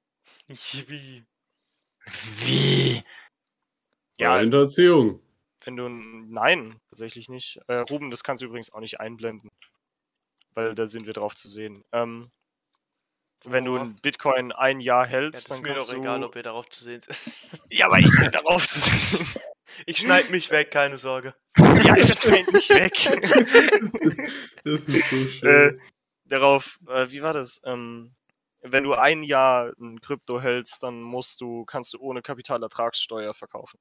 Wie? 0.48 1.26
Wie? 2.40 3.02
Ja, 4.18 4.40
Hinterziehung. 4.40 5.23
Wenn 5.66 5.76
du 5.76 5.88
nein, 5.90 6.80
tatsächlich 6.90 7.30
nicht. 7.30 7.60
Äh, 7.68 7.76
Ruben, 7.90 8.12
das 8.12 8.24
kannst 8.24 8.42
du 8.42 8.48
übrigens 8.48 8.72
auch 8.74 8.80
nicht 8.80 9.00
einblenden, 9.00 9.50
weil 10.54 10.76
da 10.76 10.86
sind 10.86 11.06
wir 11.06 11.14
drauf 11.14 11.36
zu 11.36 11.48
sehen. 11.48 11.84
Ähm, 11.92 12.32
wenn 13.46 13.66
du 13.66 13.78
ein 13.78 13.96
Bitcoin 14.02 14.52
ein 14.54 14.80
Jahr 14.80 15.04
Ja, 15.06 15.10
hältst, 15.10 15.42
ist 15.42 15.52
dann 15.52 15.62
mir 15.62 15.74
kannst 15.74 15.90
doch 15.90 15.94
du. 15.94 16.00
egal, 16.00 16.24
ob 16.24 16.36
ihr 16.36 16.44
darauf 16.44 16.70
zu 16.70 16.84
sehen 16.84 17.02
seid. 17.02 17.18
ja, 17.72 17.88
aber 17.88 18.00
ich 18.00 18.12
bin 18.18 18.32
darauf 18.32 18.66
zu 18.68 18.80
sehen. 18.80 19.28
Ich 19.88 19.98
schneid 19.98 20.30
mich 20.30 20.52
weg, 20.52 20.70
keine 20.70 21.00
Sorge. 21.00 21.34
ja, 21.58 21.98
ich 21.98 22.06
schneid 22.14 22.46
nicht 22.54 22.70
weg. 22.70 22.94
Das 24.64 24.82
ist 24.84 25.10
so 25.10 25.48
äh, 25.48 25.70
schön. 25.72 25.82
darauf, 26.26 26.80
äh, 26.88 27.10
wie 27.10 27.24
war 27.24 27.34
das? 27.34 27.60
Ähm, 27.66 28.14
wenn 28.62 28.84
du 28.84 28.94
ein 28.94 29.24
Jahr 29.24 29.74
ein 29.80 30.00
Krypto 30.00 30.40
hältst, 30.40 30.84
dann 30.84 31.02
musst 31.02 31.42
du, 31.42 31.66
kannst 31.66 31.94
du 31.94 32.00
ohne 32.00 32.22
Kapitalertragssteuer 32.22 33.34
verkaufen. 33.34 33.80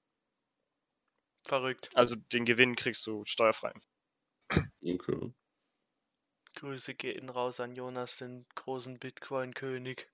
Verrückt. 1.52 1.90
Also 1.94 2.16
den 2.16 2.46
Gewinn 2.46 2.76
kriegst 2.76 3.06
du 3.06 3.26
steuerfrei. 3.26 3.74
okay. 4.82 5.34
Grüße 6.56 6.94
gehen 6.94 7.28
raus 7.28 7.60
an 7.60 7.76
Jonas, 7.76 8.16
den 8.16 8.46
großen 8.54 8.98
Bitcoin-König. 8.98 10.08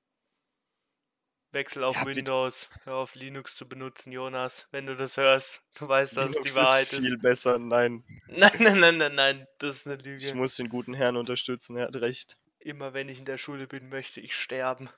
Wechsel 1.53 1.85
auf 1.85 1.95
Ja, 1.95 2.07
Windows. 2.07 2.71
Hör 2.83 2.97
auf 2.97 3.15
Linux 3.15 3.55
zu 3.55 3.69
benutzen, 3.69 4.11
Jonas. 4.11 4.67
Wenn 4.73 4.87
du 4.87 4.97
das 4.97 5.17
hörst, 5.17 5.63
du 5.77 5.87
weißt, 5.87 6.17
dass 6.17 6.31
Linux 6.31 6.45
es 6.45 6.53
die 6.55 6.59
Wahrheit 6.59 6.93
ist 6.93 6.93
ist. 6.93 7.07
viel 7.07 7.19
besser. 7.19 7.61
Nein, 7.61 8.03
Nein, 8.27 8.51
nein, 8.59 8.81
nein, 8.81 8.97
nein, 8.97 9.15
nein, 9.15 9.47
das 9.59 9.77
ist 9.77 9.87
eine 9.87 9.97
ich 10.21 10.33
Lüge. 10.33 10.35
muss 10.35 10.57
den 10.57 10.69
guten 10.69 10.93
Herrn 10.95 11.17
unterstützen, 11.17 11.77
er 11.77 11.87
hat 11.87 11.97
recht. 11.97 12.37
Immer 12.59 12.95
wenn 12.95 13.09
ich 13.09 13.21
in 13.21 13.25
der 13.25 13.39
Schule 13.39 13.69
bin, 13.69 13.89
möchte 13.89 14.21
ich 14.21 14.37
sterben. 14.37 14.91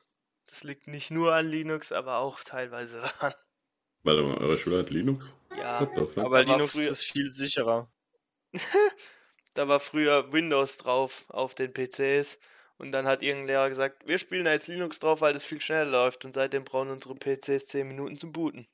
Das 0.46 0.64
liegt 0.64 0.88
nicht 0.88 1.10
nur 1.10 1.34
an 1.34 1.46
Linux, 1.46 1.92
aber 1.92 2.16
auch 2.16 2.42
teilweise 2.42 3.02
daran. 3.02 3.34
Warte 4.02 4.22
mal, 4.22 4.38
eure 4.38 4.58
Schule 4.58 4.78
hat 4.80 4.90
Linux? 4.90 5.36
Ja, 5.56 5.86
fuck? 5.86 6.16
Aber 6.18 6.42
Linux 6.44 6.72
früher- 6.74 6.90
ist 6.90 7.04
viel 7.04 7.30
sicherer. 7.30 7.90
da 9.54 9.68
war 9.68 9.80
früher 9.80 10.32
Windows 10.32 10.76
drauf 10.78 11.24
auf 11.28 11.54
den 11.54 11.72
PCs 11.72 12.38
und 12.78 12.92
dann 12.92 13.06
hat 13.06 13.22
irgendein 13.22 13.48
Lehrer 13.48 13.68
gesagt, 13.68 14.06
wir 14.06 14.18
spielen 14.18 14.44
da 14.44 14.52
jetzt 14.52 14.68
Linux 14.68 14.98
drauf, 15.00 15.20
weil 15.20 15.32
das 15.34 15.44
viel 15.44 15.60
schneller 15.60 15.90
läuft 15.90 16.24
und 16.24 16.32
seitdem 16.34 16.64
brauchen 16.64 16.90
unsere 16.90 17.14
PCs 17.14 17.66
10 17.66 17.88
Minuten 17.88 18.16
zum 18.16 18.32
Booten. 18.32 18.66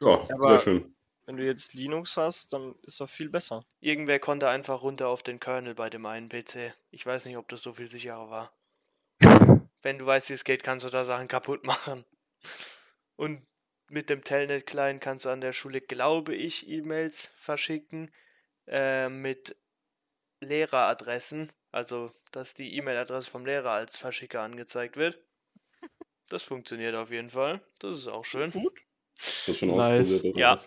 Ja, 0.00 0.28
Aber- 0.30 0.48
sehr 0.50 0.60
schön. 0.60 0.90
Wenn 1.26 1.38
du 1.38 1.44
jetzt 1.46 1.72
Linux 1.72 2.18
hast, 2.18 2.52
dann 2.52 2.74
ist 2.82 3.00
doch 3.00 3.08
viel 3.08 3.30
besser. 3.30 3.64
Irgendwer 3.80 4.18
konnte 4.18 4.46
einfach 4.50 4.82
runter 4.82 5.08
auf 5.08 5.22
den 5.22 5.40
Kernel 5.40 5.74
bei 5.74 5.88
dem 5.88 6.04
einen 6.04 6.28
PC. 6.28 6.74
Ich 6.90 7.06
weiß 7.06 7.24
nicht, 7.24 7.38
ob 7.38 7.48
das 7.48 7.62
so 7.62 7.72
viel 7.72 7.88
sicherer 7.88 8.28
war. 8.28 8.52
Wenn 9.80 9.98
du 9.98 10.04
weißt, 10.04 10.28
wie 10.28 10.34
es 10.34 10.44
geht, 10.44 10.62
kannst 10.62 10.84
du 10.84 10.90
da 10.90 11.06
Sachen 11.06 11.26
kaputt 11.26 11.64
machen. 11.64 12.04
Und 13.16 13.40
mit 13.88 14.10
dem 14.10 14.22
Telnet-Client 14.22 15.00
kannst 15.00 15.24
du 15.24 15.30
an 15.30 15.40
der 15.40 15.52
Schule, 15.52 15.80
glaube 15.80 16.34
ich, 16.34 16.68
E-Mails 16.68 17.32
verschicken 17.36 18.10
äh, 18.66 19.08
mit 19.08 19.56
Lehreradressen. 20.40 21.52
Also, 21.70 22.12
dass 22.30 22.54
die 22.54 22.76
E-Mail-Adresse 22.76 23.28
vom 23.30 23.44
Lehrer 23.46 23.72
als 23.72 23.98
Verschicker 23.98 24.42
angezeigt 24.42 24.96
wird. 24.96 25.18
Das 26.30 26.42
funktioniert 26.42 26.96
auf 26.96 27.10
jeden 27.10 27.28
Fall. 27.28 27.60
Das 27.80 27.98
ist 27.98 28.08
auch 28.08 28.24
schön. 28.24 28.48
Ist 28.48 28.54
gut. 28.54 28.80
Das 29.46 29.58
schon 29.58 29.76
Nice. 29.76 30.22
Ja. 30.34 30.58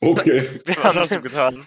Okay. 0.00 0.60
Was 0.82 0.96
hast 0.96 1.12
du 1.12 1.22
getan? 1.22 1.64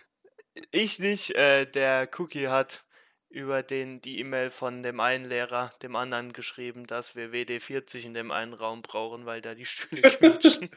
Ich 0.71 0.99
nicht, 0.99 1.33
äh, 1.35 1.65
der 1.65 2.09
Cookie 2.17 2.49
hat 2.49 2.83
über 3.31 3.63
den 3.63 4.01
die 4.01 4.19
E-Mail 4.19 4.49
von 4.49 4.83
dem 4.83 4.99
einen 4.99 5.25
Lehrer 5.25 5.73
dem 5.81 5.95
anderen 5.95 6.33
geschrieben, 6.33 6.85
dass 6.85 7.15
wir 7.15 7.31
WD40 7.31 8.03
in 8.03 8.13
dem 8.13 8.31
einen 8.31 8.53
Raum 8.53 8.81
brauchen, 8.81 9.25
weil 9.25 9.41
da 9.41 9.55
die 9.55 9.65
Stühle 9.65 10.01
quietschen. 10.01 10.69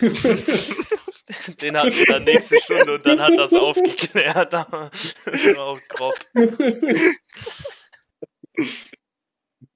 Den 1.60 1.78
hatten 1.78 1.92
wir 1.94 2.06
dann 2.06 2.24
nächste 2.24 2.56
Stunde 2.58 2.94
und 2.94 3.06
dann 3.06 3.20
hat 3.20 3.36
das 3.36 3.54
aufgeklärt, 3.54 4.52
aber 4.52 4.90
das 5.24 5.56
war 5.56 5.66
auch 5.66 5.80
grob. 5.88 6.14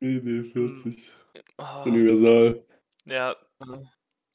BD40. 0.00 1.12
Oh, 1.58 1.82
Universal. 1.84 2.66
ja, 3.04 3.36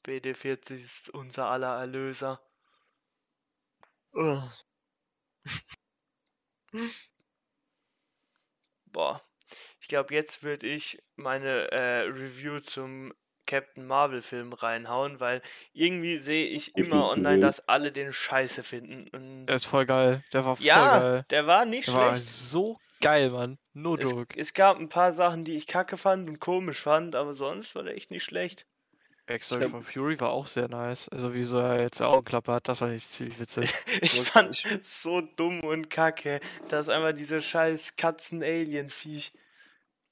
WD40 0.06 0.80
ist 0.80 1.10
unser 1.10 1.46
aller 1.46 1.78
Erlöser. 1.78 2.40
Oh. 4.14 4.42
Boah, 8.92 9.20
ich 9.80 9.88
glaube, 9.88 10.14
jetzt 10.14 10.42
würde 10.42 10.66
ich 10.66 11.02
meine 11.16 11.70
äh, 11.72 12.00
Review 12.02 12.60
zum 12.60 13.12
Captain 13.46 13.84
Marvel 13.86 14.22
Film 14.22 14.52
reinhauen, 14.52 15.18
weil 15.18 15.42
irgendwie 15.72 16.18
sehe 16.18 16.46
ich 16.46 16.76
immer 16.76 17.08
online, 17.10 17.36
gesehen. 17.36 17.40
dass 17.40 17.68
alle 17.68 17.90
den 17.90 18.12
Scheiße 18.12 18.62
finden. 18.62 19.08
Und 19.08 19.46
Der 19.46 19.56
ist 19.56 19.66
voll 19.66 19.86
geil. 19.86 20.22
Der 20.32 20.44
war 20.44 20.56
voll 20.56 20.64
ja, 20.66 21.00
geil. 21.00 21.24
der 21.30 21.46
war 21.48 21.64
nicht 21.64 21.88
Der 21.88 21.94
war 21.94 22.16
schlecht. 22.16 22.28
so 22.28 22.78
geil, 23.00 23.30
Mann. 23.30 23.58
No 23.72 23.96
Es, 23.96 24.10
joke. 24.12 24.38
es 24.38 24.54
gab 24.54 24.78
ein 24.78 24.88
paar 24.88 25.12
Sachen, 25.12 25.44
die 25.44 25.56
ich 25.56 25.66
kacke 25.66 25.96
fand 25.96 26.28
und 26.28 26.38
komisch 26.38 26.80
fand, 26.80 27.16
aber 27.16 27.32
sonst 27.32 27.74
war 27.74 27.82
der 27.82 27.96
echt 27.96 28.10
nicht 28.12 28.22
schlecht. 28.24 28.66
Backstory 29.30 29.68
von 29.68 29.82
Fury 29.82 30.18
war 30.20 30.30
auch 30.30 30.46
sehr 30.48 30.68
nice. 30.68 31.08
Also 31.10 31.32
wie 31.34 31.44
so 31.44 31.58
er 31.58 31.80
jetzt 31.80 32.02
Augenklappe 32.02 32.52
hat, 32.52 32.68
das 32.68 32.80
war 32.80 32.88
nicht 32.88 33.08
ziemlich 33.08 33.38
witzig. 33.38 33.72
Ich 34.02 34.20
fand 34.20 34.50
es 34.50 34.64
so 35.02 35.20
dumm 35.20 35.60
und 35.60 35.88
kacke, 35.90 36.40
dass 36.68 36.88
einfach 36.88 37.12
diese 37.12 37.40
scheiß 37.40 37.96
Katzen-Alien-Viech. 37.96 39.32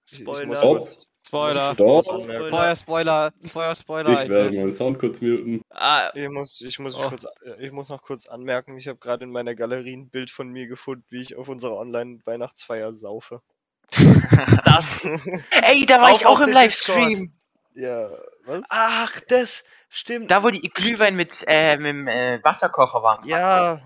Spoiler. 0.07 0.55
kurz- 0.61 1.09
Spoiler. 1.27 1.73
ich 1.73 1.79
muss 1.79 2.07
kurz 2.07 2.07
Doch. 2.07 2.14
anmerken. 2.23 2.49
Feuer 2.49 2.77
Spoiler. 2.77 3.33
Feuer 3.49 3.75
Spoiler. 3.75 4.23
Ich 4.23 4.29
werde 4.31 4.51
meinen 4.57 4.73
Sound 4.73 4.99
kurz 4.99 5.21
muten. 5.21 5.61
Ah, 5.69 6.11
Ich 6.14 6.29
muss, 6.31 6.61
ich, 6.62 6.79
muss 6.79 6.95
Oh. 6.97 7.09
kurz, 7.11 7.25
äh, 7.45 7.66
ich 7.66 7.71
muss 7.73 7.91
noch 7.91 8.01
kurz 8.01 8.27
anmerken, 8.29 8.79
ich 8.79 8.89
habe 8.89 8.99
gerade 8.99 9.25
in 9.25 9.31
meiner 9.33 9.55
Galerie 9.55 9.95
ein 9.97 10.09
Bild 10.09 10.31
von 10.31 10.49
mir 10.49 10.66
gefunden, 10.69 11.05
wie 11.11 11.21
ich 11.21 11.37
auf 11.37 11.49
unserer 11.49 11.77
Online-Weihnachtsfeier 11.77 12.95
saufe. 12.95 13.43
das. 14.64 15.05
Ey, 15.51 15.85
da 15.85 16.01
war 16.01 16.12
Auf- 16.12 16.21
ich 16.21 16.27
auch 16.27 16.41
im. 16.41 16.51
Livestream. 16.53 17.35
Ja, 17.79 18.11
was? 18.45 18.62
Ach, 18.70 19.20
das 19.29 19.64
stimmt. 19.89 20.31
Da, 20.31 20.43
wo 20.43 20.51
die 20.51 20.61
Glühwein 20.68 21.14
mit, 21.14 21.45
äh, 21.47 21.76
mit 21.76 21.87
dem 21.87 22.09
äh, 22.09 22.43
Wasserkocher 22.43 23.03
waren. 23.03 23.24
Ja, 23.26 23.81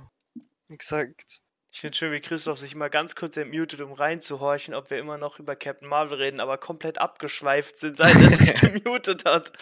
exakt. 0.71 1.39
Ich 1.75 1.81
finde 1.81 1.97
schön, 1.97 2.13
wie 2.13 2.21
Christoph 2.21 2.59
sich 2.59 2.75
mal 2.75 2.91
ganz 2.91 3.15
kurz 3.15 3.37
entmutet, 3.37 3.81
um 3.81 3.93
reinzuhorchen, 3.93 4.75
ob 4.75 4.91
wir 4.91 4.99
immer 4.99 5.17
noch 5.17 5.39
über 5.39 5.57
Captain 5.57 5.89
Marvel 5.89 6.19
reden, 6.19 6.39
aber 6.41 6.59
komplett 6.59 6.99
abgeschweift 6.99 7.77
sind, 7.79 7.97
seit 7.97 8.15
er 8.15 8.29
sich 8.31 8.55
gemutet 8.61 9.25
hat. 9.25 9.53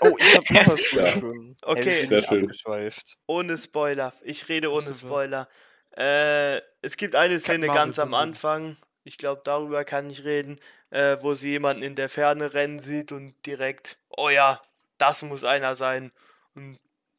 Oh, 0.00 0.16
ich 0.18 0.34
habe 0.36 0.52
noch 0.54 0.66
was 0.66 0.90
Ja. 0.92 1.14
gefunden. 1.14 1.56
Okay. 1.62 1.80
Ey, 1.80 1.86
wir 1.86 1.98
sind 2.00 2.08
Sehr 2.10 2.18
nicht 2.18 2.28
schön. 2.28 2.42
abgeschweift. 2.44 3.16
Ohne 3.26 3.58
Spoiler. 3.58 4.12
Ich 4.22 4.48
rede 4.48 4.72
ohne. 4.72 4.92
Spoiler. 4.94 5.48
Äh, 5.96 6.58
es 6.82 6.96
gibt 6.96 7.14
eine 7.14 7.38
Szene 7.38 7.66
ganz 7.68 7.98
am. 7.98 8.14
Anfang. 8.14 8.76
Ich 9.04 9.18
glaube, 9.18 9.42
darüber 9.44 9.84
kann 9.84 10.10
ich 10.10 10.24
reden, 10.24 10.60
äh, 10.90 11.16
wo 11.20 11.34
sie 11.34 11.50
jemanden 11.50 11.82
in 11.82 11.96
der 11.96 12.08
Ferne 12.08 12.54
rennen 12.54 12.78
sieht 12.78 13.12
und 13.12 13.34
direkt, 13.46 13.98
oh 14.10 14.28
ja, 14.28 14.62
das 14.98 15.22
muss 15.22 15.44
einer 15.44 15.74
sein. 15.74 16.12
Und 16.54 16.78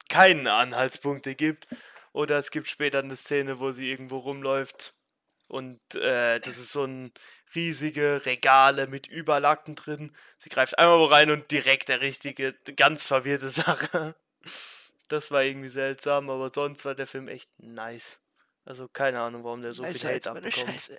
keinen 0.10 0.48
Anhaltspunkte 0.48 1.36
gibt. 1.36 1.68
Oder 2.14 2.38
es 2.38 2.52
gibt 2.52 2.68
später 2.68 3.00
eine 3.00 3.16
Szene, 3.16 3.60
wo 3.60 3.72
sie 3.72 3.90
irgendwo 3.90 4.20
rumläuft 4.20 4.94
und 5.54 5.80
äh, 5.94 6.40
das 6.40 6.58
ist 6.58 6.72
so 6.72 6.84
ein 6.84 7.12
riesige 7.54 8.26
Regale 8.26 8.88
mit 8.88 9.06
Überlacken 9.06 9.76
drin. 9.76 10.12
Sie 10.40 10.50
greift 10.50 10.80
einmal 10.80 10.98
wo 10.98 11.06
rein 11.06 11.30
und 11.30 11.52
direkt 11.52 11.90
der 11.90 12.02
richtige, 12.02 12.54
ganz 12.76 13.06
verwirrte 13.06 13.50
Sache. 13.50 14.16
Das 15.10 15.30
war 15.30 15.44
irgendwie 15.44 15.70
seltsam, 15.70 16.32
aber 16.32 16.50
sonst 16.52 16.86
war 16.86 16.96
der 16.96 17.06
Film 17.06 17.28
echt 17.28 17.52
nice. 17.60 18.20
Also 18.66 18.88
keine 18.88 19.20
Ahnung, 19.20 19.44
warum 19.44 19.62
der 19.62 19.74
so 19.74 19.84
viel 19.84 20.00
Hate 20.10 20.32
abbekommt. 20.32 20.72
Scheiße. 20.72 20.98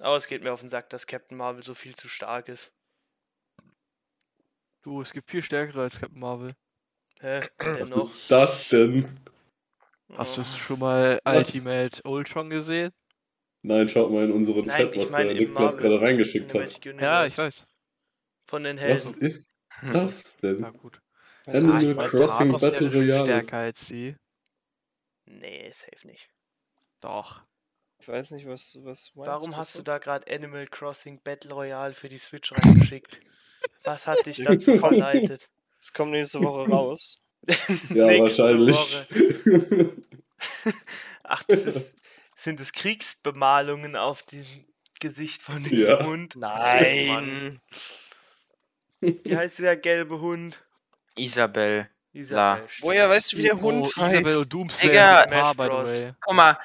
Aber 0.00 0.16
es 0.16 0.26
geht 0.26 0.42
mir 0.42 0.52
auf 0.52 0.60
den 0.60 0.68
Sack, 0.68 0.88
dass 0.90 1.06
Captain 1.06 1.36
Marvel 1.36 1.62
so 1.62 1.74
viel 1.74 1.94
zu 1.94 2.08
stark 2.08 2.48
ist. 2.48 2.72
Du, 4.82 5.02
es 5.02 5.12
gibt 5.12 5.30
viel 5.30 5.42
stärkere 5.42 5.82
als 5.82 6.00
Captain 6.00 6.20
Marvel. 6.20 6.54
Hä? 7.20 7.40
Was 7.58 7.76
Dennoch. 7.90 7.96
ist 7.98 8.30
das 8.30 8.68
denn? 8.68 9.20
Hast 10.14 10.38
du 10.38 10.40
Oh. 10.40 10.44
schon 10.44 10.78
mal 10.78 11.20
Was? 11.24 11.54
Ultimate 11.54 12.02
Ultron 12.04 12.50
gesehen? 12.50 12.90
Nein, 13.62 13.88
schaut 13.90 14.10
mal 14.10 14.24
in 14.24 14.32
unseren 14.32 14.64
Nein, 14.64 14.86
Chat, 14.86 14.94
ich 14.96 15.02
was 15.02 15.10
meine 15.10 15.34
der 15.34 15.42
Niklas 15.42 15.76
gerade 15.76 16.00
reingeschickt 16.00 16.54
hat. 16.54 16.84
Ja, 17.00 17.26
ich 17.26 17.36
weiß. 17.36 17.66
von 18.48 18.64
den 18.64 18.76
Was 18.78 18.82
Helden. 18.82 19.20
ist 19.20 19.50
Hm. 19.80 19.92
das 19.92 20.36
denn? 20.38 20.60
Na 20.60 20.70
gut. 20.70 20.98
Animal 21.46 21.82
ich 21.84 21.96
mein, 21.96 22.08
Crossing 22.08 22.52
Battle 22.52 22.92
Royale. 22.92 23.24
stärker 23.24 23.58
als 23.58 23.86
sie. 23.86 24.16
Nee, 25.26 25.70
safe 25.72 26.06
nicht. 26.06 26.28
Doch. 27.00 27.44
Ich 28.00 28.08
weiß 28.08 28.30
nicht, 28.32 28.46
was, 28.46 28.78
was 28.82 29.12
meinst 29.14 29.30
Warum 29.30 29.56
hast 29.56 29.76
du 29.76 29.82
da 29.82 29.98
gerade 29.98 30.32
Animal 30.32 30.66
Crossing 30.66 31.20
Battle 31.22 31.52
Royale 31.52 31.94
für 31.94 32.08
die 32.08 32.18
Switch 32.18 32.52
reingeschickt? 32.52 33.20
Was 33.84 34.06
hat 34.06 34.24
dich 34.26 34.42
dazu 34.42 34.76
verleitet? 34.76 35.48
Es 35.82 35.94
kommt 35.94 36.10
nächste 36.10 36.42
Woche 36.42 36.70
raus. 36.70 37.22
Ja, 37.88 38.04
Nächste 38.04 38.42
wahrscheinlich. 38.42 38.76
Woche. 38.76 39.96
Ach, 41.22 41.42
das 41.44 41.64
ist, 41.64 41.94
sind 42.34 42.60
es 42.60 42.74
Kriegsbemalungen 42.74 43.96
auf 43.96 44.22
diesem 44.22 44.66
Gesicht 45.00 45.40
von 45.40 45.64
diesem 45.64 45.86
Ja. 45.86 46.04
Hund? 46.04 46.36
Nein! 46.36 47.62
Wie 49.00 49.34
heißt 49.34 49.60
der 49.60 49.78
gelbe 49.78 50.20
Hund? 50.20 50.62
Isabel. 51.16 51.88
Isabel. 52.12 52.66
Woher 52.80 53.08
weißt 53.08 53.32
du, 53.32 53.36
wie 53.38 53.42
der 53.42 53.60
Hund 53.60 53.86
oh, 53.86 54.02
Isabel 54.04 54.24
heißt? 54.26 54.36
und 54.36 54.52
Doomslayer 54.52 55.26
Digga. 55.26 55.52
Smash. 55.54 56.14
Guck 56.20 56.34
mal, 56.34 56.58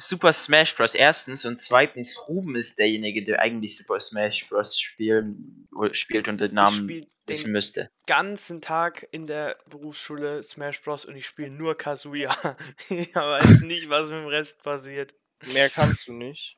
Super 0.00 0.32
Smash 0.32 0.74
Bros. 0.76 0.94
erstens 0.94 1.44
und 1.44 1.60
zweitens, 1.60 2.26
Ruben 2.28 2.56
ist 2.56 2.78
derjenige, 2.78 3.22
der 3.22 3.40
eigentlich 3.40 3.76
Super 3.76 4.00
Smash 4.00 4.48
Bros. 4.48 4.80
spielen, 4.80 5.68
spielt 5.92 6.28
und 6.28 6.38
den 6.38 6.48
Ich 6.48 6.52
Namen 6.54 6.84
spiele 6.84 7.06
wissen 7.26 7.46
den 7.48 7.52
müsste. 7.52 7.90
ganzen 8.06 8.60
Tag 8.60 9.06
in 9.12 9.26
der 9.26 9.56
Berufsschule 9.68 10.42
Smash 10.42 10.82
Bros. 10.82 11.04
und 11.04 11.16
ich 11.16 11.26
spiele 11.26 11.50
nur 11.50 11.76
Kazuya. 11.76 12.34
ich 12.88 13.14
weiß 13.14 13.60
nicht, 13.62 13.88
was 13.88 14.10
mit 14.10 14.20
dem 14.20 14.26
Rest 14.26 14.62
passiert. 14.62 15.14
Mehr 15.52 15.70
kannst 15.70 16.08
du 16.08 16.12
nicht. 16.12 16.56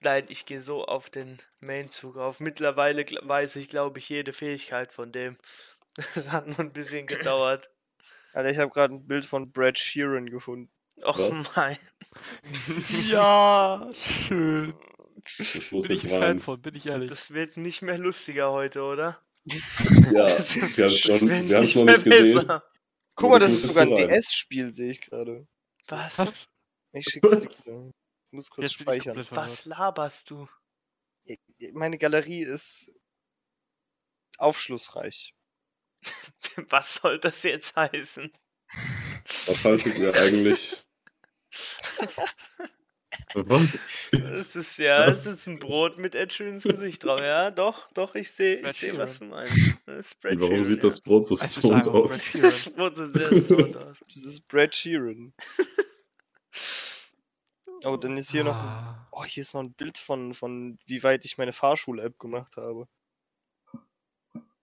Nein, 0.00 0.24
ich 0.28 0.44
gehe 0.44 0.60
so 0.60 0.84
auf 0.84 1.08
den 1.08 1.38
Main-Zug 1.60 2.18
auf. 2.18 2.38
Mittlerweile 2.38 3.06
weiß 3.22 3.56
ich, 3.56 3.68
glaube 3.68 3.98
ich, 3.98 4.08
jede 4.10 4.32
Fähigkeit 4.32 4.92
von 4.92 5.12
dem. 5.12 5.36
Das 6.16 6.32
hat 6.32 6.48
nur 6.48 6.58
ein 6.58 6.72
bisschen 6.72 7.06
gedauert. 7.06 7.70
Alter, 8.32 8.50
ich 8.50 8.58
habe 8.58 8.72
gerade 8.72 8.94
ein 8.94 9.06
Bild 9.06 9.24
von 9.24 9.52
Brad 9.52 9.78
Sheeran 9.78 10.26
gefunden. 10.26 10.73
Och 11.02 11.18
Was? 11.18 11.56
mein. 11.56 11.78
Ja, 13.06 13.90
schön. 13.94 14.74
Das 15.38 15.72
muss 15.72 15.88
Bin 15.88 15.96
ich 15.96 16.02
Fan 16.08 16.22
rein. 16.22 16.38
von, 16.40 16.60
bin 16.60 16.74
ich 16.74 16.86
ehrlich. 16.86 17.08
Das 17.10 17.30
wird 17.30 17.56
nicht 17.56 17.82
mehr 17.82 17.98
lustiger 17.98 18.52
heute, 18.52 18.82
oder? 18.82 19.20
Ja, 19.44 20.24
Das, 20.26 20.54
wir 20.76 20.84
haben 20.84 20.92
es 20.92 21.20
noch, 21.22 21.60
nicht 21.60 21.76
noch 21.76 21.84
mehr 21.84 21.96
nicht 21.98 22.04
gesehen. 22.04 22.46
besser. 22.46 22.64
Guck 23.16 23.30
mal, 23.30 23.38
das 23.38 23.52
ist 23.52 23.62
sogar 23.64 23.84
ein. 23.86 23.94
DS-Spiel, 23.94 24.74
sehe 24.74 24.90
ich 24.90 25.00
gerade. 25.00 25.46
Was? 25.88 26.18
Was? 26.18 26.44
Ich 26.92 27.06
schick's 27.06 27.62
dir. 27.64 27.90
Ich 27.90 28.32
muss 28.32 28.50
kurz 28.50 28.70
Jetzt 28.70 28.80
speichern. 28.80 29.26
Was 29.30 29.64
laberst 29.64 30.30
du? 30.30 30.48
Meine 31.72 31.98
Galerie 31.98 32.42
ist 32.42 32.92
aufschlussreich. 34.38 35.34
Was 36.68 36.96
soll 36.96 37.18
das 37.18 37.42
jetzt 37.44 37.76
heißen? 37.76 38.30
Was 39.46 39.64
haltet 39.64 39.98
ihr 39.98 40.14
eigentlich? 40.14 40.83
Was? 43.34 44.10
Es 44.12 44.56
ist 44.56 44.76
ja, 44.78 45.06
Was? 45.06 45.20
es 45.20 45.26
ist 45.38 45.46
ein 45.46 45.58
Brot 45.60 45.98
mit 45.98 46.14
Ed 46.16 46.32
Sheerans 46.32 46.64
Gesicht 46.64 47.04
drauf. 47.04 47.20
Ja, 47.20 47.50
doch, 47.52 47.90
doch, 47.92 48.14
ich 48.16 48.30
sehe, 48.30 48.56
ich 48.56 48.62
Brad 48.62 48.74
sehe, 48.74 48.98
was 48.98 49.18
du 49.20 49.26
meinst. 49.26 49.78
Das 49.86 50.06
ist 50.06 50.20
Brad 50.20 50.32
Und 50.32 50.40
warum 50.42 50.50
Sheeran, 50.54 50.66
sieht 50.66 50.76
ja. 50.78 50.82
das 50.82 51.00
Brot 51.00 51.26
so 51.26 51.36
stoned 51.36 51.86
aus? 51.86 52.20
Das 52.40 52.70
Brot 52.70 52.96
sieht 52.96 53.12
sehr 53.14 53.40
stoned 53.40 53.76
aus. 53.78 53.98
Das 54.08 54.16
ist 54.24 54.48
Brad 54.48 54.74
Sheeran. 54.74 55.32
Oh, 57.84 57.96
dann 57.96 58.16
ist 58.16 58.30
hier 58.30 58.44
noch 58.44 58.56
ein, 58.56 58.66
Ah. 58.68 59.08
oh, 59.12 59.24
hier 59.24 59.42
ist 59.42 59.54
noch 59.54 59.62
ein 59.62 59.74
Bild 59.74 59.98
von, 59.98 60.32
von 60.34 60.78
wie 60.86 61.02
weit 61.02 61.24
ich 61.24 61.36
meine 61.38 61.52
Fahrschul-App 61.52 62.18
gemacht 62.18 62.56
habe. 62.56 62.88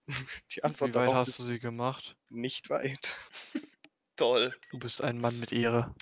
Die 0.52 0.64
Antwort 0.64 0.90
Wie 0.90 0.94
weit 0.98 1.08
darauf 1.08 1.26
hast 1.26 1.38
du 1.38 1.44
sie 1.44 1.58
gemacht? 1.58 2.16
nicht 2.28 2.68
weit. 2.70 3.16
Toll. 4.16 4.54
Du 4.72 4.78
bist 4.78 5.00
ein 5.02 5.20
Mann 5.20 5.38
mit 5.38 5.52
Ehre. 5.52 5.94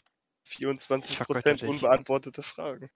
24% 0.50 1.14
vergötter 1.16 1.54
dich. 1.54 1.62
unbeantwortete 1.68 2.42
Fragen. 2.42 2.90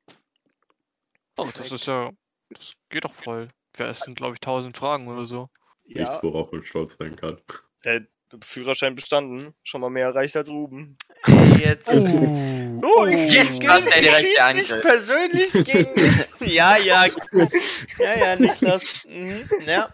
Oh, 1.36 1.48
das 1.56 1.70
ist 1.72 1.86
ja. 1.86 2.10
Das 2.50 2.72
geht 2.90 3.04
doch 3.04 3.14
voll. 3.14 3.48
Ja, 3.78 3.88
es 3.88 4.00
sind, 4.00 4.16
glaube 4.16 4.34
ich, 4.34 4.40
1000 4.46 4.76
Fragen 4.76 5.08
oder 5.08 5.26
so. 5.26 5.48
Ja, 5.84 6.02
Nichts, 6.10 6.22
worauf 6.22 6.52
man 6.52 6.64
stolz 6.64 6.96
sein 6.98 7.16
kann. 7.16 7.40
äh, 7.82 8.00
Führerschein 8.42 8.94
bestanden. 8.94 9.54
Schon 9.62 9.80
mal 9.80 9.90
mehr 9.90 10.06
erreicht 10.06 10.36
als 10.36 10.50
Ruben. 10.50 10.96
Jetzt. 11.58 11.88
Uh, 11.88 12.80
Oh, 12.82 13.06
Jetzt 13.06 13.60
gegen- 13.60 13.66
passt 13.66 13.88
der 13.88 13.96
ich 14.02 14.08
direkte 14.10 14.26
schieß 14.28 14.54
nicht 14.72 14.80
persönlich 14.82 15.52
gegen 15.64 15.94
mich. 15.94 16.52
Ja, 16.52 16.76
ja. 16.76 17.06
Ja, 17.98 18.16
ja, 18.18 18.36
Niklas. 18.36 19.04
Mhm. 19.08 19.48
Ja. 19.66 19.88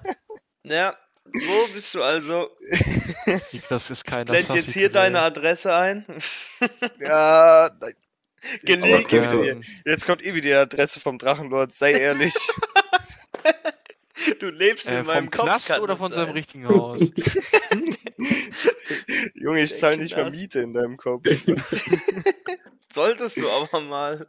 Ja. 0.64 0.96
So 1.32 1.68
bist 1.74 1.94
du 1.94 2.02
also. 2.02 2.50
Niklas 3.52 3.90
ist 3.90 4.04
kein 4.04 4.26
Blend 4.26 4.48
jetzt 4.50 4.72
hier 4.72 4.90
deine 4.90 5.20
Adresse 5.20 5.74
ein. 5.74 6.04
Ja, 7.00 7.70
nein. 7.80 7.94
Jetzt 8.62 8.84
Gelegt. 8.84 9.12
eh 9.12 9.22
wieder, 9.22 9.56
jetzt 9.84 10.06
kommt 10.06 10.24
eh 10.24 10.34
wieder 10.34 10.42
die 10.48 10.54
Adresse 10.54 10.98
vom 11.00 11.18
Drachenlord, 11.18 11.72
sei 11.74 11.92
ehrlich. 11.92 12.34
Du 14.38 14.50
lebst 14.50 14.90
Äh, 14.90 15.00
in 15.00 15.06
meinem 15.06 15.24
vom 15.24 15.30
Kopf. 15.30 15.44
Knast 15.46 15.68
kann 15.68 15.80
oder 15.80 15.94
das 15.94 15.98
von 15.98 16.12
seinem 16.12 16.26
sein. 16.26 16.32
richtigen 16.34 16.68
Haus? 16.68 17.00
Junge, 19.34 19.62
ich 19.62 19.78
zahle 19.78 19.96
nicht 19.96 20.14
mehr. 20.14 20.30
Miete 20.30 20.60
in 20.60 20.74
deinem 20.74 20.96
Kopf. 20.98 21.26
Solltest 22.92 23.38
du 23.40 23.48
aber 23.50 23.80
mal. 23.80 24.26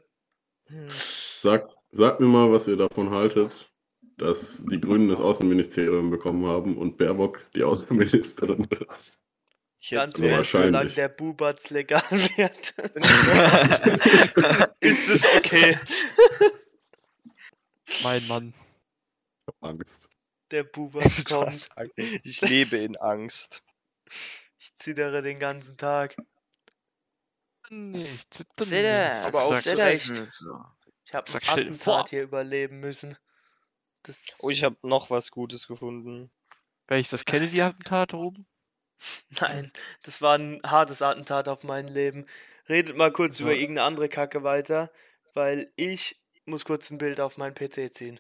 Sag, 1.42 1.68
sag 1.92 2.20
mir 2.22 2.28
mal, 2.28 2.52
was 2.52 2.68
ihr 2.70 2.78
davon 2.78 3.12
haltet, 3.12 3.70
dass 4.22 4.64
die 4.66 4.80
Grünen 4.80 5.10
das 5.10 5.20
Außenministerium 5.20 6.12
bekommen 6.12 6.46
haben 6.46 6.78
und 6.78 6.98
Baerbock 6.98 7.42
die 7.56 7.64
Außenministerin 7.64 8.70
wird. 8.70 9.14
Ich 9.80 9.90
Ganz 9.90 10.12
hätte 10.14 10.22
mir 10.22 10.30
ehrlich, 10.30 10.52
solange 10.52 10.90
der 10.92 11.10
Bubatz 11.10 11.72
legal 11.72 12.04
wird, 12.12 12.74
ist 14.80 15.10
es 15.10 15.26
okay. 15.36 15.76
mein 18.04 18.28
Mann. 18.28 18.54
Ich 19.42 19.48
hab 19.48 19.64
Angst. 19.64 20.08
Der 20.52 20.64
Bubatz 20.66 21.24
kommt. 21.26 21.70
Ich 22.24 22.42
lebe 22.42 22.78
in 22.78 22.96
Angst. 22.98 23.64
Ich 24.60 24.76
zittere 24.76 25.24
den 25.24 25.40
ganzen 25.40 25.78
Tag. 25.78 26.16
Nicht. 27.72 28.32
zittern 28.32 28.68
Zither, 28.68 29.26
Aber 29.26 29.44
auch 29.46 29.58
zu 29.58 29.76
Recht. 29.78 30.12
Ich 31.06 31.14
habe 31.14 31.32
ein. 31.34 31.50
Attentat 31.50 32.10
hier 32.10 32.22
überleben 32.22 32.82
müssen. 32.82 33.18
Das 34.04 34.40
Oh, 34.42 34.50
ich 34.50 34.64
habe 34.64 34.76
noch 34.84 35.10
was 35.10 35.32
Gutes 35.32 35.68
gefunden. 35.68 36.32
Welches 36.88 37.12
das 37.12 37.26
Kennedy-Attentat 37.26 38.14
oben? 38.14 38.46
Nein, 39.42 39.72
das 40.04 40.22
war 40.22 40.38
ein 40.38 40.62
hartes 40.66 41.02
Attentat 41.02 41.48
auf 41.48 41.64
mein 41.64 41.88
Leben. 41.88 42.26
Redet 42.70 42.96
mal 42.98 43.12
kurz 43.12 43.40
Ja. 43.40 43.46
über 43.46 43.56
irgendeine 43.56 43.88
andere 43.88 44.10
Kacke 44.10 44.44
weiter, 44.44 44.92
weil 45.34 45.72
ich 45.76 46.20
muss 46.46 46.66
kurz 46.66 46.90
ein 46.92 46.98
Bild 46.98 47.20
auf 47.20 47.38
meinen 47.38 47.54
PC 47.56 47.92
ziehen. 47.94 48.20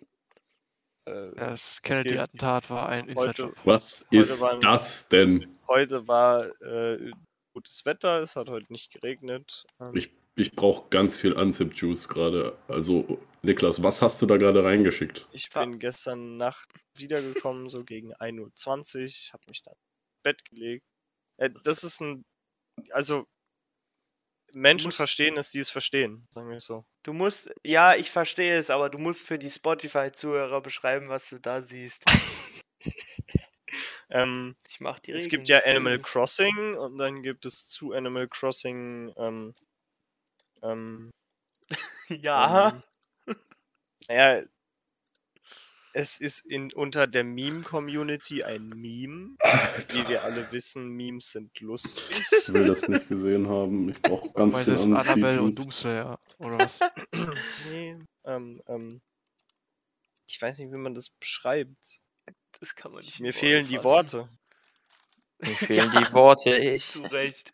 Äh, 1.06 1.32
Das 1.36 1.82
Kennedy-Attentat 1.82 2.70
war 2.70 2.88
ein 2.90 3.06
heute, 3.08 3.12
Inside-Job. 3.30 3.56
Was 3.66 4.06
Heute 4.12 4.18
ist 4.22 4.42
waren- 4.42 4.62
das 4.62 5.08
denn? 5.10 5.58
heute 5.68 6.08
war 6.08 6.46
äh, 6.62 7.12
gutes 7.54 7.86
Wetter, 7.86 8.22
es 8.22 8.36
hat 8.36 8.50
heute 8.50 8.72
nicht 8.72 8.92
geregnet. 8.94 9.66
Ähm, 9.80 9.96
Ich, 9.96 10.12
ich 10.36 10.52
brauche 10.56 10.90
ganz 10.90 11.18
viel 11.18 11.34
Unzip-Juice 11.34 12.08
gerade. 12.08 12.58
Also, 12.68 13.20
Niklas, 13.44 13.82
was 13.82 14.02
hast 14.02 14.22
du 14.22 14.26
da 14.28 14.38
gerade 14.38 14.64
reingeschickt? 14.64 15.28
Ich 15.32 15.50
bin 15.50 15.80
gestern 15.80 16.38
Nacht 16.38 16.70
wiedergekommen, 16.96 17.70
so 17.70 17.84
gegen 17.84 18.14
1.20 18.16 19.30
Uhr, 19.30 19.34
habe 19.34 19.44
mich 19.48 19.62
dann 19.64 19.74
ins 19.74 20.22
Bett 20.24 20.46
gelegt. 20.46 20.86
Äh, 21.38 21.50
das 21.64 21.84
ist 21.84 22.02
ein. 22.02 22.24
Also, 22.92 23.26
Menschen 24.54 24.92
verstehen 24.92 25.38
es, 25.38 25.50
die 25.52 25.60
es 25.60 25.70
verstehen, 25.70 26.28
sagen 26.30 26.50
wir 26.50 26.58
es 26.58 26.66
so. 26.66 26.86
Du 27.04 27.14
musst, 27.14 27.52
ja, 27.66 27.96
ich 27.96 28.12
verstehe 28.12 28.58
es, 28.58 28.70
aber 28.70 28.90
du 28.90 28.98
musst 28.98 29.26
für 29.26 29.40
die 29.40 29.50
Spotify-Zuhörer 29.50 30.62
beschreiben, 30.62 31.10
was 31.10 31.30
du 31.30 31.40
da 31.40 31.62
siehst. 31.62 32.04
Ähm, 34.14 34.58
Ich 34.68 34.82
mach 34.82 35.00
die 35.00 35.12
es 35.14 35.20
Regeln 35.26 35.30
gibt 35.30 35.48
ja 35.48 35.62
so, 35.62 35.70
Animal 35.70 35.94
es- 35.94 36.04
Crossing 36.04 36.76
und 36.76 36.98
dann 36.98 37.24
gibt 37.24 37.46
es 37.46 37.70
zu 37.70 37.94
Animal 37.94 38.28
Crossing. 38.28 39.14
Ähm, 39.16 39.56
ähm, 40.62 41.12
Ja, 42.10 42.68
Ähm, 42.72 42.84
naja, 44.12 44.44
es 45.94 46.20
ist 46.20 46.46
in, 46.46 46.72
unter 46.74 47.08
der 47.08 47.24
Meme-Community 47.24 48.44
ein 48.44 48.70
Meme. 48.70 49.36
Wie 49.90 50.08
wir 50.08 50.24
alle 50.24 50.52
wissen, 50.52 50.90
Memes 50.90 51.32
sind 51.32 51.60
lustig. 51.60 52.22
Ich 52.32 52.54
will 52.54 52.68
das 52.68 52.88
nicht 52.88 53.08
gesehen 53.08 53.48
haben. 53.50 53.90
Ich 53.90 54.02
brauche 54.02 54.32
ganz 54.32 54.56
viel 54.56 54.66
das 54.66 54.84
Annabelle 54.84 55.42
und. 55.42 55.58
Doomslayer? 55.58 56.20
Oder 56.38 56.60
was? 56.60 56.80
nee, 57.72 57.98
ähm, 58.26 58.62
ähm, 58.68 59.02
ich 60.28 60.42
weiß 60.42 60.60
nicht, 60.60 60.72
wie 60.72 60.80
man 60.80 60.94
das 60.94 61.10
beschreibt. 61.10 62.02
das 62.60 62.76
kann 62.76 62.92
man 62.92 63.02
nicht. 63.02 63.20
Mir 63.20 63.34
fehlen 63.34 63.68
die 63.68 63.76
fassen. 63.76 63.86
Worte. 63.86 64.30
Mir 65.40 65.56
fehlen 65.56 65.92
die 65.92 66.14
Worte. 66.14 66.56
Ich. 66.56 66.90
Zu 66.90 67.02
Recht. 67.04 67.54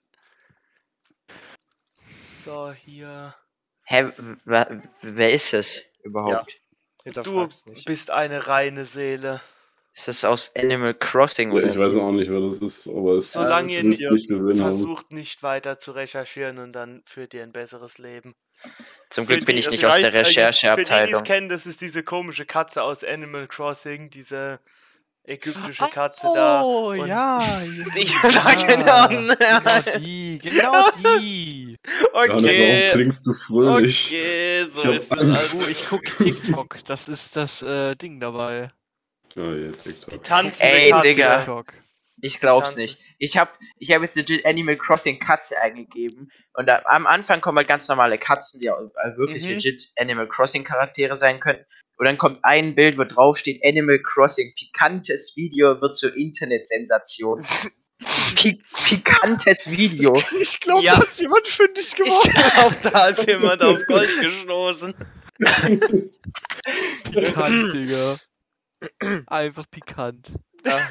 So, 2.29 2.71
hier. 2.71 3.35
Hä, 3.83 4.11
wer, 4.43 4.83
wer 5.01 5.31
ist 5.31 5.53
das 5.53 5.86
überhaupt? 6.07 6.59
Du 6.99 7.03
Hinterfrag's 7.03 7.65
nicht. 7.67 7.85
bist 7.85 8.11
eine 8.11 8.47
reine 8.47 8.85
Seele. 8.85 9.39
Ist 9.95 10.07
das 10.07 10.23
aus 10.25 10.51
Animal 10.55 10.93
Crossing 10.93 11.51
Ja, 11.51 11.57
oder? 11.57 11.71
ich 11.71 11.77
weiß 11.77 11.95
auch 11.95 12.11
nicht, 12.11 12.29
wer 12.29 12.41
das 12.41 12.59
ist, 12.59 12.87
aber 12.87 13.13
es 13.15 13.31
Solange 13.33 13.67
es 13.67 13.73
ihr 13.73 13.79
ist 13.79 13.87
nicht 14.11 14.27
gesehen 14.29 14.49
haben. 14.49 14.57
Versucht 14.57 15.11
nicht 15.11 15.41
weiter 15.41 15.77
zu 15.77 15.91
recherchieren 15.93 16.59
und 16.59 16.73
dann 16.73 17.01
führt 17.05 17.33
ihr 17.33 17.41
ein 17.43 17.51
besseres 17.51 17.97
Leben. 17.97 18.35
Zum 19.09 19.25
Für 19.25 19.33
Glück 19.33 19.45
bin 19.47 19.55
die- 19.55 19.61
ich 19.61 19.71
nicht 19.71 19.85
aus 19.85 19.95
der 19.99 20.13
eigentlich- 20.13 20.27
Für 20.27 20.33
die, 20.33 20.35
die 20.35 20.41
es 20.41 20.47
Rechercheabteilung. 20.63 21.23
kennen, 21.23 21.49
das 21.49 21.65
ist 21.65 21.81
diese 21.81 22.03
komische 22.03 22.45
Katze 22.45 22.83
aus 22.83 23.03
Animal 23.03 23.47
Crossing, 23.47 24.09
diese 24.09 24.59
ägyptische 25.27 25.87
Katze 25.93 26.27
da. 26.33 26.63
Oh, 26.63 26.93
ja. 26.93 27.37
Die, 27.95 28.03
ja, 28.05 28.29
ja, 28.29 28.53
genau. 28.55 29.07
Genau 29.07 29.99
die, 29.99 30.39
genau 30.41 30.85
die. 31.19 31.77
Johannes, 32.13 32.13
warum 32.13 32.35
Okay, 32.45 32.89
klingst 32.93 33.27
du 33.27 33.33
fröhlich? 33.33 34.07
okay, 34.07 34.65
so 34.69 34.91
ist 34.91 35.11
das 35.11 35.19
Angst. 35.21 35.53
Oh, 35.55 35.57
also. 35.59 35.69
ich 35.69 35.85
guck 35.87 36.03
TikTok. 36.05 36.77
Das 36.85 37.09
ist 37.09 37.35
das 37.35 37.61
äh, 37.61 37.95
Ding 37.95 38.19
dabei. 38.19 38.71
Ah, 39.35 39.39
ja, 39.53 39.71
TikTok. 39.71 40.09
Die 40.09 40.19
tanzende 40.19 40.73
Ey, 40.75 40.89
Katze. 40.91 41.07
Digga. 41.07 41.37
TikTok. 41.37 41.73
Ich 42.19 42.39
glaub's 42.39 42.75
nicht. 42.77 42.99
Ich 43.19 43.37
hab, 43.37 43.59
ich 43.77 43.91
hab 43.91 44.01
jetzt 44.01 44.15
legit 44.15 44.43
Animal 44.45 44.75
Crossing 44.77 45.19
Katze 45.19 45.59
eingegeben 45.61 46.31
und 46.53 46.65
da, 46.67 46.81
am 46.85 47.05
Anfang 47.05 47.41
kommen 47.41 47.59
halt 47.59 47.67
ganz 47.67 47.87
normale 47.87 48.17
Katzen, 48.17 48.59
die 48.59 48.71
auch, 48.71 48.79
äh, 48.79 49.17
wirklich 49.17 49.43
Mhm. 49.45 49.51
legit 49.55 49.89
Animal 49.99 50.27
Crossing 50.27 50.63
Charaktere 50.63 51.15
sein 51.15 51.39
können. 51.39 51.63
Und 51.97 52.05
dann 52.05 52.17
kommt 52.17 52.39
ein 52.43 52.75
Bild, 52.75 52.97
wo 52.97 53.03
drauf 53.03 53.37
steht 53.37 53.59
Animal 53.65 53.99
Crossing, 53.99 54.53
pikantes 54.55 55.33
Video 55.35 55.79
wird 55.81 55.95
zur 55.95 56.15
Internetsensation. 56.15 57.45
Pi 58.35 58.61
pikantes 58.85 59.71
Video. 59.71 60.15
Ich 60.39 60.59
glaube, 60.59 60.83
Ja. 60.85 60.95
da 60.95 61.01
ist 61.03 61.19
jemand 61.19 61.47
fündig 61.47 61.85
Ich 61.87 61.95
geworden. 61.95 62.31
glaube, 62.31 62.75
da 62.91 63.07
ist 63.07 63.25
jemand 63.27 63.61
auf 63.63 63.79
Gold 63.87 64.21
gestoßen. 64.21 64.93
Pikant, 67.11 67.73
Digga. 67.73 68.17
Einfach 69.27 69.65
pikant. 69.71 70.31
Ja. 70.65 70.87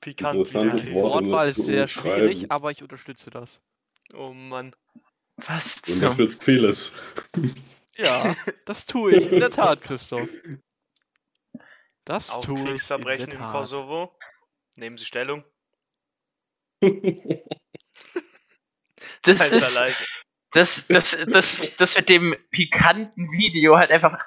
Pikant 0.00 0.36
Interessantes. 0.38 0.92
Wort. 0.92 1.24
Wortwahl 1.24 1.48
ist 1.48 1.64
sehr 1.64 1.86
schwierig, 1.86 2.50
aber 2.50 2.70
ich 2.72 2.82
unterstütze 2.82 3.30
das. 3.30 3.60
Oh 4.14 4.32
Mann. 4.32 4.74
Was 5.36 5.82
Du 5.82 5.92
zum... 5.92 6.10
unterstützt 6.10 6.44
vieles. 6.44 6.92
Ja, 7.96 8.34
das 8.66 8.86
tue 8.86 9.14
ich 9.14 9.32
in 9.32 9.40
der 9.40 9.50
Tat, 9.50 9.82
Christoph. 9.82 10.28
Das 12.04 12.30
Auf 12.30 12.44
tue 12.44 12.54
ich 12.54 12.60
in 12.60 12.66
Kriegsverbrechen 12.66 13.32
im. 13.32 13.50
Kosovo. 13.50 14.16
Nehmen 14.76 14.96
Sie 14.96 15.04
Stellung. 15.04 15.44
Das 19.22 19.40
Heißt 19.40 19.52
er 19.52 19.58
ist, 19.58 19.74
leise. 19.74 20.04
das, 20.52 20.86
das, 20.88 21.18
das, 21.26 21.76
das 21.76 21.96
mit 21.96 22.08
dem 22.08 22.34
pikanten 22.50 23.30
Video 23.32 23.76
halt 23.76 23.90
einfach 23.90 24.24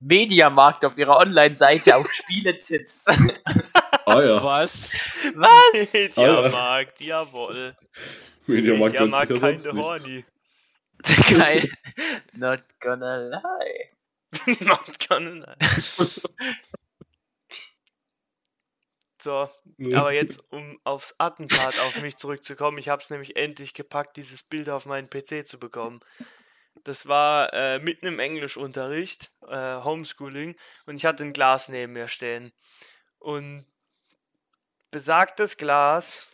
Mediamarkt 0.00 0.84
auf 0.84 0.96
ihrer 0.96 1.18
Online-Seite 1.18 1.96
auf 1.96 2.10
Spieletipps. 2.12 3.06
Ah 4.06 4.22
ja, 4.22 4.42
Was? 4.42 4.92
Was? 5.34 5.92
Mediamarkt, 5.92 7.00
jawohl. 7.00 7.76
Mediamarkt 8.46 8.92
Mediamarkt 8.94 9.40
keine 9.40 9.58
sonst 9.58 9.82
Horny. 9.82 10.24
Geil. 11.30 11.70
Not 12.32 12.62
gonna 12.80 13.16
lie. 13.16 13.90
Not 14.60 15.08
gonna 15.08 15.30
lie. 15.30 15.68
So, 19.24 19.48
aber 19.94 20.12
jetzt, 20.12 20.52
um 20.52 20.78
aufs 20.84 21.14
Attentat 21.16 21.78
auf 21.78 21.98
mich 22.00 22.16
zurückzukommen, 22.18 22.76
ich 22.76 22.90
habe 22.90 23.00
es 23.00 23.08
nämlich 23.08 23.36
endlich 23.36 23.72
gepackt, 23.72 24.18
dieses 24.18 24.42
Bild 24.42 24.68
auf 24.68 24.84
meinen 24.84 25.08
PC 25.08 25.46
zu 25.46 25.58
bekommen. 25.58 25.98
Das 26.82 27.06
war 27.06 27.50
äh, 27.54 27.78
mitten 27.78 28.06
im 28.06 28.18
Englischunterricht, 28.18 29.30
äh, 29.48 29.82
Homeschooling, 29.82 30.56
und 30.84 30.96
ich 30.96 31.06
hatte 31.06 31.24
ein 31.24 31.32
Glas 31.32 31.70
neben 31.70 31.94
mir 31.94 32.08
stehen. 32.08 32.52
Und 33.18 33.64
besagtes 34.90 35.56
Glas 35.56 36.26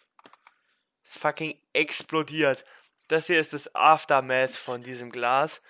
ist 1.05 1.19
fucking 1.19 1.57
explodiert. 1.73 2.65
Das 3.11 3.27
hier 3.27 3.41
ist 3.41 3.53
das 3.53 3.75
Aftermath 3.75 4.53
von 4.53 4.83
diesem 4.83 5.11
Glas. 5.11 5.63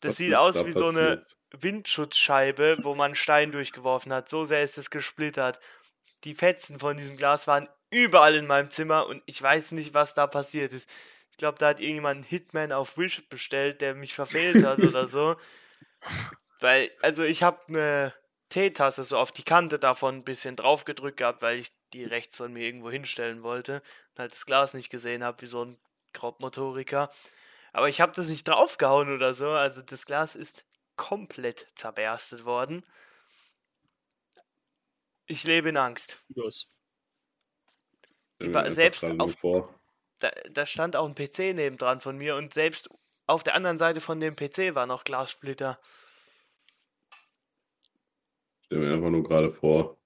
Das 0.00 0.10
Was 0.10 0.16
sieht 0.18 0.34
aus 0.34 0.58
da 0.58 0.66
wie 0.66 0.72
so 0.72 0.88
eine 0.88 1.16
passiert? 1.16 1.36
Windschutzscheibe, 1.52 2.78
wo 2.82 2.94
man 2.94 3.14
Stein 3.14 3.52
durchgeworfen 3.52 4.12
hat. 4.12 4.28
So 4.28 4.44
sehr 4.44 4.62
ist 4.62 4.78
es 4.78 4.90
gesplittert. 4.90 5.58
die 6.24 6.34
Fetzen 6.34 6.78
von 6.78 6.96
diesem 6.96 7.16
Glas 7.16 7.46
waren 7.46 7.68
überall 7.90 8.36
in 8.36 8.46
meinem 8.46 8.70
Zimmer 8.70 9.06
und 9.06 9.22
ich 9.26 9.42
weiß 9.42 9.72
nicht, 9.72 9.94
was 9.94 10.14
da 10.14 10.26
passiert 10.26 10.72
ist. 10.72 10.88
Ich 11.30 11.36
glaube, 11.38 11.58
da 11.58 11.68
hat 11.68 11.80
irgendjemand 11.80 12.16
einen 12.16 12.24
Hitman 12.24 12.72
auf 12.72 12.96
Wish 12.98 13.28
bestellt, 13.28 13.80
der 13.80 13.94
mich 13.94 14.14
verfehlt 14.14 14.62
hat 14.64 14.78
oder 14.80 15.06
so. 15.08 15.36
Weil, 16.60 16.90
also 17.00 17.24
ich 17.24 17.42
habe 17.42 17.60
eine 17.68 18.14
Teetasse 18.50 19.02
so 19.04 19.18
auf 19.18 19.32
die 19.32 19.42
Kante 19.44 19.78
davon 19.78 20.16
ein 20.16 20.24
bisschen 20.24 20.56
drauf 20.56 20.84
gedrückt 20.84 21.16
gehabt, 21.16 21.42
weil 21.42 21.58
ich 21.58 21.72
die 21.92 22.04
rechts 22.04 22.36
von 22.36 22.52
mir 22.52 22.64
irgendwo 22.64 22.90
hinstellen 22.90 23.42
wollte 23.42 23.82
und 24.12 24.20
halt 24.20 24.32
das 24.32 24.46
Glas 24.46 24.74
nicht 24.74 24.90
gesehen 24.90 25.24
habe, 25.24 25.40
wie 25.42 25.46
so 25.46 25.64
ein 25.64 25.78
Grobmotoriker. 26.12 27.10
Aber 27.72 27.88
ich 27.88 28.00
habe 28.00 28.12
das 28.14 28.28
nicht 28.28 28.46
draufgehauen 28.46 29.12
oder 29.14 29.32
so, 29.34 29.50
also 29.50 29.82
das 29.82 30.04
Glas 30.06 30.36
ist 30.36 30.66
komplett 30.96 31.66
zerberstet 31.74 32.44
worden. 32.44 32.84
Ich 35.26 35.44
lebe 35.44 35.70
in 35.70 35.76
Angst. 35.76 36.18
Los. 36.34 36.66
Selbst 38.40 39.04
auf- 39.04 39.38
vor, 39.38 39.80
Da, 40.18 40.30
da 40.50 40.66
stand 40.66 40.96
auch 40.96 41.06
ein 41.08 41.14
PC 41.14 41.54
nebendran 41.54 42.00
von 42.00 42.16
mir 42.18 42.36
und 42.36 42.52
selbst 42.52 42.90
auf 43.26 43.42
der 43.44 43.54
anderen 43.54 43.78
Seite 43.78 44.00
von 44.00 44.20
dem 44.20 44.34
PC 44.36 44.74
war 44.74 44.86
noch 44.86 45.04
Glassplitter. 45.04 45.80
stell 48.64 48.78
mir 48.80 48.94
einfach 48.94 49.10
nur 49.10 49.22
gerade 49.22 49.50
vor, 49.50 49.98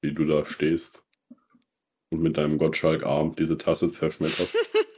wie 0.00 0.12
du 0.12 0.26
da 0.26 0.44
stehst 0.44 1.02
und 2.10 2.20
mit 2.20 2.36
deinem 2.36 2.58
Gottschalk-Arm 2.58 3.34
diese 3.36 3.56
Tasse 3.58 3.90
zerschmetterst. 3.90 4.56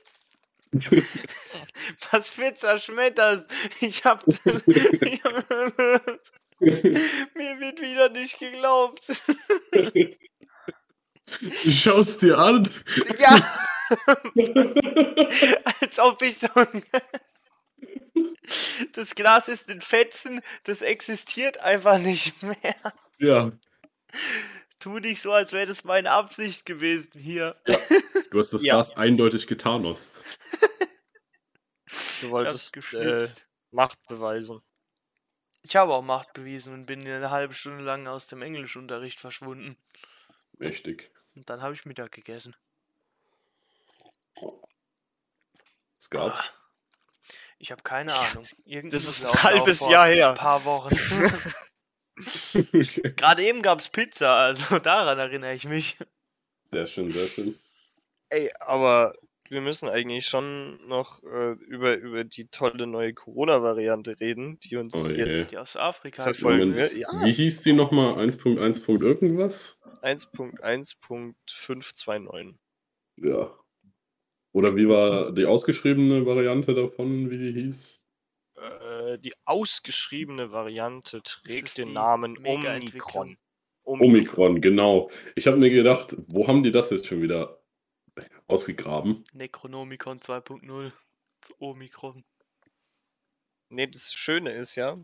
Was 2.11 2.31
für 2.31 2.55
zerschmettert? 2.55 3.47
Ich 3.81 4.05
hab. 4.05 4.25
ich 4.27 4.45
mir 6.61 7.61
wird 7.61 7.81
wieder 7.81 8.09
nicht 8.11 8.39
geglaubt. 8.39 9.07
Schau's 11.69 12.19
dir 12.19 12.39
an. 12.39 12.69
Ja! 13.19 13.37
Als 15.81 15.99
ob 15.99 16.23
ich 16.23 16.39
so 16.39 16.49
ein. 16.55 16.85
Das 18.93 19.15
Glas 19.15 19.49
ist 19.49 19.69
in 19.71 19.81
Fetzen, 19.81 20.43
das 20.65 20.83
existiert 20.83 21.59
einfach 21.59 21.99
nicht 21.99 22.43
mehr. 22.43 22.77
ja, 23.19 23.53
Tu 24.81 24.99
nicht 24.99 25.23
so, 25.23 25.33
als 25.33 25.53
wäre 25.53 25.67
das 25.67 25.85
meine 25.85 26.11
Absicht 26.11 26.67
gewesen 26.67 27.13
hier. 27.19 27.57
Du 28.35 28.41
hast 28.41 28.53
das 28.53 28.65
Ja. 28.65 28.75
Glas 28.75 28.97
eindeutig 28.97 29.47
getanost. 29.47 30.39
Du 32.21 32.31
wolltest 32.31 32.77
äh. 32.95 33.29
Macht 33.71 34.05
beweisen. 34.09 34.61
Ich 35.63 35.77
habe 35.77 35.95
auch 35.95 36.03
Macht 36.03 36.33
bewiesen 36.33 36.75
und 36.75 36.87
bin 36.87 37.07
eine 37.07 37.31
halbe 37.31 37.55
Stunde 37.55 37.85
lang 37.85 38.07
aus 38.09 38.27
dem 38.27 38.43
Englischunterricht 38.43 39.21
verschwunden. 39.21 39.77
Mächtig. 40.59 41.11
Und 41.35 41.49
dann 41.49 41.63
habe 41.63 41.75
ich 41.75 41.85
Mittag 41.87 42.13
gegessen. 42.13 42.55
Es 45.99 46.11
gab's. 46.11 46.39
Ah, 46.39 46.45
Ich 47.59 47.71
habe 47.71 47.83
keine 47.83 48.13
Ahnung. 48.15 48.47
Irgendwie 48.65 48.97
Das 48.97 49.05
ist 49.05 49.27
ein 49.27 49.43
halbes 49.43 49.87
Jahr 49.89 50.09
her. 50.09 50.31
Ein 50.31 50.37
paar 50.37 50.65
Wochen. 50.65 50.95
Gerade 53.17 53.45
eben 53.45 53.63
gab 53.63 53.79
es 53.81 53.89
Pizza, 53.89 54.37
also 54.37 54.79
daran 54.81 55.19
erinnere 55.19 55.55
ich 55.55 55.65
mich. 55.67 55.97
Sehr 56.71 56.87
schön, 56.87 57.11
sehr 57.11 57.27
schön. 57.27 57.59
Ey, 58.35 58.51
aber 58.61 59.15
wir 59.49 59.61
müssen 59.61 59.89
eigentlich 59.89 60.27
schon 60.27 60.79
noch 60.89 61.23
äh, 61.23 61.53
über, 61.69 61.97
über 61.97 62.25
die 62.25 62.49
tolle 62.49 62.87
neue 62.89 63.15
Corona-Variante 63.15 64.19
reden, 64.21 64.59
die 64.61 64.77
uns 64.77 64.93
Oh 64.95 65.07
je. 65.09 65.17
jetzt 65.19 65.53
Die 65.53 65.59
aus 65.59 65.77
Afrika. 65.77 66.25
Verfolgen 66.25 66.75
gekommen 66.75 66.77
wir. 66.77 66.85
ist. 66.87 66.97
Ja. 66.97 67.09
Wie 67.25 67.33
hieß 67.33 67.63
die 67.63 67.73
nochmal? 67.73 68.15
1.1. 68.15 69.01
irgendwas? 69.03 69.79
1.1.529. 70.03 72.55
Ja. 73.19 73.57
Oder 74.53 74.75
wie 74.77 74.89
war 74.89 75.33
die 75.33 75.47
ausgeschriebene 75.47 76.27
Variante 76.27 76.75
davon, 76.75 77.31
wie 77.31 77.39
die 77.39 77.53
hieß? 77.53 78.03
Äh, 78.57 79.19
die 79.19 79.33
ausgeschriebene 79.45 80.51
Variante 80.53 81.23
trägt 81.23 81.77
den 81.79 81.93
Namen 81.93 82.33
Mega-Entwicklung. 82.41 83.37
Omikron. 83.85 84.09
Omikron, 84.11 84.61
genau. 84.61 85.11
Ich 85.37 85.47
habe 85.47 85.57
mir 85.59 85.71
gedacht, 85.71 86.17
wo 86.29 86.49
haben 86.49 86.63
die 86.63 86.73
das 86.73 86.91
jetzt 86.91 87.07
schon 87.07 87.21
wieder 87.23 87.61
ausgegraben? 88.47 89.25
Necronomicon 89.33 90.21
2.0. 90.21 90.93
Das 91.41 91.61
Omikron. 91.61 92.25
Nee, 93.69 93.87
das 93.87 94.15
Schöne 94.15 94.53
ist 94.53 94.77
ja, 94.77 94.99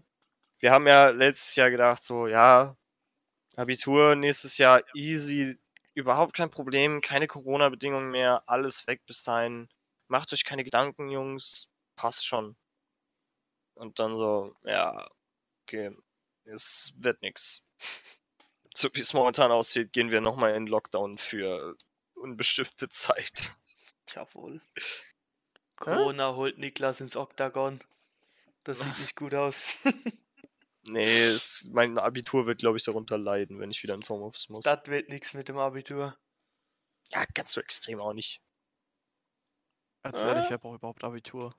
wir 0.60 0.70
haben 0.72 0.86
ja 0.86 1.10
letztes 1.10 1.56
Jahr 1.56 1.70
gedacht, 1.70 2.02
so, 2.02 2.26
ja, 2.26 2.76
Abitur 3.56 4.14
nächstes 4.14 4.58
Jahr 4.58 4.82
easy, 4.94 5.58
überhaupt 5.94 6.34
kein 6.36 6.50
Problem, 6.50 7.00
keine 7.00 7.26
Corona-Bedingungen 7.26 8.10
mehr, 8.10 8.42
alles 8.46 8.86
weg 8.86 9.02
bis 9.06 9.22
dahin. 9.24 9.68
Macht 10.08 10.32
euch 10.32 10.44
keine 10.44 10.64
Gedanken, 10.64 11.10
Jungs, 11.10 11.68
passt 11.96 12.26
schon. 12.26 12.56
Und 13.74 13.98
dann 13.98 14.16
so, 14.16 14.54
ja, 14.64 15.08
okay, 15.62 15.90
es 16.44 16.94
wird 16.98 17.22
nix. 17.22 17.66
So 18.72 18.88
wie 18.92 19.00
es 19.00 19.14
momentan 19.14 19.50
aussieht, 19.50 19.92
gehen 19.92 20.12
wir 20.12 20.20
nochmal 20.20 20.54
in 20.54 20.68
Lockdown 20.68 21.18
für 21.18 21.76
unbestimmte 22.20 22.88
Zeit. 22.88 23.52
Jawohl. 24.14 24.60
Corona 25.76 26.34
holt 26.34 26.58
Niklas 26.58 27.00
ins 27.00 27.16
Oktagon. 27.16 27.80
Das 28.64 28.80
sieht 28.80 28.98
nicht 28.98 29.16
gut 29.16 29.34
aus. 29.34 29.74
Nee, 30.84 31.12
es, 31.12 31.68
mein 31.72 31.98
Abitur 31.98 32.46
wird, 32.46 32.60
glaube 32.60 32.78
ich, 32.78 32.84
darunter 32.84 33.18
leiden, 33.18 33.60
wenn 33.60 33.70
ich 33.70 33.82
wieder 33.82 33.94
ins 33.94 34.08
Homeoffice 34.08 34.48
muss. 34.48 34.64
das 34.64 34.80
wird 34.86 35.10
nichts 35.10 35.34
mit 35.34 35.48
dem 35.48 35.58
Abitur. 35.58 36.16
Ja, 37.10 37.24
ganz 37.34 37.52
so 37.52 37.60
extrem 37.60 38.00
auch 38.00 38.14
nicht. 38.14 38.40
Ganz 40.02 40.22
ehrlich, 40.22 40.48
wer 40.48 40.58
braucht 40.58 40.78
überhaupt 40.78 41.04
Abitur? 41.04 41.54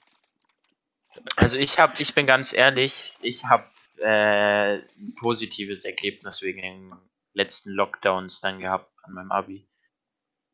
Also 1.35 1.57
ich 1.57 1.77
habe, 1.77 1.93
ich 1.99 2.15
bin 2.15 2.25
ganz 2.25 2.51
ehrlich, 2.51 3.15
ich 3.21 3.45
habe 3.45 3.65
äh, 3.97 4.79
ein 4.79 5.15
positives 5.15 5.85
Ergebnis 5.85 6.41
wegen 6.41 6.61
den 6.61 6.95
letzten 7.33 7.71
Lockdowns 7.71 8.41
dann 8.41 8.59
gehabt 8.59 8.91
an 9.03 9.13
meinem 9.13 9.31
Abi. 9.31 9.67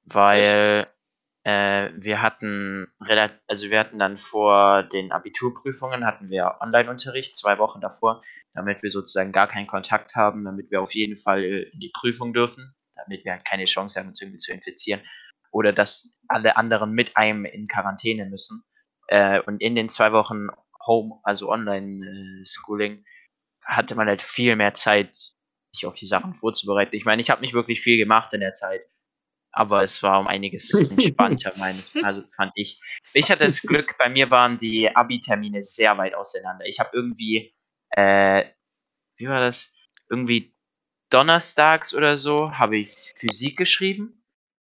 Weil 0.09 0.87
äh, 1.43 1.91
wir 1.95 2.21
hatten 2.21 2.87
relativ, 3.01 3.37
also 3.47 3.69
wir 3.69 3.79
hatten 3.79 3.99
dann 3.99 4.17
vor 4.17 4.83
den 4.83 5.11
Abiturprüfungen 5.11 6.05
hatten 6.05 6.29
wir 6.29 6.57
Online-Unterricht 6.61 7.37
zwei 7.37 7.57
Wochen 7.57 7.81
davor, 7.81 8.21
damit 8.53 8.83
wir 8.83 8.89
sozusagen 8.89 9.31
gar 9.31 9.47
keinen 9.47 9.67
Kontakt 9.67 10.15
haben, 10.15 10.45
damit 10.45 10.71
wir 10.71 10.81
auf 10.81 10.93
jeden 10.93 11.15
Fall 11.15 11.43
äh, 11.43 11.63
in 11.71 11.79
die 11.79 11.91
Prüfung 11.93 12.33
dürfen, 12.33 12.75
damit 12.95 13.25
wir 13.25 13.33
halt 13.33 13.45
keine 13.45 13.65
Chance 13.65 13.99
haben, 13.99 14.07
uns 14.07 14.21
irgendwie 14.21 14.39
zu 14.39 14.51
infizieren. 14.51 15.01
Oder 15.51 15.73
dass 15.73 16.17
alle 16.27 16.57
anderen 16.57 16.91
mit 16.91 17.15
einem 17.17 17.45
in 17.45 17.67
Quarantäne 17.67 18.25
müssen. 18.25 18.63
Äh, 19.07 19.41
und 19.41 19.61
in 19.61 19.75
den 19.75 19.89
zwei 19.89 20.11
Wochen 20.11 20.47
Home, 20.85 21.19
also 21.23 21.49
Online-Schooling, 21.49 23.05
hatte 23.63 23.95
man 23.95 24.07
halt 24.07 24.21
viel 24.21 24.55
mehr 24.55 24.73
Zeit, 24.73 25.15
sich 25.73 25.85
auf 25.85 25.95
die 25.95 26.05
Sachen 26.05 26.33
vorzubereiten. 26.33 26.95
Ich 26.95 27.05
meine, 27.05 27.21
ich 27.21 27.29
habe 27.29 27.41
nicht 27.41 27.53
wirklich 27.53 27.81
viel 27.81 27.97
gemacht 27.97 28.33
in 28.33 28.39
der 28.39 28.53
Zeit, 28.53 28.81
aber 29.57 29.81
es 29.81 30.03
war 30.03 30.19
um 30.19 30.27
einiges 30.27 30.71
entspannter, 30.91 31.51
meines, 31.57 31.95
also 32.03 32.23
fand 32.35 32.51
ich. 32.55 32.79
Ich 33.13 33.31
hatte 33.31 33.43
das 33.43 33.61
Glück, 33.61 33.95
bei 33.97 34.07
mir 34.07 34.29
waren 34.29 34.57
die 34.59 34.95
Abi-Termine 34.95 35.63
sehr 35.63 35.97
weit 35.97 36.13
auseinander. 36.13 36.65
Ich 36.65 36.79
habe 36.79 36.91
irgendwie, 36.93 37.55
äh, 37.89 38.45
wie 39.17 39.27
war 39.27 39.39
das? 39.39 39.73
Irgendwie 40.09 40.53
donnerstags 41.09 41.95
oder 41.95 42.17
so 42.17 42.51
habe 42.51 42.77
ich 42.77 43.13
Physik 43.15 43.57
geschrieben. 43.57 44.23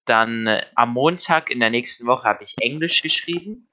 Dann 0.05 0.47
äh, 0.47 0.65
am 0.75 0.93
Montag 0.93 1.49
in 1.49 1.59
der 1.59 1.69
nächsten 1.69 2.07
Woche 2.07 2.23
habe 2.23 2.43
ich 2.43 2.55
Englisch 2.61 3.01
geschrieben. 3.01 3.67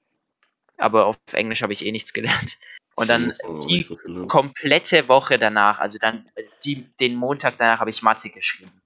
Aber 0.77 1.05
auf 1.05 1.17
Englisch 1.31 1.61
habe 1.61 1.71
ich 1.71 1.85
eh 1.85 1.91
nichts 1.93 2.11
gelernt. 2.11 2.57
Und 2.95 3.09
dann 3.09 3.33
die 3.67 3.81
so 3.81 3.95
komplette 4.27 5.07
Woche 5.07 5.39
danach, 5.39 5.79
also 5.79 5.97
dann 5.97 6.29
äh, 6.35 6.43
die, 6.65 6.83
den 6.99 7.15
Montag 7.15 7.57
danach 7.57 7.79
habe 7.79 7.89
ich 7.89 8.01
Mathe 8.01 8.29
geschrieben. 8.29 8.81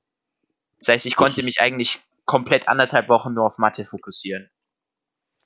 Das 0.77 0.89
heißt, 0.89 1.05
ich 1.07 1.15
konnte 1.15 1.43
mich 1.43 1.59
eigentlich 1.59 1.99
komplett 2.29 2.67
anderthalb 2.67 3.09
Wochen 3.09 3.33
nur 3.33 3.47
auf 3.47 3.57
Mathe 3.57 3.85
fokussieren. 3.85 4.51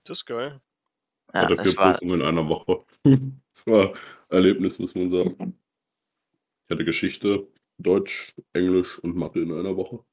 Das 0.04 0.18
ist 0.18 0.26
geil. 0.26 0.60
Ja, 1.34 1.46
Oder 1.46 1.56
das 1.56 1.70
vier 1.70 1.78
war, 1.78 1.94
Prüfungen 1.94 2.20
in 2.20 2.28
einer 2.28 2.50
Woche. 2.50 2.84
das 3.04 3.66
war 3.66 3.94
Erlebnis, 4.28 4.80
muss 4.80 4.94
man 4.94 5.10
sagen. 5.10 5.58
Ich 6.66 6.70
hatte 6.70 6.84
Geschichte, 6.84 7.48
Deutsch, 7.78 8.36
Englisch 8.52 9.00
und 9.00 9.16
Mathe 9.16 9.40
in 9.40 9.58
einer 9.58 9.78
Woche. 9.78 10.04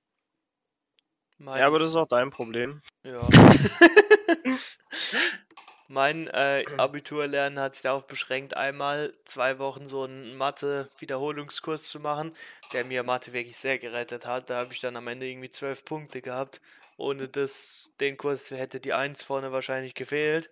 Mein, 1.38 1.58
Ja, 1.58 1.66
aber 1.66 1.80
das 1.80 1.90
ist 1.90 1.96
auch 1.96 2.06
dein 2.06 2.30
Problem. 2.30 2.80
Ja. 3.02 3.18
mein 5.90 6.28
äh, 6.28 6.64
Abiturlernen 6.78 7.58
hat 7.58 7.74
sich 7.74 7.82
darauf 7.82 8.06
beschränkt, 8.06 8.56
einmal 8.56 9.12
zwei 9.24 9.58
Wochen 9.58 9.86
so 9.88 10.04
einen 10.04 10.36
Mathe-Wiederholungskurs 10.36 11.88
zu 11.88 12.00
machen, 12.00 12.34
der 12.72 12.84
mir 12.84 13.02
Mathe 13.02 13.32
wirklich 13.32 13.58
sehr 13.58 13.78
gerettet 13.78 14.24
hat. 14.24 14.50
Da 14.50 14.60
habe 14.60 14.72
ich 14.72 14.80
dann 14.80 14.96
am 14.96 15.08
Ende 15.08 15.26
irgendwie 15.26 15.50
zwölf 15.50 15.84
Punkte 15.84 16.22
gehabt. 16.22 16.60
Ohne 16.96 17.28
das, 17.28 17.90
den 17.98 18.16
Kurs 18.16 18.50
hätte 18.50 18.78
die 18.78 18.92
Eins 18.92 19.22
vorne 19.22 19.52
wahrscheinlich 19.52 19.94
gefehlt. 19.94 20.50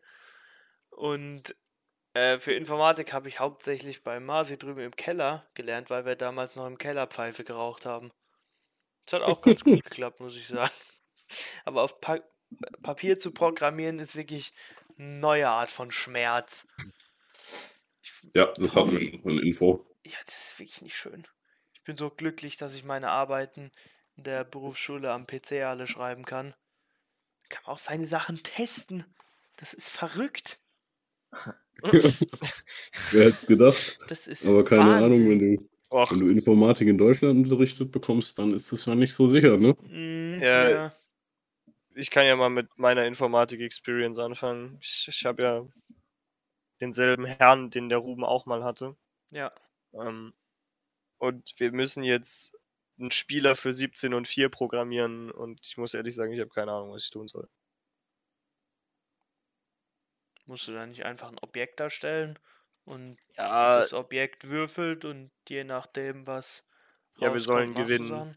Und 0.91 1.55
äh, 2.15 2.41
für 2.41 2.55
Informatik 2.55 3.13
habe 3.13 3.29
ich 3.29 3.39
hauptsächlich 3.39 4.03
bei 4.03 4.19
Masi 4.19 4.59
drüben 4.59 4.81
im 4.81 4.97
Keller 4.97 5.47
gelernt, 5.55 5.89
weil 5.89 6.05
wir 6.05 6.17
damals 6.17 6.57
noch 6.57 6.67
im 6.67 6.79
Keller 6.79 7.07
Pfeife 7.07 7.45
geraucht 7.45 7.87
haben. 7.87 8.11
Das 9.07 9.21
hat 9.21 9.23
auch 9.23 9.41
ganz 9.41 9.63
gut 9.65 9.85
geklappt, 9.85 10.19
muss 10.19 10.37
ich 10.37 10.49
sagen. 10.49 10.73
Aber 11.65 11.83
auf 11.83 12.01
pa 12.01 12.19
Papier 12.83 13.19
zu 13.19 13.33
programmieren 13.33 13.99
ist 13.99 14.17
wirklich 14.17 14.55
neue 14.99 15.49
Art 15.49 15.71
von 15.71 15.91
Schmerz. 15.91 16.67
Ich, 18.03 18.13
Ja, 18.35 18.53
das 18.57 18.75
hatten 18.77 18.99
wir 18.99 19.13
noch 19.19 19.25
in 19.27 19.39
Info. 19.39 19.87
ja, 20.05 20.17
das 20.27 20.53
ist 20.53 20.59
wirklich 20.59 20.83
nicht 20.83 20.97
schön. 20.97 21.27
Ich 21.73 21.83
bin 21.85 21.97
so 21.97 22.11
glücklich, 22.11 22.57
dass 22.57 22.75
ich 22.75 22.85
meine 22.85 23.11
Arbeiten 23.11 23.71
in 24.17 24.25
der 24.25 24.45
Berufsschule 24.45 25.11
am 25.13 25.27
PC 25.27 25.63
alle 25.65 25.87
schreiben 25.87 26.25
kann. 26.25 26.55
Kann 27.49 27.63
man 27.65 27.75
auch 27.75 27.79
seine 27.79 28.07
Sachen 28.07 28.43
testen. 28.43 29.05
Das 29.57 29.73
ist 29.73 29.89
verrückt. 29.91 30.59
Wer 31.83 33.25
hätte 33.25 33.37
es 33.37 33.47
gedacht? 33.47 33.99
Das 34.09 34.27
ist 34.27 34.47
Aber 34.47 34.65
keine 34.65 34.91
Wahnsinn. 34.91 35.05
Ahnung, 35.05 35.29
wenn 35.31 35.39
du, 35.39 35.69
Och, 35.91 36.11
wenn 36.11 36.19
du 36.21 36.29
Informatik 36.29 36.89
in 36.89 36.99
Deutschland 36.99 37.39
unterrichtet 37.39 37.93
bekommst, 37.93 38.39
dann 38.39 38.53
ist 38.53 38.71
das 38.73 38.85
ja 38.87 38.95
nicht 38.95 39.15
so 39.15 39.29
sicher, 39.29 39.57
ne? 39.57 39.75
Mm, 39.83 40.39
Ja, 40.41 40.69
ja. 40.69 40.93
Ich 41.99 42.11
kann 42.11 42.27
ja 42.27 42.37
mal 42.37 42.51
mit 42.51 42.79
meiner 42.79 43.05
Informatik-Experience 43.07 44.19
anfangen. 44.19 44.79
Ich, 44.81 45.07
ich 45.09 45.25
habe 45.27 45.43
ja 45.43 45.67
denselben 46.81 47.25
Herrn, 47.25 47.71
den 47.71 47.89
der 47.89 47.99
Ruben 47.99 48.25
auch 48.25 48.47
mal 48.47 48.65
hatte. 48.65 48.97
ja. 49.31 49.53
Ähm, 49.93 50.35
und 51.19 51.55
wir 51.59 51.73
müssen 51.73 52.05
jetzt 52.05 52.57
einen 52.99 53.11
Spieler 53.11 53.57
für 53.57 53.73
17 53.73 54.15
und 54.15 54.29
4 54.29 54.49
programmieren 54.49 55.31
und 55.31 55.61
ich 55.67 55.77
muss 55.77 55.95
ehrlich 55.95 56.15
sagen, 56.15 56.33
ich 56.33 56.41
habe 56.41 56.51
keine 56.51 56.73
Ahnung, 56.73 56.93
was 56.93 57.05
ich 57.05 57.11
tun 57.11 57.29
soll. 57.29 57.49
Musst 60.47 60.67
du 60.69 60.73
da 60.73 60.87
nicht 60.87 61.05
einfach 61.05 61.29
ein 61.29 61.39
Objekt 61.41 61.81
darstellen 61.81 62.39
und 62.85 63.19
Ja, 63.37 63.79
das 63.79 63.93
Objekt 63.93 64.49
würfelt 64.49 65.05
und 65.05 65.31
je 65.49 65.65
nachdem, 65.65 66.27
was. 66.27 66.67
Ja, 67.19 67.33
wir 67.33 67.41
sollen 67.41 67.75
gewinnen. 67.75 68.37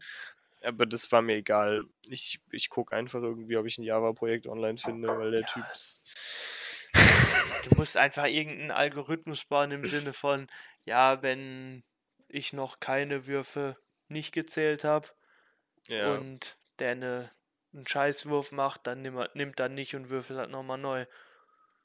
Aber 0.64 0.86
das 0.86 1.10
war 1.12 1.22
mir 1.22 1.36
egal. 1.36 1.84
Ich, 2.08 2.40
ich 2.50 2.70
gucke 2.70 2.94
einfach 2.94 3.20
irgendwie, 3.22 3.56
ob 3.56 3.66
ich 3.66 3.78
ein 3.78 3.82
Java-Projekt 3.82 4.46
online 4.46 4.78
finde, 4.78 5.08
weil 5.08 5.30
der 5.30 5.40
Ja. 5.40 5.46
Typ 5.46 5.64
ist. 5.74 6.02
Du 7.64 7.76
musst 7.76 7.96
einfach 7.96 8.26
irgendeinen 8.26 8.70
Algorithmus 8.70 9.44
bauen 9.44 9.70
im 9.70 9.84
Sinne 9.84 10.12
von, 10.12 10.48
ja, 10.84 11.22
wenn 11.22 11.84
ich 12.28 12.52
noch 12.52 12.80
keine 12.80 13.26
Würfe 13.26 13.76
nicht 14.08 14.32
gezählt 14.32 14.84
habe 14.84 15.08
ja, 15.88 16.14
und 16.14 16.58
der 16.78 16.92
eine, 16.92 17.30
einen 17.72 17.86
Scheißwurf 17.86 18.52
macht, 18.52 18.86
dann 18.86 19.02
nimm, 19.02 19.22
nimmt 19.34 19.60
er 19.60 19.68
nicht 19.68 19.94
und 19.94 20.10
würfelt 20.10 20.38
halt 20.38 20.50
nochmal 20.50 20.78
neu. 20.78 21.06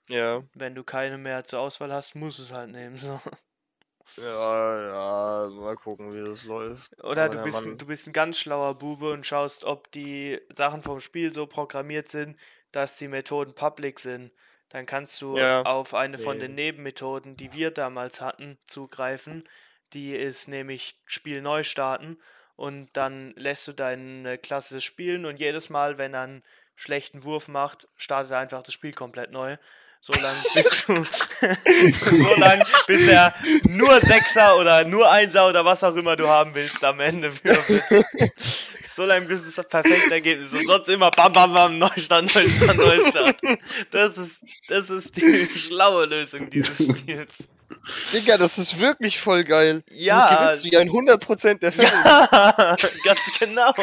ja, 0.09 0.43
Wenn 0.53 0.75
du 0.75 0.84
keine 0.84 1.17
mehr 1.17 1.43
zur 1.43 1.59
Auswahl 1.59 1.93
hast, 1.93 2.15
musst 2.15 2.39
du 2.39 2.43
es 2.43 2.51
halt 2.51 2.71
nehmen. 2.71 2.97
So. 2.97 3.19
Ja, 4.18 5.43
ja, 5.45 5.49
mal 5.49 5.76
gucken, 5.76 6.14
wie 6.14 6.24
das 6.30 6.43
läuft. 6.45 6.91
Oder 7.03 7.26
Aber 7.26 7.36
du 7.36 7.38
bist, 7.39 7.66
ein, 7.66 7.70
Mann- 7.70 7.78
du 7.78 7.86
bist 7.86 8.08
ein 8.08 8.14
ganz 8.14 8.39
schlauer 8.39 8.76
Bube 8.76 9.12
und 9.12 9.26
schaust, 9.26 9.66
ob 9.66 9.91
die 9.91 10.39
Sachen 10.49 10.82
vom 10.82 10.99
Spiel 11.01 11.32
so 11.34 11.45
programmiert 11.45 12.08
sind, 12.08 12.38
dass 12.72 12.97
die 12.97 13.08
Methoden 13.08 13.53
public 13.53 13.99
sind. 13.99 14.32
Dann 14.70 14.86
kannst 14.86 15.22
du 15.22 15.38
Ja, 15.38 15.62
auf 15.64 15.93
eine 15.93 16.18
von 16.18 16.38
nee. 16.38 16.39
den 16.39 16.55
Nebenmethoden, 16.55 17.38
die 17.38 17.53
wir 17.53 17.72
damals 17.72 18.22
hatten, 18.22 18.58
zugreifen. 18.66 19.43
Die 19.93 20.16
ist 20.16 20.47
nämlich 20.47 20.99
Spiel 21.05 21.41
neu 21.41 21.64
starten 21.64 22.18
und 22.55 22.89
dann 22.97 23.34
lässt 23.38 23.68
du 23.68 23.74
deine 23.74 24.38
Klasse 24.38 24.82
spielen 24.82 25.26
und 25.26 25.38
jedes 25.39 25.70
Mal, 25.70 25.97
wenn 25.97 26.14
er 26.14 26.22
einen 26.24 26.43
schlechten 26.76 27.24
Wurf 27.24 27.47
macht, 27.47 27.88
startet 27.95 28.32
er 28.32 28.39
einfach 28.39 28.64
das 28.64 28.74
Spiel 28.74 28.91
komplett 28.93 29.32
neu. 29.32 29.58
So 30.10 30.14
lange 30.22 30.38
bis 30.53 30.86
du 30.86 32.16
so 32.16 32.39
lang, 32.39 32.64
bis 32.88 33.08
er 33.08 33.34
nur 33.68 33.99
Sechser 33.99 34.58
oder 34.58 34.86
nur 34.86 35.12
Einser 35.12 35.49
oder 35.49 35.66
was 35.66 35.84
auch 35.84 35.95
immer 35.95 36.16
du 36.16 36.30
haben 36.30 36.55
willst 36.55 36.82
am 36.86 37.01
Ende 37.01 37.34
würfelt. 37.43 37.84
So 38.89 39.03
lange 39.03 39.26
bis 39.26 39.45
es 39.45 39.55
das 39.55 39.68
perfekte 39.68 40.14
Ergebnis 40.14 40.53
ist. 40.53 40.62
Und 40.62 40.66
sonst 40.66 40.89
immer 40.89 41.12
bam 41.12 41.34
bam 41.34 41.53
bam, 41.53 41.78
Neustart, 41.78 42.34
Neustart, 42.34 42.78
Neustart. 42.78 43.36
Das 43.91 44.18
ist, 44.18 44.43
das 44.70 44.89
ist 44.89 45.18
die 45.18 45.45
schlaue 45.45 46.05
Lösung 46.05 46.49
dieses 46.49 46.78
Spiels. 46.78 47.49
Digga, 48.14 48.38
das 48.38 48.58
ist 48.58 48.80
wirklich 48.80 49.20
voll 49.20 49.43
geil. 49.43 49.84
Ja. 49.91 50.30
Du 50.30 50.38
gewinnst 50.38 50.64
du 50.64 50.70
ja 50.70 50.80
in 50.80 50.89
100% 50.89 51.60
der 51.60 51.72
Fälle. 51.74 51.89
Ja, 51.91 52.76
ganz 53.03 53.20
genau. 53.39 53.74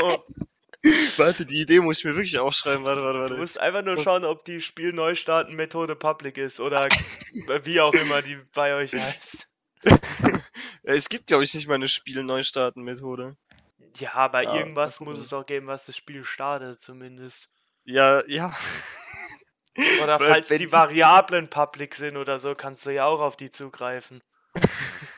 Warte, 1.16 1.46
die 1.46 1.60
Idee 1.62 1.80
muss 1.80 1.98
ich 2.00 2.04
mir 2.04 2.14
wirklich 2.14 2.38
aufschreiben. 2.38 2.84
Warte, 2.84 3.02
warte, 3.02 3.14
Du 3.18 3.22
warte. 3.22 3.34
musst 3.36 3.58
einfach 3.58 3.82
nur 3.82 3.94
Das- 3.94 4.04
schauen, 4.04 4.24
ob 4.24 4.44
die 4.44 4.60
Spiel-Neustarten-Methode 4.60 5.96
public 5.96 6.36
ist 6.38 6.60
oder 6.60 6.86
wie 7.62 7.80
auch 7.80 7.94
immer 7.94 8.20
die 8.22 8.36
bei 8.54 8.74
euch 8.74 8.92
heißt. 8.92 9.48
Es 10.86 11.08
gibt, 11.08 11.28
glaube 11.28 11.44
ich, 11.44 11.54
nicht 11.54 11.66
mal 11.66 11.74
eine 11.76 11.88
Spiel-Neustarten-Methode. 11.88 13.36
Ja, 13.96 14.12
aber 14.14 14.42
Ja, 14.42 14.56
irgendwas 14.56 15.00
muss 15.00 15.18
es 15.18 15.28
doch 15.30 15.46
geben, 15.46 15.66
was 15.66 15.86
das 15.86 15.96
Spiel 15.96 16.24
startet, 16.24 16.80
zumindest. 16.82 17.48
Ja, 17.84 18.22
ja. 18.26 18.54
Oder 20.02 20.18
falls 20.18 20.48
die- 20.48 20.70
Variablen 20.70 21.48
public 21.48 21.94
sind 21.94 22.16
oder 22.16 22.38
so, 22.38 22.54
kannst 22.54 22.84
du 22.86 22.90
ja 22.90 23.06
auch 23.06 23.20
auf 23.20 23.36
die 23.36 23.50
zugreifen. 23.50 24.22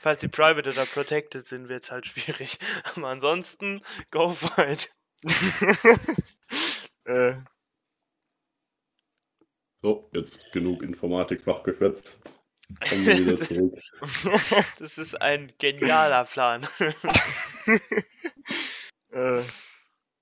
falls 0.01 0.21
die 0.21 0.29
private 0.29 0.71
oder 0.71 0.87
protected 0.87 1.47
sind, 1.47 1.69
wird 1.69 1.83
es 1.83 1.91
halt 1.91 2.07
schwierig. 2.07 2.59
Aber 2.95 3.09
ansonsten, 3.09 3.83
go 4.11 4.31
for 4.31 4.67
it. 4.67 4.89
äh, 7.05 7.35
So, 9.83 10.09
jetzt 10.13 10.53
genug 10.53 10.83
Informatik-Fachgeschwätz. 10.83 12.19
Das 14.79 14.99
ist 14.99 15.15
ein 15.23 15.53
genialer 15.59 16.25
Plan. 16.25 16.67
äh, 19.13 19.43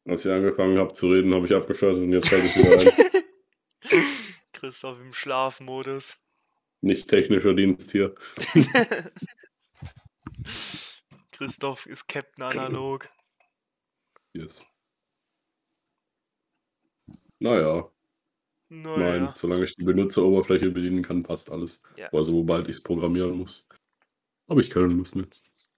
Als 0.07 0.27
ich 0.27 0.31
angefangen 0.31 0.79
habe 0.79 0.93
zu 0.93 1.09
reden, 1.09 1.33
habe 1.35 1.47
ich 1.47 1.55
abgeschaltet 1.55 2.03
und 2.03 2.13
jetzt 2.13 2.29
schalte 2.29 2.47
ich 2.47 2.57
wieder 2.57 2.81
ein. 2.81 2.91
Christoph 4.53 5.01
im 5.01 5.15
Schlafmodus. 5.15 6.19
Nicht 6.83 7.09
technischer 7.09 7.55
Dienst 7.55 7.93
hier. 7.93 8.15
Christoph 11.33 11.87
ist 11.87 12.07
Captain 12.09 12.45
Analog. 12.45 13.09
Yes. 14.35 14.67
Naja, 17.39 17.91
Naja. 18.69 19.19
nein, 19.21 19.33
solange 19.35 19.65
ich 19.65 19.75
die 19.77 19.85
Benutzeroberfläche 19.85 20.71
bedienen 20.71 21.03
kann, 21.03 21.23
passt 21.23 21.51
alles. 21.51 21.83
Ja. 21.97 22.13
Also, 22.13 22.33
sobald 22.33 22.69
ich 22.69 22.77
es 22.77 22.83
programmieren 22.83 23.33
muss. 23.39 23.67
Aber 24.47 24.61
ich 24.61 24.71
keine 24.71 24.87
Lust 24.87 25.17
mehr. 25.17 25.27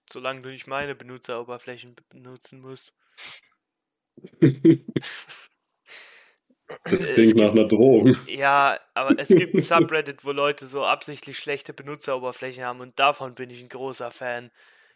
Solange 0.09 0.41
du 0.41 0.49
nicht 0.49 0.67
meine 0.67 0.95
Benutzeroberflächen 0.95 1.95
be- 1.95 2.03
benutzen 2.09 2.61
musst. 2.61 2.93
Das 6.83 7.05
Es 7.05 7.13
klingt 7.13 7.35
nach 7.37 7.45
gibt- 7.45 7.57
einer 7.59 7.67
Drohung. 7.69 8.17
Ja, 8.27 8.77
aber 8.93 9.17
es 9.17 9.29
gibt 9.29 9.53
ein 9.55 9.61
Subreddit, 9.61 10.25
wo 10.25 10.31
Leute 10.33 10.65
so 10.65 10.83
absichtlich 10.83 11.39
schlechte 11.39 11.73
Benutzeroberflächen 11.73 12.65
haben 12.65 12.81
und 12.81 12.99
davon 12.99 13.35
bin 13.35 13.49
ich 13.49 13.61
ein 13.61 13.69
großer 13.69 14.11
Fan. 14.11 14.51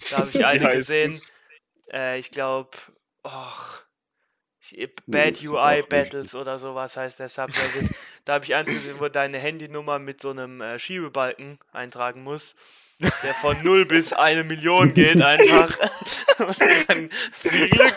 Da 0.10 0.18
habe 0.18 0.30
ich 0.34 0.46
eine 0.46 0.74
gesehen. 0.76 1.08
es? 1.08 1.32
Äh, 1.94 2.20
ich 2.20 2.30
glaube, 2.32 2.72
och, 3.24 3.86
Bad 5.08 5.42
UI. 5.44 5.84
Battles 5.84 6.36
oder 6.36 6.60
sowas 6.60 6.96
heißt 6.96 7.20
der 7.20 7.30
Subreddit. 7.30 7.90
da 8.26 8.34
habe 8.34 8.46
ich 8.46 8.56
eins 8.56 8.72
gesehen, 8.72 8.96
wo 9.00 9.10
deine 9.10 9.40
Handynummer 9.40 10.00
mit 10.00 10.22
so 10.22 10.30
einem 10.30 10.62
äh, 10.62 10.78
Schiebebalken 10.80 11.60
eintragen 11.72 12.24
muss, 12.24 12.56
der 13.00 13.34
von 13.34 13.56
0 13.64 13.86
bis 13.86 14.14
eine 14.14 14.44
Million 14.44 14.94
geht 14.94 15.22
einfach. 15.22 15.76
Und 16.40 16.60
dann 16.88 17.10
viel 17.34 17.70
Glück. 17.70 17.96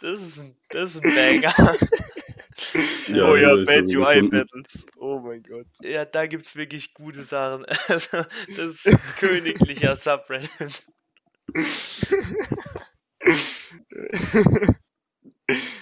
Das 0.00 0.20
ist 0.20 0.38
ein, 0.38 0.56
das 0.70 0.94
ist 0.94 1.04
ein 1.04 1.14
Banger. 1.14 1.74
Ja, 3.08 3.30
oh 3.30 3.36
ja, 3.36 3.48
also 3.48 3.64
Bad 3.64 3.82
habe 3.82 3.96
UI. 3.96 4.22
Battles. 4.28 4.86
Oh 4.96 5.20
mein 5.20 5.42
Gott. 5.42 5.66
Ja, 5.82 6.04
da 6.04 6.26
gibt's 6.26 6.54
wirklich 6.54 6.92
gute 6.92 7.22
Sachen. 7.22 7.64
Also, 7.88 8.24
das 8.56 8.84
ist 8.84 8.98
königlicher 9.18 9.96
Subreddit. 9.96 10.84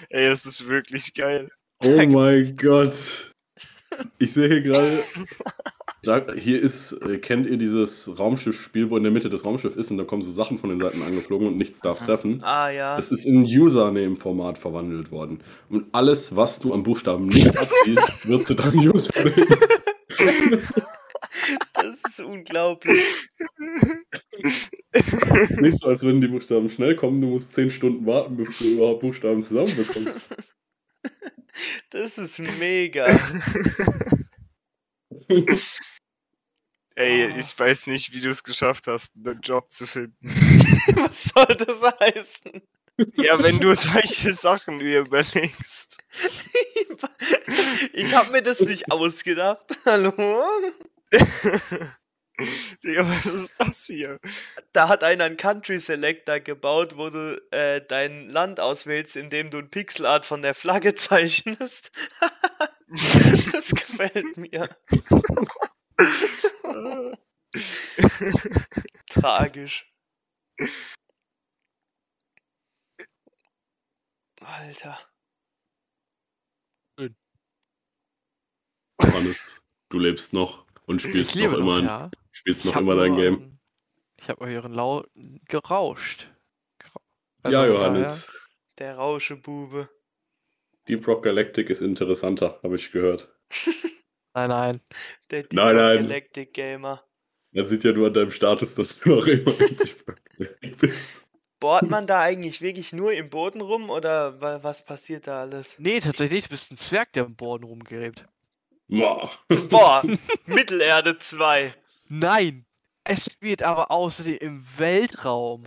Ey, 0.09 0.29
das 0.29 0.45
ist 0.45 0.67
wirklich 0.67 1.13
geil. 1.13 1.49
Oh 1.83 1.97
Da 1.97 2.05
mein 2.05 2.55
Gott. 2.55 3.33
Ich 4.19 4.33
sehe 4.33 4.47
hier 4.47 4.61
gerade. 4.61 5.03
Hier 6.35 6.61
ist, 6.61 6.91
äh, 7.01 7.17
kennt 7.17 7.49
ihr 7.49 7.57
dieses 7.57 8.19
Raumschiffspiel, 8.19 8.91
wo 8.91 8.97
in 8.97 9.01
der 9.01 9.11
Mitte 9.11 9.27
das 9.27 9.43
Raumschiff 9.43 9.75
ist 9.75 9.89
und 9.89 9.97
da 9.97 10.03
kommen 10.03 10.21
so 10.21 10.29
Sachen 10.29 10.59
von 10.59 10.69
den 10.69 10.79
Seiten 10.79 11.01
angeflogen 11.01 11.47
und 11.47 11.57
nichts 11.57 11.79
darf 11.79 11.97
treffen? 11.97 12.43
Ah 12.43 12.69
ja. 12.69 12.95
Das 12.95 13.09
ist 13.09 13.25
in 13.25 13.43
Username-Format 13.43 14.59
verwandelt 14.59 15.09
worden. 15.09 15.41
Und 15.67 15.87
alles, 15.93 16.35
was 16.35 16.59
du 16.59 16.75
am 16.75 16.83
Buchstaben 16.83 17.25
nicht 17.25 17.57
abschließt, 17.57 18.27
wird 18.27 18.45
zu 18.45 18.53
deinem 18.53 18.87
Username. 18.87 19.47
Ist 22.17 22.25
unglaublich. 22.25 23.03
nicht 25.59 25.79
so, 25.79 25.87
als 25.87 26.03
wenn 26.05 26.21
die 26.21 26.27
Buchstaben 26.27 26.69
schnell 26.69 26.95
kommen, 26.95 27.19
du 27.19 27.27
musst 27.27 27.53
10 27.53 27.71
Stunden 27.71 28.05
warten, 28.05 28.37
bis 28.37 28.57
du 28.59 28.65
überhaupt 28.75 29.01
Buchstaben 29.01 29.43
zusammenbekommst. 29.43 30.21
Das 31.89 32.17
ist 32.17 32.39
mega. 32.59 33.05
Ey, 36.95 37.31
Ah. 37.31 37.37
ich 37.37 37.57
weiß 37.57 37.87
nicht, 37.87 38.11
wie 38.13 38.19
du 38.19 38.29
es 38.29 38.43
geschafft 38.43 38.87
hast, 38.87 39.13
einen 39.15 39.39
Job 39.41 39.71
zu 39.71 39.87
finden. 39.87 40.17
Was 40.95 41.23
soll 41.25 41.45
das 41.55 41.81
heißen? 42.01 42.61
Ja, 43.15 43.41
wenn 43.41 43.59
du 43.59 43.73
solche 43.73 44.33
Sachen 44.33 44.79
dir 44.79 44.99
überlegst. 45.01 45.97
Ich 47.93 48.13
habe 48.13 48.31
mir 48.33 48.41
das 48.41 48.59
nicht 48.59 48.91
ausgedacht. 48.91 49.65
Hallo? 49.85 50.43
Digga, 52.83 53.07
was 53.07 53.25
ist 53.25 53.53
das 53.57 53.85
hier? 53.85 54.19
Da 54.73 54.89
hat 54.89 55.03
einer 55.03 55.23
einen 55.25 55.37
Country 55.37 55.79
Selector 55.79 56.39
gebaut, 56.39 56.97
wo 56.97 57.09
du 57.09 57.41
äh, 57.51 57.81
dein 57.85 58.29
Land 58.29 58.59
auswählst, 58.59 59.15
indem 59.15 59.49
du 59.49 59.59
ein 59.59 59.69
Pixelart 59.69 60.25
von 60.25 60.41
der 60.41 60.53
Flagge 60.53 60.93
zeichnest. 60.95 61.91
das 63.51 63.71
gefällt 63.71 64.37
mir. 64.37 64.69
Tragisch. 69.09 69.91
Alter. 74.41 74.99
Hannes, 79.01 79.61
du 79.89 79.99
lebst 79.99 80.33
noch 80.33 80.65
und 80.85 81.01
spielst 81.01 81.35
noch 81.35 81.53
immer, 81.53 81.81
noch, 81.81 81.83
ja. 81.83 82.11
Spielst 82.35 82.61
Ich 82.61 82.65
noch 82.65 82.75
hab 82.75 82.81
immer 82.81 82.95
dein 82.95 83.15
Game. 83.15 83.59
Ich 84.17 84.29
habe 84.29 84.41
euren 84.41 84.73
Lau 84.73 85.03
gerauscht. 85.47 86.29
Grau- 86.79 87.01
Ja, 87.51 87.61
Also, 87.61 87.73
Johannes. 87.73 88.31
Der 88.79 88.95
Rauschebube. 88.97 89.89
Deep 90.87 91.07
Rock 91.07 91.23
Galactic 91.23 91.69
ist 91.69 91.81
interessanter, 91.81 92.59
habe 92.63 92.75
ich 92.75 92.91
gehört. 92.91 93.33
Nein, 94.33 94.49
nein. 94.49 94.81
Der 95.31 95.43
Deep 95.43 95.53
Nein, 95.53 95.67
Rock 95.67 95.75
nein. 95.77 96.03
Galactic 96.07 96.53
Gamer. 96.53 97.03
Man 97.53 97.67
sieht 97.67 97.85
ja 97.85 97.93
nur 97.93 98.07
an 98.07 98.13
deinem 98.13 98.31
Status, 98.31 98.75
dass 98.75 98.99
du 98.99 99.09
noch 99.15 99.25
immer 99.27 99.59
in 99.61 99.77
Deep 99.77 100.07
Rock 100.07 100.19
Galactic 100.37 100.77
bist. 100.77 101.09
Bohrt 101.61 101.89
man 101.89 102.05
da 102.07 102.19
eigentlich 102.21 102.59
wirklich 102.61 102.91
nur 102.91 103.13
im 103.13 103.29
Boden 103.29 103.61
rum 103.61 103.89
oder 103.89 104.41
wa- 104.41 104.61
was 104.61 104.83
passiert 104.83 105.27
da 105.27 105.39
alles? 105.39 105.79
Nee, 105.79 106.01
tatsächlich, 106.01 106.43
du 106.43 106.49
bist 106.49 106.69
ein 106.71 106.75
Zwerg, 106.77 107.13
der 107.13 107.23
im 107.25 107.35
Boden 107.37 107.63
rumgräbt. 107.63 108.25
Boah. 108.89 109.31
Boah, 109.69 110.03
Mittelerde 110.45 111.17
2. 111.17 111.73
Nein! 112.19 112.65
Es 113.03 113.37
wird 113.41 113.61
aber 113.61 113.91
außerdem 113.91 114.37
im 114.37 114.65
Weltraum. 114.77 115.65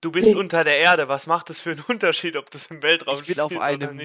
Du 0.00 0.10
bist 0.10 0.34
unter 0.34 0.64
der 0.64 0.78
Erde. 0.78 1.08
Was 1.08 1.26
macht 1.26 1.50
das 1.50 1.60
für 1.60 1.72
einen 1.72 1.80
Unterschied, 1.88 2.36
ob 2.36 2.50
das 2.50 2.66
im 2.66 2.82
Weltraum 2.82 3.20
Ich 3.20 3.26
bin 3.28 3.40
auf 3.40 3.52
spielt 3.52 3.60
oder 3.60 3.88
einem 3.90 4.00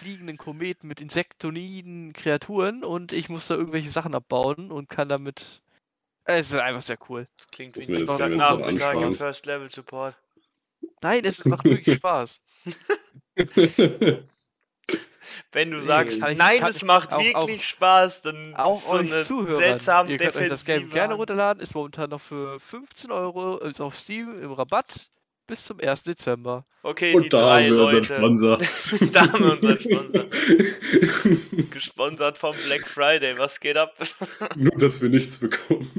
fliegenden 0.00 0.36
Kometen 0.36 0.86
mit 0.86 1.00
insektoniden 1.00 2.12
Kreaturen 2.12 2.84
und 2.84 3.12
ich 3.12 3.28
muss 3.28 3.46
da 3.46 3.54
irgendwelche 3.54 3.90
Sachen 3.90 4.14
abbauen 4.14 4.70
und 4.70 4.88
kann 4.88 5.08
damit. 5.08 5.62
Es 6.24 6.48
ist 6.48 6.56
einfach 6.56 6.82
sehr 6.82 6.98
cool. 7.08 7.26
Das 7.36 7.48
klingt 7.48 7.76
wie 7.76 7.92
ein 7.92 7.98
Dienstagnachmittag 7.98 8.94
im. 8.94 9.12
First 9.12 9.46
Level 9.46 9.70
Support. 9.70 10.16
Nein, 11.02 11.24
es 11.24 11.44
macht 11.44 11.64
wirklich 11.64 11.96
Spaß. 11.98 12.42
Wenn 15.52 15.70
du 15.70 15.76
Nee, 15.78 15.82
sagst, 15.82 16.18
ich- 16.26 16.36
nein, 16.36 16.62
es 16.68 16.82
macht 16.82 17.12
auch- 17.12 17.22
wirklich 17.22 17.60
auch- 17.60 17.62
Spaß, 17.62 18.22
dann 18.22 18.54
Auch 18.56 18.78
ist 18.78 18.88
so 18.88 18.96
eine 18.96 19.22
Zuhörer. 19.22 19.56
seltsam 19.56 20.08
Ihr 20.08 20.16
könnt 20.18 20.36
euch 20.36 20.48
das 20.48 20.64
Game 20.64 20.90
gerne 20.90 21.14
runterladen. 21.14 21.62
Ist 21.62 21.74
momentan 21.74 22.10
noch 22.10 22.20
für 22.20 22.58
15 22.60 23.10
Euro 23.10 23.58
ist 23.58 23.80
auf 23.80 23.96
Steam 23.96 24.40
im 24.42 24.52
Rabatt 24.52 25.10
bis 25.46 25.64
zum 25.64 25.78
1. 25.78 26.04
Dezember. 26.04 26.64
Okay, 26.82 27.10
die 27.12 27.16
Und 27.18 27.32
da 27.32 27.38
drei 27.38 27.68
haben 27.68 27.76
wir 27.76 27.84
unseren 27.84 27.94
Leute. 27.94 28.14
Sponsor. 28.14 28.58
da 29.12 29.20
haben 29.32 29.44
wir 29.44 29.52
unseren 29.52 29.80
Sponsor. 29.80 30.24
Gesponsert 31.70 32.38
vom 32.38 32.56
Black 32.64 32.86
Friday. 32.86 33.36
Was 33.38 33.60
geht 33.60 33.76
ab? 33.76 33.94
Nur, 34.56 34.72
dass 34.78 35.02
wir 35.02 35.10
nichts 35.10 35.38
bekommen. 35.38 35.90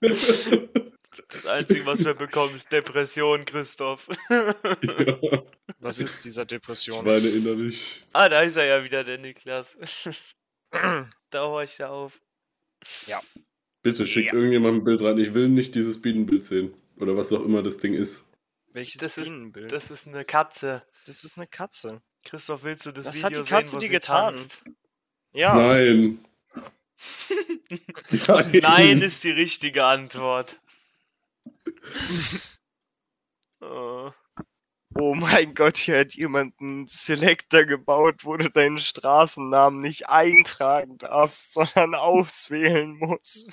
Das 1.28 1.46
Einzige, 1.46 1.86
was 1.86 2.04
wir 2.04 2.14
bekommen, 2.14 2.54
ist 2.54 2.70
Depression, 2.72 3.44
Christoph. 3.44 4.08
ja, 4.30 4.54
Was 5.80 5.98
ist 6.00 6.24
dieser 6.24 6.44
Depression? 6.46 7.04
Schweine 7.04 7.28
innerlich. 7.28 8.04
ah, 8.12 8.28
da 8.28 8.40
ist 8.40 8.56
er 8.56 8.64
ja 8.66 8.82
wieder, 8.84 9.04
der 9.04 9.18
Niklas. 9.18 9.78
da 10.70 11.40
hau 11.42 11.60
ich 11.60 11.76
da 11.76 11.88
auf. 11.88 12.20
Bitte 13.82 14.06
schickt 14.06 14.28
Ja. 14.28 14.34
irgendjemand 14.34 14.78
ein 14.78 14.84
Bild 14.84 15.00
rein. 15.02 15.18
Ich 15.18 15.32
will 15.34 15.48
nicht 15.48 15.74
dieses 15.74 16.00
Bienenbild 16.02 16.44
sehen. 16.44 16.74
Oder 16.98 17.16
was 17.16 17.32
auch 17.32 17.44
immer 17.44 17.62
das 17.62 17.78
Ding 17.78 17.94
ist. 17.94 18.24
Welches 18.72 19.00
Das 19.00 19.18
ist- 19.18 19.28
Bienenbild? 19.30 19.70
Das 19.72 19.90
ist 19.90 20.06
eine 20.08 20.24
Katze. 20.24 20.82
Das 21.06 21.22
ist 21.24 21.36
eine 21.36 21.46
Katze. 21.46 22.02
Christoph, 22.24 22.64
willst 22.64 22.84
du 22.86 22.90
das 22.92 23.04
Das 23.06 23.22
hat 23.22 23.30
Video 23.32 23.44
die 23.44 23.48
Katze 23.50 23.68
sehen, 23.70 23.76
wo 23.76 23.80
dir 23.80 23.86
sie 23.86 23.92
getan. 23.92 24.34
tanzt? 24.34 24.64
Ja, 25.32 25.54
Nein. 25.54 26.18
Nein. 28.26 28.58
Nein 28.62 29.02
ist 29.02 29.22
die 29.24 29.30
richtige 29.30 29.84
Antwort. 29.84 30.58
Oh. 33.60 34.10
oh 34.94 35.14
mein 35.14 35.54
Gott, 35.54 35.76
hier 35.76 36.00
hat 36.00 36.14
jemand 36.14 36.58
einen 36.60 36.86
Selector 36.86 37.64
gebaut, 37.64 38.24
wo 38.24 38.36
du 38.36 38.50
deinen 38.50 38.78
Straßennamen 38.78 39.80
nicht 39.80 40.08
eintragen 40.08 40.98
darfst, 40.98 41.54
sondern 41.54 41.94
auswählen 41.94 42.96
musst. 42.98 43.52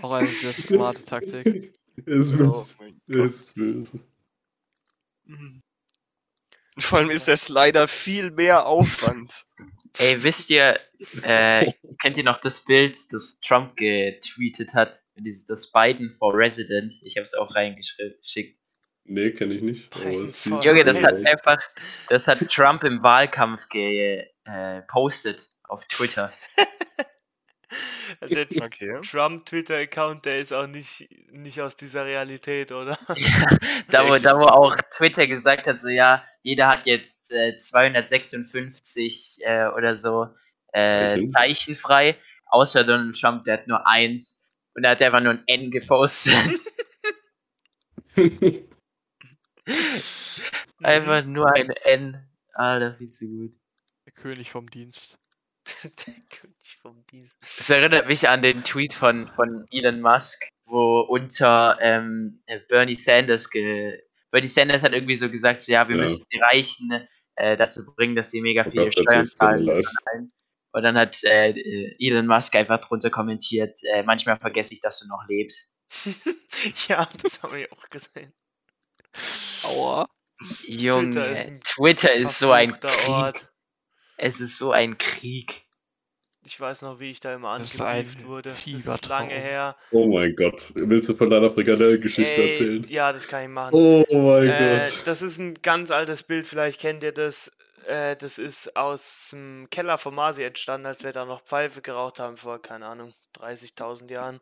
Auch 0.00 0.12
eine 0.12 0.26
sehr 0.26 0.52
smarte 0.52 1.04
Taktik. 1.04 1.72
Er 2.06 2.06
ist 2.06 2.34
Oh 2.38 2.66
ist 3.24 3.54
böse. 3.54 4.00
Mhm. 5.24 5.61
Vor 6.78 6.98
allem 6.98 7.10
ist 7.10 7.28
der 7.28 7.36
Slider 7.36 7.86
viel 7.86 8.30
mehr 8.30 8.66
Aufwand. 8.66 9.44
Ey, 9.98 10.22
wisst 10.22 10.48
ihr, 10.50 10.80
äh, 11.22 11.72
kennt 12.00 12.16
ihr 12.16 12.24
noch 12.24 12.38
das 12.38 12.64
Bild, 12.64 13.12
das 13.12 13.40
Trump 13.40 13.76
getweetet 13.76 14.72
hat? 14.74 14.94
Dieses, 15.16 15.44
das 15.44 15.70
Biden 15.70 16.08
for 16.10 16.34
Resident. 16.34 16.94
Ich 17.02 17.16
habe 17.16 17.24
es 17.24 17.34
auch 17.34 17.54
reingeschickt. 17.54 18.56
Nee, 19.04 19.32
kenne 19.32 19.54
ich 19.54 19.62
nicht. 19.62 19.92
Sieht 20.28 20.64
Junge, 20.64 20.84
das 20.84 21.02
hat 21.02 21.14
einfach, 21.26 21.58
das 22.08 22.28
hat 22.28 22.38
Trump 22.48 22.84
im 22.84 23.02
Wahlkampf 23.02 23.68
gepostet 23.68 25.48
auf 25.64 25.84
Twitter. 25.88 26.32
Der 28.20 28.46
Okay. 28.62 29.00
Trump-Twitter-Account, 29.02 30.24
der 30.24 30.38
ist 30.38 30.52
auch 30.52 30.66
nicht, 30.66 31.08
nicht 31.30 31.60
aus 31.60 31.76
dieser 31.76 32.04
Realität, 32.04 32.72
oder? 32.72 32.98
da, 33.88 34.08
wo, 34.08 34.16
da 34.16 34.36
wo 34.36 34.46
auch 34.46 34.76
Twitter 34.90 35.26
gesagt 35.26 35.66
hat, 35.66 35.80
so 35.80 35.88
ja, 35.88 36.24
jeder 36.42 36.68
hat 36.68 36.86
jetzt 36.86 37.32
äh, 37.32 37.56
256 37.56 39.38
äh, 39.42 39.66
oder 39.68 39.96
so 39.96 40.28
äh, 40.72 41.16
Zeichen. 41.16 41.30
Zeichen 41.32 41.76
frei, 41.76 42.18
außer 42.46 42.84
Donald 42.84 43.18
Trump, 43.18 43.44
der 43.44 43.54
hat 43.54 43.68
nur 43.68 43.86
eins 43.86 44.46
und 44.74 44.84
er 44.84 44.92
hat 44.92 45.02
einfach 45.02 45.20
nur 45.20 45.32
ein 45.32 45.44
N 45.46 45.70
gepostet. 45.70 46.72
einfach 50.82 51.24
nur 51.26 51.52
ein 51.52 51.70
N. 51.70 52.28
Alter, 52.54 52.94
viel 52.96 53.10
zu 53.10 53.26
gut. 53.28 53.54
Der 54.04 54.12
König 54.12 54.50
vom 54.50 54.68
Dienst. 54.70 55.18
der 55.84 56.14
König 56.30 56.78
vom 56.80 57.04
Dienst. 57.06 57.36
Das 57.58 57.70
erinnert 57.70 58.06
mich 58.08 58.28
an 58.28 58.42
den 58.42 58.64
Tweet 58.64 58.94
von, 58.94 59.30
von 59.36 59.66
Elon 59.70 60.00
Musk, 60.00 60.48
wo 60.66 61.00
unter 61.00 61.78
ähm, 61.80 62.42
Bernie 62.68 62.94
Sanders 62.94 63.50
ge 63.50 64.00
Bernie 64.30 64.48
Sanders 64.48 64.82
hat 64.82 64.92
irgendwie 64.92 65.16
so 65.16 65.30
gesagt, 65.30 65.60
so, 65.60 65.72
ja, 65.72 65.86
wir 65.88 65.96
Ja. 65.96 66.02
müssen 66.02 66.24
die 66.32 66.38
Reichen 66.38 67.06
äh, 67.36 67.56
dazu 67.56 67.84
bringen, 67.94 68.16
dass 68.16 68.30
sie 68.30 68.40
mega 68.40 68.64
viele 68.64 68.90
Steuern 68.90 69.24
zahlen. 69.24 69.68
Und 70.72 70.82
dann 70.82 70.96
hat 70.96 71.22
äh, 71.24 71.50
äh, 71.50 71.96
Elon 71.98 72.26
Musk 72.26 72.54
einfach 72.56 72.78
drunter 72.80 73.10
kommentiert, 73.10 73.78
äh, 73.92 74.02
manchmal 74.02 74.38
vergesse 74.38 74.72
ich, 74.72 74.80
dass 74.80 75.00
du 75.00 75.08
noch 75.08 75.22
lebst. 75.28 75.76
ja, 76.88 77.06
das 77.22 77.42
habe 77.42 77.60
ich 77.60 77.72
auch 77.72 77.90
gesehen. 77.90 78.32
Aua. 79.64 80.08
Junge, 80.66 81.10
Twitter 81.10 81.30
ist 81.30 81.64
Twitter 81.64 82.12
ist 82.14 82.38
so 82.38 82.52
ein 82.52 82.72
Krieg. 82.80 83.08
Ort. 83.08 83.51
Es 84.16 84.40
ist 84.40 84.56
so 84.58 84.72
ein 84.72 84.98
Krieg. 84.98 85.62
Ich 86.44 86.58
weiß 86.60 86.82
noch, 86.82 86.98
wie 86.98 87.10
ich 87.10 87.20
da 87.20 87.34
immer 87.34 87.50
angebrieft 87.50 88.24
wurde. 88.26 88.50
Das 88.50 88.86
ist 88.86 89.06
lange 89.06 89.34
her. 89.34 89.76
Oh 89.92 90.06
mein 90.06 90.34
Gott. 90.34 90.72
Willst 90.74 91.08
du 91.08 91.14
von 91.14 91.30
deiner 91.30 91.52
Frikadelle-Geschichte 91.52 92.34
Ey, 92.42 92.50
erzählen? 92.50 92.84
Ja, 92.88 93.12
das 93.12 93.28
kann 93.28 93.44
ich 93.44 93.48
machen. 93.48 93.74
Oh 93.74 94.04
mein 94.10 94.48
Äh, 94.48 94.80
Gott. 94.90 95.02
das 95.06 95.22
ist 95.22 95.38
ein 95.38 95.54
ganz 95.62 95.90
altes 95.92 96.24
Bild, 96.24 96.46
vielleicht 96.46 96.80
kennt 96.80 97.02
ihr 97.04 97.12
das. 97.12 97.52
Äh, 97.86 98.16
das 98.16 98.38
ist 98.38 98.76
aus 98.76 99.30
dem 99.32 99.68
Keller 99.70 99.98
vom 99.98 100.16
Masi 100.16 100.42
entstanden, 100.42 100.86
als 100.86 101.04
wir 101.04 101.12
da 101.12 101.24
noch 101.24 101.42
Pfeife 101.44 101.80
geraucht 101.80 102.18
haben 102.18 102.36
vor, 102.36 102.60
keine 102.60 102.86
Ahnung, 102.86 103.14
30.000 103.36 104.10
Jahren. 104.10 104.40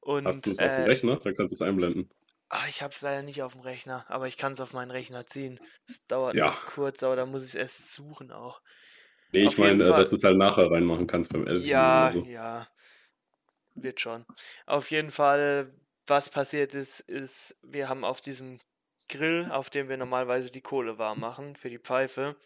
Und 0.00 0.26
Hast 0.26 0.46
du 0.46 0.52
es 0.52 0.58
auf 0.58 0.64
dem 0.64 0.84
äh, 0.84 0.88
Rechner? 0.88 1.16
Dann 1.22 1.34
kannst 1.36 1.52
du 1.52 1.54
es 1.54 1.62
einblenden. 1.62 2.10
ah, 2.48 2.64
ich 2.70 2.80
habe 2.80 2.92
es 2.94 3.02
leider 3.02 3.22
nicht 3.22 3.42
auf 3.42 3.52
dem 3.52 3.60
Rechner, 3.60 4.06
aber 4.08 4.26
ich 4.26 4.38
kann 4.38 4.52
es 4.52 4.60
auf 4.60 4.72
meinen 4.72 4.90
Rechner 4.90 5.26
ziehen. 5.26 5.60
Das 5.86 6.06
dauert 6.06 6.34
Ja. 6.34 6.46
noch 6.46 6.64
kurz, 6.66 7.02
aber 7.02 7.16
da 7.16 7.26
muss 7.26 7.42
ich 7.42 7.50
es 7.50 7.54
erst 7.56 7.92
suchen 7.92 8.30
auch. 8.32 8.62
Nee, 9.32 9.44
ich 9.44 9.58
meine, 9.58 9.84
äh, 9.84 9.88
dass 9.88 10.10
du 10.10 10.16
es 10.16 10.24
halt 10.24 10.36
nachher 10.36 10.70
reinmachen 10.70 11.06
kannst 11.06 11.32
beim 11.32 11.46
Editing 11.46 11.70
Ja, 11.70 12.10
oder 12.10 12.20
so. 12.20 12.24
ja. 12.26 12.66
Wird 13.74 14.00
schon. 14.00 14.26
Auf 14.66 14.90
jeden 14.90 15.10
Fall, 15.10 15.72
was 16.06 16.28
passiert 16.28 16.74
ist, 16.74 17.00
ist, 17.00 17.58
wir 17.62 17.88
haben 17.88 18.04
auf 18.04 18.20
diesem 18.20 18.60
Grill, 19.08 19.48
auf 19.50 19.70
dem 19.70 19.88
wir 19.88 19.96
normalerweise 19.96 20.50
die 20.50 20.60
Kohle 20.60 20.98
warm 20.98 21.20
machen 21.20 21.56
für 21.56 21.70
die 21.70 21.78
Pfeife, 21.78 22.36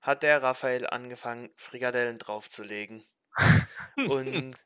hat 0.00 0.22
der 0.22 0.42
Raphael 0.42 0.86
angefangen, 0.86 1.50
Frikadellen 1.56 2.18
draufzulegen. 2.18 3.04
Und 3.96 4.56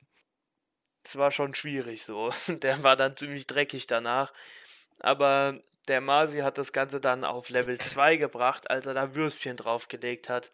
es 1.04 1.16
war 1.16 1.30
schon 1.30 1.54
schwierig 1.54 2.02
so. 2.04 2.32
Der 2.48 2.82
war 2.82 2.96
dann 2.96 3.16
ziemlich 3.16 3.46
dreckig 3.46 3.86
danach. 3.86 4.32
Aber 5.00 5.60
der 5.88 6.00
Masi 6.00 6.38
hat 6.38 6.56
das 6.56 6.72
Ganze 6.72 7.00
dann 7.00 7.24
auf 7.24 7.50
Level 7.50 7.78
2 7.78 8.16
gebracht, 8.16 8.70
als 8.70 8.86
er 8.86 8.94
da 8.94 9.14
Würstchen 9.14 9.56
draufgelegt 9.56 10.28
hat. 10.30 10.50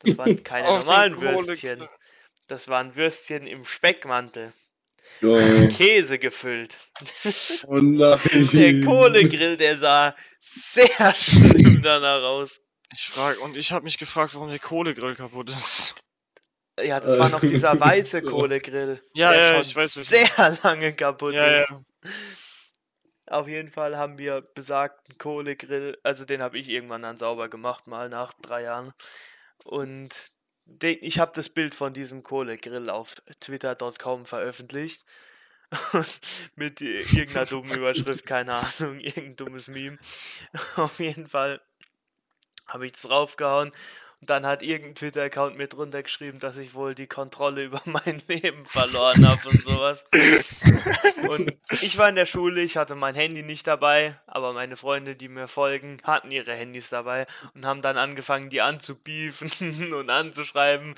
Das 0.00 0.18
waren 0.18 0.42
keine 0.44 0.68
normalen. 0.68 1.20
Würstchen. 1.20 1.88
Das 2.48 2.68
waren 2.68 2.96
Würstchen 2.96 3.46
im 3.46 3.64
Speckmantel. 3.64 4.52
Oh, 5.22 5.36
Käse 5.68 6.18
gefüllt. 6.18 6.78
oh. 7.66 7.78
Der 8.52 8.80
Kohlegrill, 8.80 9.56
der 9.56 9.76
sah 9.76 10.16
sehr 10.40 11.14
schlimm 11.14 11.82
danach 11.82 12.22
aus. 12.22 12.60
Ich 12.92 13.06
frage, 13.06 13.38
und 13.40 13.56
ich 13.56 13.72
habe 13.72 13.84
mich 13.84 13.98
gefragt, 13.98 14.34
warum 14.34 14.50
der 14.50 14.58
Kohlegrill 14.58 15.14
kaputt 15.14 15.50
ist. 15.50 15.94
Ja, 16.80 17.00
das 17.00 17.18
war 17.18 17.28
noch 17.28 17.40
dieser 17.40 17.78
weiße 17.78 18.22
Kohlegrill. 18.22 19.00
Ja, 19.14 19.32
der 19.32 19.40
ja, 19.40 19.52
schon 19.54 19.62
ich 19.62 19.76
weiß, 19.76 19.94
sehr 19.94 20.58
lange 20.62 20.92
kaputt 20.94 21.34
Ja, 21.34 21.62
ist. 21.62 21.70
ja. 21.70 21.82
Auf 23.26 23.48
jeden 23.48 23.68
Fall 23.68 23.96
haben 23.96 24.18
wir 24.18 24.42
besagten 24.42 25.16
Kohlegrill, 25.16 25.96
also 26.02 26.24
den 26.24 26.42
habe 26.42 26.58
ich 26.58 26.68
irgendwann 26.68 27.02
dann 27.02 27.16
sauber 27.16 27.48
gemacht, 27.48 27.86
mal 27.86 28.08
nach 28.08 28.34
drei 28.34 28.62
Jahren. 28.64 28.92
Und 29.64 30.26
ich 30.80 31.18
habe 31.18 31.32
das 31.34 31.48
Bild 31.48 31.74
von 31.74 31.92
diesem 31.92 32.22
Kohlegrill 32.22 32.88
auf 32.88 33.16
twitter.com 33.40 34.26
veröffentlicht. 34.26 35.04
Mit 36.56 36.80
irgendeiner 36.80 37.46
dummen 37.46 37.74
Überschrift, 37.74 38.26
keine 38.26 38.54
Ahnung, 38.54 39.00
irgendein 39.00 39.36
dummes 39.36 39.68
Meme. 39.68 39.98
Auf 40.76 41.00
jeden 41.00 41.26
Fall 41.26 41.62
habe 42.66 42.86
ich 42.86 42.92
das 42.92 43.02
draufgehauen. 43.02 43.72
Und 44.22 44.30
dann 44.30 44.46
hat 44.46 44.62
irgendein 44.62 44.94
Twitter-Account 44.94 45.58
mir 45.58 45.66
drunter 45.66 46.00
geschrieben, 46.00 46.38
dass 46.38 46.56
ich 46.56 46.74
wohl 46.74 46.94
die 46.94 47.08
Kontrolle 47.08 47.64
über 47.66 47.82
mein 47.86 48.22
Leben 48.28 48.64
verloren 48.64 49.26
habe 49.28 49.48
und 49.48 49.64
sowas. 49.64 50.04
Und 51.28 51.52
ich 51.72 51.98
war 51.98 52.08
in 52.08 52.14
der 52.14 52.24
Schule, 52.24 52.60
ich 52.60 52.76
hatte 52.76 52.94
mein 52.94 53.16
Handy 53.16 53.42
nicht 53.42 53.66
dabei, 53.66 54.16
aber 54.28 54.52
meine 54.52 54.76
Freunde, 54.76 55.16
die 55.16 55.26
mir 55.26 55.48
folgen, 55.48 55.98
hatten 56.04 56.30
ihre 56.30 56.54
Handys 56.54 56.88
dabei 56.88 57.26
und 57.54 57.66
haben 57.66 57.82
dann 57.82 57.98
angefangen, 57.98 58.48
die 58.48 58.60
anzubiefen 58.60 59.92
und 59.92 60.08
anzuschreiben. 60.08 60.94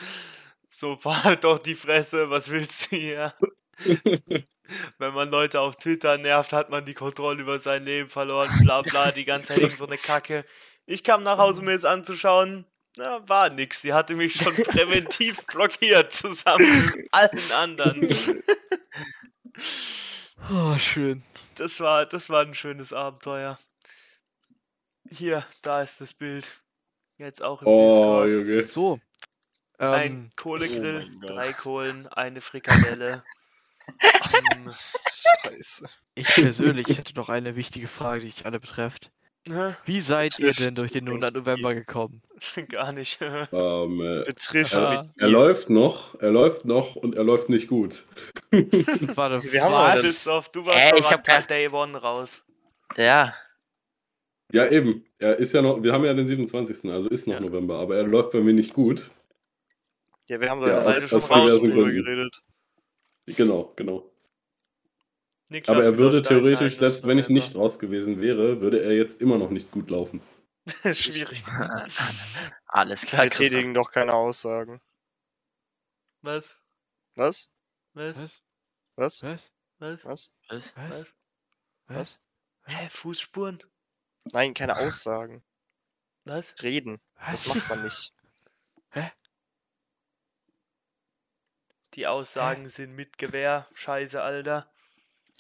So, 0.69 0.99
fahr 0.99 1.37
doch 1.37 1.59
die 1.59 1.77
Fresse, 1.77 2.29
was 2.29 2.51
willst 2.51 2.93
du 2.93 2.97
hier? 2.97 3.33
Wenn 4.99 5.15
man 5.15 5.31
Leute 5.31 5.61
auf 5.61 5.77
Twitter 5.77 6.19
nervt, 6.19 6.53
hat 6.53 6.69
man 6.69 6.85
die 6.85 6.93
Kontrolle 6.93 7.41
über 7.41 7.59
sein 7.59 7.85
Leben 7.85 8.11
verloren, 8.11 8.51
bla 8.65 8.83
bla, 8.83 9.13
die 9.13 9.25
ganze 9.25 9.55
Zeit 9.55 9.63
irgend 9.63 9.79
so 9.79 9.87
eine 9.87 9.97
Kacke. 9.97 10.45
Ich 10.85 11.05
kam 11.05 11.23
nach 11.23 11.39
Hause, 11.39 11.63
mir 11.63 11.73
es 11.73 11.87
anzuschauen. 11.87 12.67
Na, 12.97 13.29
war 13.29 13.51
nix. 13.51 13.83
Die 13.83 13.93
hatte 13.93 14.15
mich 14.15 14.35
schon 14.37 14.55
präventiv 14.55 15.45
blockiert, 15.53 16.13
zusammen 16.13 16.93
mit 16.97 17.09
allen 17.13 17.53
anderen. 17.53 18.09
Oh, 20.51 20.77
schön. 20.79 21.23
Das 21.55 21.81
war, 21.81 22.05
das 22.07 22.29
war 22.29 22.43
ein 22.43 22.55
schönes 22.55 22.93
Abenteuer. 22.93 23.59
Hier, 25.09 25.47
da 25.63 25.81
ist 25.83 26.01
das 26.01 26.13
Bild. 26.13 26.47
Jetzt 27.17 27.43
auch 27.43 27.63
im 27.63 27.69
Oh, 27.69 28.25
Discord. 28.27 28.33
Junge. 28.33 28.67
So. 28.69 29.01
Ein 29.79 30.03
Ähm, 30.13 30.31
Kohlegrill, 30.37 31.09
oh 31.23 31.27
drei 31.27 31.51
Kohlen, 31.53 32.09
eine 32.09 32.41
Frikadelle. 32.41 33.25
Hm, 34.01 34.71
Scheiße. 35.43 35.89
ich 36.15 36.29
persönlich 36.29 36.89
hätte 36.99 37.15
noch 37.15 37.29
eine 37.29 37.57
wichtige 37.57 37.89
Frage, 37.89 38.21
die 38.27 38.29
euch 38.33 38.45
alle 38.45 38.61
betrifft. 38.61 39.11
Hä? 39.49 39.75
Wie 39.85 40.01
seid 40.01 40.39
ihr 40.39 40.47
Betrifft 40.49 40.67
denn 40.67 40.75
durch 40.75 40.93
den 40.93 41.09
uns 41.09 41.15
Monat 41.23 41.35
November 41.35 41.75
gekommen? 41.75 42.23
Gar 42.69 42.93
nicht. 42.93 43.21
Ähm, 43.21 44.01
äh, 44.01 44.23
Betrifft 44.25 44.73
Ja. 44.75 44.91
mit 45.03 45.11
er 45.19 45.27
ihr. 45.29 45.33
läuft 45.33 45.71
noch, 45.71 46.19
er 46.21 46.31
läuft 46.31 46.65
noch 46.65 46.97
und 46.97 47.17
er 47.17 47.25
läuft 47.25 47.49
nicht 47.49 47.69
gut. 47.69 48.05
Warte, 48.51 49.43
Wir 49.53 49.63
haben 49.65 49.77
heute- 49.77 50.03
Christoph, 50.03 50.49
du 50.51 50.65
warst 50.67 50.95
Äh, 50.95 50.99
ich 50.99 51.11
hab 51.11 51.25
grad- 51.25 51.49
Day 51.51 51.69
One 51.69 51.97
raus. 51.99 52.45
Ja, 52.97 53.35
Ja, 54.53 54.71
eben. 54.71 55.05
Er 55.19 55.39
ist 55.39 55.53
ja 55.55 55.63
noch, 55.63 55.83
wir 55.83 55.93
haben 55.93 56.05
ja 56.05 56.15
den 56.15 56.27
27. 56.29 56.91
Also 56.91 57.09
ist 57.09 57.27
noch 57.27 57.35
Ja. 57.35 57.41
November, 57.41 57.79
aber 57.79 57.97
er 57.97 58.05
läuft 58.05 58.31
bei 58.33 58.41
mir 58.41 58.53
nicht 58.53 58.73
gut. 58.75 59.11
Ja, 60.27 60.41
wir 60.41 60.49
haben 60.51 60.61
Ja, 60.61 60.69
da 60.69 60.79
aus- 60.79 60.85
beide 60.85 61.09
schon 61.09 61.23
aus 61.23 61.31
raus 61.31 61.61
geredet. 61.63 62.43
Genau, 63.27 63.73
genau. 63.77 64.11
Niklas, 65.51 65.77
Aber 65.77 65.85
er 65.85 65.99
würde 65.99 66.23
theoretisch, 66.23 66.79
selbst 66.79 67.07
wenn 67.07 67.19
ich 67.19 67.29
nicht 67.29 67.55
raus 67.55 67.79
gewesen 67.79 68.21
wäre, 68.21 68.61
würde 68.61 68.83
er 68.83 68.93
jetzt 68.93 69.21
immer 69.21 69.39
noch 69.39 69.51
nicht 69.51 69.71
gut 69.71 69.91
laufen. 69.91 70.23
Schwierig. 70.93 71.45
alles 72.67 73.05
klar. 73.05 73.25
Wir 73.25 73.31
tätigen 73.31 73.75
doch 73.75 73.91
keine 73.91 74.15
Aussagen. 74.15 74.81
Was? 76.23 76.59
Was? 77.17 77.51
Was? 77.93 78.19
was? 78.97 79.23
Was? 79.23 79.23
Was? 79.23 79.53
Was? 79.79 80.05
Was? 80.05 80.31
Was? 80.49 80.75
Was? 80.77 81.15
Was? 81.87 82.21
Hä, 82.65 82.89
Fußspuren? 82.89 83.63
Nein, 84.33 84.55
keine 84.55 84.79
Aussagen. 84.79 85.45
Was? 86.25 86.55
Reden. 86.63 86.99
Das 87.27 87.47
macht 87.47 87.69
man 87.69 87.85
nicht. 87.85 88.15
Die 91.93 92.07
Aussagen 92.07 92.69
sind 92.69 92.97
mit 92.97 93.19
Gewehr. 93.19 93.69
Scheiße, 93.75 94.23
Alter. 94.23 94.73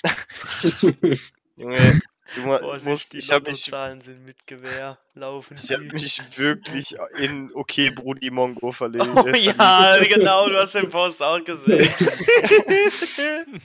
Junge, 1.56 2.00
du 2.34 2.42
Vorsicht, 2.58 2.86
musst, 2.86 3.14
ich 3.14 3.30
habe 3.30 3.50
mich, 3.50 3.66
Lottozahlen 3.66 4.00
sind 4.00 4.24
mit 4.24 4.46
Gewehr. 4.46 4.98
Laufen 5.14 5.56
ich 5.56 5.70
hab 5.72 5.80
sie. 5.80 5.86
mich 5.92 6.38
wirklich 6.38 6.96
in 7.18 7.50
okay 7.54 7.90
Brudi 7.90 8.30
Mongo 8.30 8.72
verlegt. 8.72 9.08
Oh 9.14 9.28
ja, 9.28 9.98
genau, 10.02 10.48
du 10.48 10.58
hast 10.58 10.74
den 10.74 10.88
Post 10.88 11.22
auch 11.22 11.42
gesehen. 11.44 11.78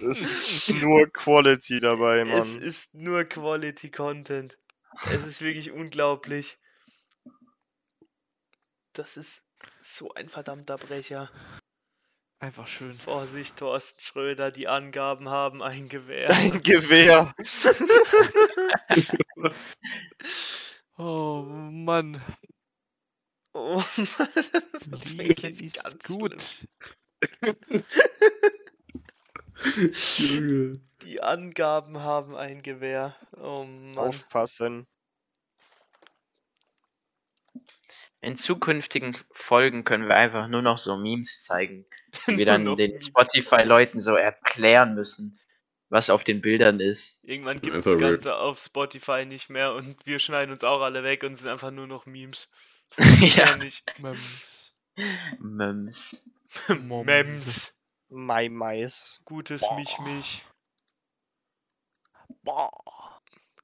Es 0.02 0.68
ist 0.70 0.82
nur 0.82 1.08
Quality 1.12 1.80
dabei, 1.80 2.22
es 2.22 2.56
Mann. 2.56 2.62
ist 2.64 2.96
nur 2.96 3.24
Quality 3.26 3.92
Content. 3.92 4.58
Es 5.12 5.26
ist 5.26 5.42
wirklich 5.42 5.72
unglaublich. 5.72 6.58
Das 8.94 9.18
ist 9.18 9.46
so 9.82 10.14
ein 10.14 10.30
verdammter 10.30 10.78
Brecher. 10.78 11.32
Einfach 12.42 12.68
schön. 12.68 12.94
Vorsicht, 12.94 13.58
Thorsten 13.58 14.02
Schröder, 14.02 14.50
die 14.50 14.70
Angaben 14.70 15.28
haben 15.28 15.62
ein 15.62 15.90
Gewehr. 15.90 16.30
Ein 16.36 16.64
Gewehr. 16.64 17.34
Oh 21.02 21.44
Mann. 21.44 22.22
Oh, 23.54 23.82
das 23.96 24.88
ist 24.88 25.18
wirklich 25.18 25.72
ganz 25.72 26.04
gut. 26.04 26.68
Die 31.02 31.22
Angaben 31.22 32.00
haben 32.00 32.36
ein 32.36 32.62
Gewehr. 32.62 33.16
Oh 33.38 33.64
Mann. 33.64 33.98
Aufpassen. 33.98 34.88
In 38.22 38.36
zukünftigen 38.36 39.18
Folgen 39.32 39.86
können 39.86 40.08
wir 40.08 40.16
einfach 40.16 40.48
nur 40.48 40.62
noch 40.62 40.78
so 40.78 40.98
Memes 40.98 41.42
zeigen, 41.42 41.86
die 42.28 42.38
wir 42.38 42.46
dann 42.46 42.76
den. 42.76 43.00
Spotify-Leuten 43.00 44.02
so 44.02 44.16
erklären 44.16 44.94
müssen, 44.94 45.40
was 45.88 46.10
auf 46.10 46.24
den 46.24 46.42
Bildern 46.42 46.80
ist. 46.80 47.20
Irgendwann 47.24 47.62
gibt 47.62 47.76
es 47.76 47.86
das 47.86 47.94
weird. 47.94 48.02
Ganze 48.02 48.36
auf 48.36 48.60
Spotify 48.60 49.26
nicht 49.26 49.50
mehr 49.50 49.74
und 49.74 50.06
wir 50.06 50.20
schneiden 50.20 50.52
uns 50.52 50.64
auch 50.64 50.82
alle 50.82 51.04
weg 51.04 51.24
und 51.24 51.36
sind 51.36 51.50
einfach 51.50 51.72
nur 51.72 51.88
noch 51.88 52.06
Memes. 52.06 52.50
ja, 52.98 53.56
nicht. 53.56 54.00
Mems. 54.00 54.74
Memes. 55.40 56.22
Moms. 56.82 57.06
Mems. 57.06 57.80
Mai 58.10 58.50
Mais. 58.50 59.22
Gutes 59.26 59.64
Mich 59.76 60.00
Mich. 60.00 60.46
Boah. 62.42 62.72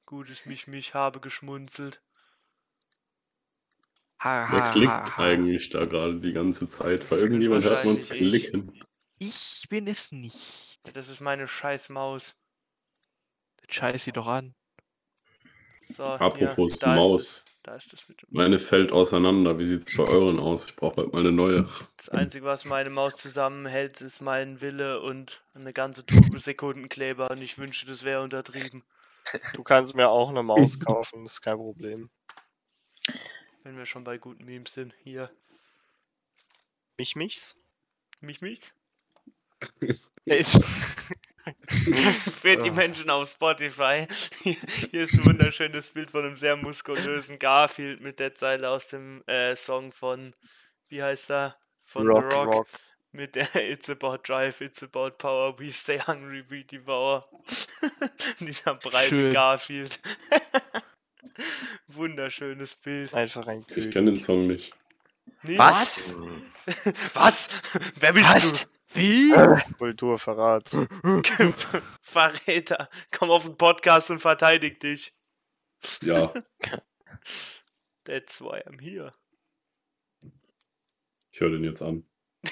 Gutes 0.06 0.46
Mich 0.46 0.66
Mich 0.68 0.94
habe 0.94 1.20
geschmunzelt. 1.20 2.00
Ha, 4.18 4.48
Wer 4.50 4.64
ha, 4.64 4.72
klickt 4.72 4.90
ha, 4.90 5.16
ha. 5.16 5.24
eigentlich 5.24 5.70
da 5.70 5.84
gerade 5.84 6.20
die 6.20 6.32
ganze 6.32 6.68
Zeit? 6.68 7.10
Weil 7.10 7.20
irgendjemand 7.20 7.64
hört 7.64 7.84
man 7.84 7.94
uns 7.94 8.08
Wahrscheinlich 8.10 8.44
ich. 8.44 8.50
klicken. 8.50 8.72
Ich 9.18 9.66
bin 9.68 9.86
es 9.86 10.12
nicht. 10.12 10.78
Das 10.94 11.08
ist 11.08 11.20
meine 11.20 11.48
scheiß 11.48 11.88
Maus. 11.90 12.40
Scheiß 13.68 14.04
sie 14.04 14.12
doch 14.12 14.26
an. 14.26 14.54
So, 15.88 16.04
Apropos 16.04 16.72
hier, 16.72 16.80
da 16.80 16.96
Maus. 16.96 17.22
Ist 17.22 17.28
es, 17.28 17.44
da 17.62 17.74
ist 17.76 17.92
es 17.92 18.08
mit. 18.08 18.22
Meine 18.30 18.58
fällt 18.58 18.90
auseinander. 18.92 19.58
Wie 19.58 19.66
sieht's 19.66 19.96
bei 19.96 20.04
euren 20.04 20.38
aus? 20.38 20.66
Ich 20.66 20.76
brauche 20.76 20.96
bald 20.96 21.12
mal 21.12 21.20
eine 21.20 21.32
neue. 21.32 21.68
Das 21.96 22.08
Einzige, 22.08 22.44
was 22.44 22.64
meine 22.64 22.90
Maus 22.90 23.16
zusammenhält, 23.16 24.00
ist 24.00 24.20
mein 24.20 24.60
Wille 24.60 25.00
und 25.00 25.44
eine 25.54 25.72
ganze 25.72 26.04
Tube 26.04 26.38
Sekundenkleber. 26.38 27.30
Und 27.30 27.40
ich 27.42 27.58
wünsche, 27.58 27.86
das 27.86 28.02
wäre 28.04 28.22
untertrieben. 28.22 28.82
Du 29.54 29.62
kannst 29.62 29.94
mir 29.94 30.08
auch 30.08 30.28
eine 30.30 30.42
Maus 30.42 30.78
kaufen, 30.80 31.24
das 31.24 31.34
ist 31.34 31.42
kein 31.42 31.56
Problem. 31.56 32.10
Wenn 33.66 33.76
wir 33.76 33.84
schon 33.84 34.04
bei 34.04 34.16
guten 34.16 34.44
Memes 34.44 34.74
sind. 34.74 34.94
Hier. 35.02 35.28
Mich, 36.98 37.16
michs? 37.16 37.56
Mich, 38.20 38.40
mich? 38.40 38.72
Jetzt- 40.24 40.64
Für 42.30 42.56
die 42.62 42.70
Menschen 42.70 43.10
auf 43.10 43.28
Spotify. 43.28 44.06
Hier, 44.44 44.54
hier 44.92 45.02
ist 45.02 45.14
ein 45.14 45.24
wunderschönes 45.26 45.88
Bild 45.88 46.12
von 46.12 46.24
einem 46.24 46.36
sehr 46.36 46.54
muskulösen 46.54 47.40
Garfield 47.40 48.00
mit 48.00 48.20
der 48.20 48.36
Zeile 48.36 48.70
aus 48.70 48.86
dem 48.86 49.24
äh, 49.26 49.56
Song 49.56 49.90
von, 49.90 50.36
wie 50.88 51.02
heißt 51.02 51.32
er? 51.32 51.56
Von 51.82 52.06
Rock, 52.06 52.30
The 52.30 52.36
Rock. 52.36 52.48
Rock. 52.48 52.68
Mit 53.10 53.34
der 53.34 53.52
It's 53.68 53.90
about 53.90 54.18
drive, 54.22 54.60
it's 54.60 54.84
about 54.84 55.18
power, 55.18 55.58
we 55.58 55.72
stay 55.72 55.98
hungry, 55.98 56.44
we 56.48 56.62
devour. 56.64 57.28
Dieser 58.38 58.76
breite 58.76 59.14
Schön. 59.16 59.32
Garfield. 59.32 59.98
Wunderschönes 61.88 62.74
Bild. 62.74 63.14
Einfach 63.14 63.46
ein 63.46 63.60
Ich 63.60 63.66
König. 63.74 63.92
kenne 63.92 64.12
den 64.12 64.20
Song 64.20 64.46
nicht. 64.46 64.72
Nicht? 65.42 65.58
Was? 65.58 66.14
Was? 67.14 67.48
Wer 68.00 68.12
bist 68.12 68.34
Was? 68.34 68.68
Wie? 68.94 69.32
Kulturverrat. 69.78 70.72
du? 70.72 70.86
Verräter. 72.00 72.88
Komm 73.16 73.30
auf 73.30 73.44
den 73.44 73.56
Podcast 73.56 74.10
und 74.10 74.20
verteidig 74.20 74.80
dich. 74.80 75.12
Ja, 76.02 76.32
That's 78.04 78.40
why 78.40 78.62
I'm 78.66 78.80
here. 78.80 79.12
ich 81.32 81.40
höre 81.40 81.50
den 81.50 81.64
jetzt 81.64 81.82
an. 81.82 82.04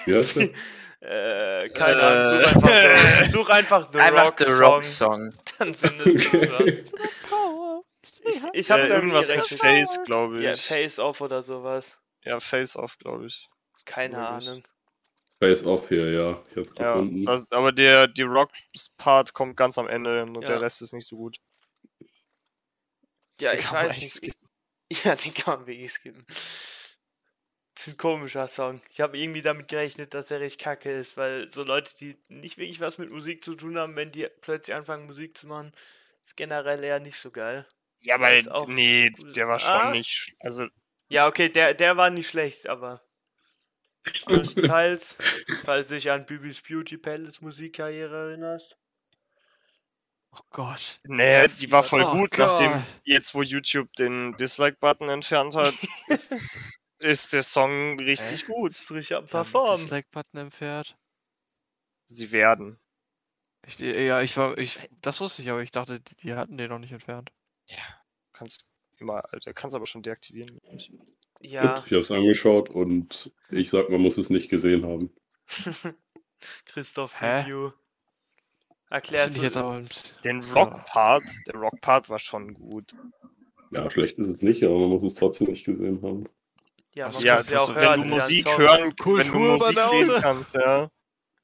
Wie 0.04 0.14
heißt 0.14 0.36
der? 0.36 0.50
Äh, 1.00 1.68
keine 1.70 2.00
Äh. 2.00 2.02
Ahnung. 2.02 2.44
Such 2.52 2.68
einfach, 2.68 3.26
such 3.28 3.48
einfach 3.50 3.92
The 3.92 3.98
Einfach 4.00 4.24
Rock 4.26 4.38
The 4.40 4.44
Song. 4.44 4.60
Rock 4.60 4.84
Song. 4.84 5.34
Dann 5.58 5.74
findest 5.74 6.32
du 6.32 6.46
schon. 6.46 6.82
Ich, 8.24 8.42
ich 8.52 8.70
habe 8.70 8.82
ja, 8.82 8.88
da 8.88 8.94
irgendwas 8.96 9.28
mit 9.28 9.46
Face, 9.46 10.00
glaube 10.04 10.38
ich. 10.38 10.44
Ja, 10.44 10.56
Face 10.56 10.98
Off 10.98 11.20
oder 11.20 11.42
sowas. 11.42 11.98
Ja, 12.24 12.40
Face 12.40 12.76
Off, 12.76 12.98
glaube 12.98 13.26
ich. 13.26 13.48
Keine 13.84 14.16
Logisch. 14.16 14.48
Ahnung. 14.48 14.64
Face 15.38 15.64
Off 15.64 15.88
hier, 15.88 16.10
ja. 16.12 16.30
Ich 16.50 16.56
hab's 16.56 16.74
Ja, 16.78 16.94
gefunden. 16.94 17.24
das, 17.24 17.50
aber 17.52 17.72
der 17.72 18.08
die 18.08 18.22
Rock-Part 18.22 19.32
kommt 19.34 19.56
ganz 19.56 19.78
am 19.78 19.88
Ende 19.88 20.22
und 20.22 20.34
Ja. 20.42 20.48
der 20.48 20.60
Rest 20.60 20.82
ist 20.82 20.92
nicht 20.92 21.06
so 21.06 21.16
gut. 21.16 21.38
Ja, 23.40 23.50
Den 23.52 23.60
ich 23.60 23.72
weiß 23.72 23.96
nicht. 23.98 24.12
skippen. 24.12 24.38
Ja, 25.04 25.16
den 25.16 25.34
kann 25.34 25.58
man 25.60 25.66
wirklich 25.66 25.90
skippen. 25.92 26.24
Das 26.28 27.88
ist 27.88 27.94
ein 27.94 27.96
komischer 27.96 28.46
Song. 28.46 28.80
Ich 28.90 29.00
habe 29.00 29.18
irgendwie 29.18 29.40
damit 29.42 29.66
gerechnet, 29.66 30.14
dass 30.14 30.30
er 30.30 30.38
recht 30.40 30.60
kacke 30.60 30.92
ist, 30.92 31.16
weil 31.16 31.48
so 31.48 31.64
Leute, 31.64 31.96
die 31.98 32.16
nicht 32.28 32.58
wirklich 32.58 32.80
was 32.80 32.98
mit 32.98 33.10
Musik 33.10 33.42
zu 33.42 33.54
tun 33.56 33.76
haben, 33.78 33.96
wenn 33.96 34.12
die 34.12 34.28
plötzlich 34.42 34.76
anfangen 34.76 35.06
Musik 35.06 35.36
zu 35.36 35.48
machen, 35.48 35.72
ist 36.22 36.36
generell 36.36 36.84
eher 36.84 37.00
nicht 37.00 37.18
so 37.18 37.30
geil. 37.32 37.66
Ja, 38.04 38.14
aber 38.16 38.30
nee, 38.68 39.10
der 39.34 39.48
war 39.48 39.58
schon 39.58 39.70
Ah. 39.70 39.90
nicht. 39.90 40.34
Also, 40.40 40.66
Ja, 41.08 41.26
okay, 41.26 41.48
der, 41.48 41.74
der 41.74 41.96
war 41.96 42.10
nicht 42.10 42.28
schlecht, 42.28 42.68
aber 42.68 43.02
größtenteils, 44.26 45.16
falls 45.64 45.88
du 45.88 45.94
dich 45.94 46.10
an 46.10 46.26
Bibis 46.26 46.60
Beauty 46.62 46.98
Palace 46.98 47.40
Musikkarriere 47.40 48.28
erinnerst. 48.30 48.78
Oh 50.32 50.40
Gott. 50.50 51.00
nee, 51.04 51.46
die 51.48 51.70
war 51.70 51.82
voll 51.82 52.02
Oh 52.02 52.10
gut, 52.12 52.30
Gott. 52.32 52.60
nachdem 52.60 52.84
jetzt, 53.04 53.34
wo 53.34 53.42
YouTube 53.42 53.92
den 53.94 54.36
Dislike-Button 54.36 55.08
entfernt 55.08 55.54
hat, 55.54 55.74
ist, 56.08 56.32
ist 56.98 57.32
der 57.32 57.42
Song 57.44 57.98
richtig 58.00 58.46
gut. 58.46 58.72
Das 58.72 58.80
ist 58.80 58.90
richtig 58.92 59.16
am 59.16 59.26
Die 59.26 59.32
haben 59.32 59.44
Perform. 59.44 59.76
den 59.76 59.84
Dislike-Button 59.84 60.38
entfernt. 60.40 60.94
Sie 62.06 62.32
werden. 62.32 62.78
Ich, 63.66 63.78
ja, 63.78 64.20
ich 64.20 64.36
war, 64.36 64.58
ich, 64.58 64.78
das 65.00 65.20
wusste 65.20 65.40
ich, 65.42 65.50
aber 65.50 65.62
ich 65.62 65.70
dachte, 65.70 66.00
die, 66.00 66.14
die 66.16 66.34
hatten 66.34 66.58
den 66.58 66.68
noch 66.68 66.78
nicht 66.80 66.92
entfernt. 66.92 67.30
Kannst 68.32 68.70
immer, 68.98 69.22
Alter, 69.32 69.52
kannst 69.54 69.76
aber 69.76 69.86
schon 69.86 70.02
deaktivieren. 70.02 70.60
Ja, 71.40 71.84
Ich 71.86 71.92
hab's 71.92 72.10
angeschaut 72.10 72.68
und 72.70 73.30
ich 73.50 73.70
sag, 73.70 73.90
man 73.90 74.00
muss 74.00 74.18
es 74.18 74.30
nicht 74.30 74.48
gesehen 74.48 74.84
haben. 74.84 75.10
Christoph 76.66 77.20
Hä? 77.20 77.40
Review. 77.40 77.70
Erklärst 78.90 79.36
ich 79.36 79.42
jetzt 79.42 79.56
aber. 79.56 79.82
Den. 80.24 80.42
Rock-Part, 80.42 81.24
der 81.46 81.54
Rock-Part 81.54 82.08
war 82.10 82.18
schon 82.18 82.54
gut. 82.54 82.94
Ja, 83.70 83.90
schlecht 83.90 84.18
ist 84.18 84.28
es 84.28 84.40
nicht, 84.42 84.62
aber 84.62 84.78
man 84.78 84.88
muss 84.90 85.02
es 85.04 85.14
trotzdem 85.14 85.48
nicht 85.48 85.64
gesehen 85.64 86.00
haben. 86.02 86.28
Ja, 86.94 87.06
man 87.08 87.14
Also, 87.16 87.26
Ja, 87.26 87.36
muss 87.38 87.48
ja 87.50 87.58
auch 87.60 87.74
wenn 87.74 87.82
hören. 87.82 87.82
du 87.82 87.82
ja 87.84 87.92
ein 87.92 88.10
Musik 88.20 88.40
Song. 88.42 88.58
hören, 88.58 88.80
wenn 88.82 88.90
du 88.90 89.02
Kultur 89.02 89.58
Musik 89.58 89.76
lesen 89.92 90.20
kannst, 90.20 90.54
ja. 90.54 90.90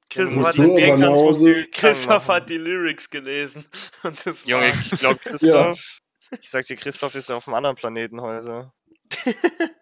Christoph 0.09 0.45
hat, 0.47 0.57
Banause. 0.57 1.67
Christoph 1.73 2.29
hat 2.29 2.51
die 2.51 2.59
Lyrics 2.59 3.11
gelesen. 3.11 3.65
Und 4.03 4.27
das 4.27 4.45
Junge, 4.45 4.71
ich 4.71 4.91
glaube, 4.99 5.19
Christoph, 5.25 6.00
ich 6.41 6.49
sag 6.51 6.65
dir, 6.67 6.77
Christoph 6.77 7.15
ist 7.15 7.31
auf 7.31 7.47
einem 7.49 7.55
anderen 7.55 7.77
Planeten 7.77 8.21
heute. 8.21 8.73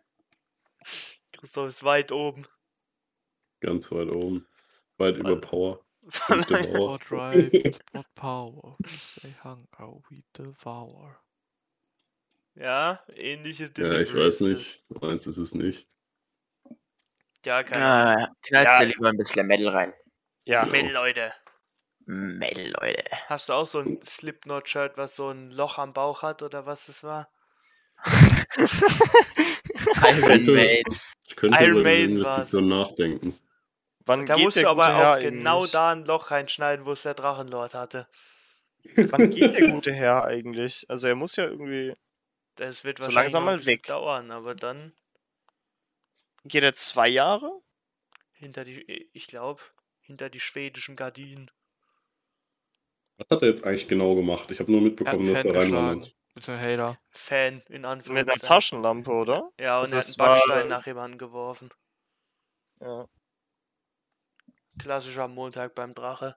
Christoph 1.33 1.69
ist 1.69 1.85
weit 1.85 2.13
oben. 2.13 2.47
Ganz 3.61 3.91
weit 3.93 4.09
oben. 4.09 4.47
Weit 4.97 5.17
über 5.17 5.41
Power. 5.41 5.85
It's 6.31 6.47
Sport 6.47 7.05
Power. 8.15 8.77
We 10.11 10.23
devour. 10.37 11.21
ja, 12.55 13.05
ähnliche 13.15 13.71
Ja, 13.77 14.01
ich 14.01 14.15
weiß 14.15 14.41
nicht. 14.41 14.85
Meins 14.89 15.27
ist 15.27 15.39
es 15.39 15.55
nicht. 15.55 15.87
Ja, 17.45 17.63
keine 17.63 17.85
Ahnung. 17.85 18.25
Ah, 18.25 18.35
knallst 18.43 18.73
Ja. 18.73 18.79
dir 18.81 18.87
lieber 18.87 19.09
ein 19.09 19.17
bisschen 19.17 19.47
Metal 19.47 19.69
rein. 19.69 19.95
Ja, 20.45 20.65
Mel, 20.65 20.91
Leute. 20.93 21.33
Metal, 22.09 22.73
Leute. 22.81 23.05
Hast 23.27 23.49
du 23.49 23.53
auch 23.53 23.67
so 23.67 23.81
ein 23.81 24.01
Slipknot-Shirt, 24.05 24.97
was 24.97 25.15
so 25.15 25.29
ein 25.31 25.51
Loch 25.51 25.77
am 25.79 25.93
Bauch 25.93 26.23
hat 26.23 26.43
oder 26.43 26.65
was 26.67 26.87
das 26.87 27.05
war? 27.05 27.31
Iron 30.03 30.47
Maiden. 30.55 30.97
Ich 31.25 31.37
könnte 31.37 31.63
Iron 31.63 31.81
über 31.81 31.91
diese 31.91 32.09
Maiden 32.09 32.25
war's. 32.25 32.53
Investition 32.55 32.69
nachdenken. 32.69 33.39
wann 34.07 34.25
Da 34.27 34.39
musst 34.39 34.57
der 34.57 34.65
du 34.65 34.71
aber 34.71 35.17
auch 35.17 35.19
genau 35.21 35.67
da 35.67 35.91
ein 35.93 36.05
Loch 36.05 36.31
reinschneiden, 36.31 36.87
wo 36.87 36.93
es 36.93 37.03
der 37.03 37.15
Drachenlord 37.15 37.75
hatte. 37.75 38.09
Wann 38.97 39.31
geht 39.31 39.53
der 39.53 39.69
gute 39.69 39.93
Herr 39.93 40.25
eigentlich? 40.25 40.87
Also 40.89 41.09
er 41.09 41.15
muss 41.15 41.37
ja 41.37 41.45
irgendwie. 41.45 41.93
Das 42.55 42.85
wird 42.85 42.99
So 42.99 43.05
wahrscheinlich 43.05 43.33
langsam 43.33 43.45
mal 43.45 43.67
weg. 43.67 43.83
dauern, 43.85 44.31
aber 44.31 44.55
dann 44.55 44.95
Geht 46.45 46.63
er 46.63 46.75
zwei 46.75 47.09
Jahre? 47.09 47.61
hinter 48.33 48.65
die, 48.65 49.11
ich 49.13 49.27
glaube, 49.27 49.61
hinter 50.01 50.31
die 50.31 50.41
schwedischen 50.41 50.97
Gardinen. 50.97 51.51
Was 53.19 53.27
hat 53.31 53.43
er 53.43 53.49
jetzt 53.49 53.65
eigentlich 53.65 53.89
genau 53.89 54.15
gemacht? 54.15 54.51
Ich 54.51 54.61
habe 54.61 54.71
nur 54.73 54.81
mitbekommen, 54.81 55.27
dass 55.27 55.43
Fan 55.43 55.47
er 55.55 55.61
reinwandert. 55.61 56.15
Mit 56.35 56.49
einem 56.49 56.61
Hater. 56.61 56.99
Fan, 57.11 57.47
in 57.55 57.59
Mit 57.59 57.75
einer 57.75 57.89
Anführungszeichen. 57.89 58.41
Taschenlampe, 58.47 59.11
oder? 59.11 59.51
Ja, 59.59 59.81
und 59.81 59.93
Also 59.93 59.97
er 59.97 59.99
hat 60.01 60.07
einen 60.07 60.17
Backstein 60.17 60.59
war- 60.71 60.79
nach 60.79 60.87
jemandem 60.87 61.19
geworfen. 61.19 61.71
Ja. 62.81 63.07
Klassischer 64.79 65.27
Montag 65.29 65.75
beim 65.75 65.95
Drache. 65.95 66.37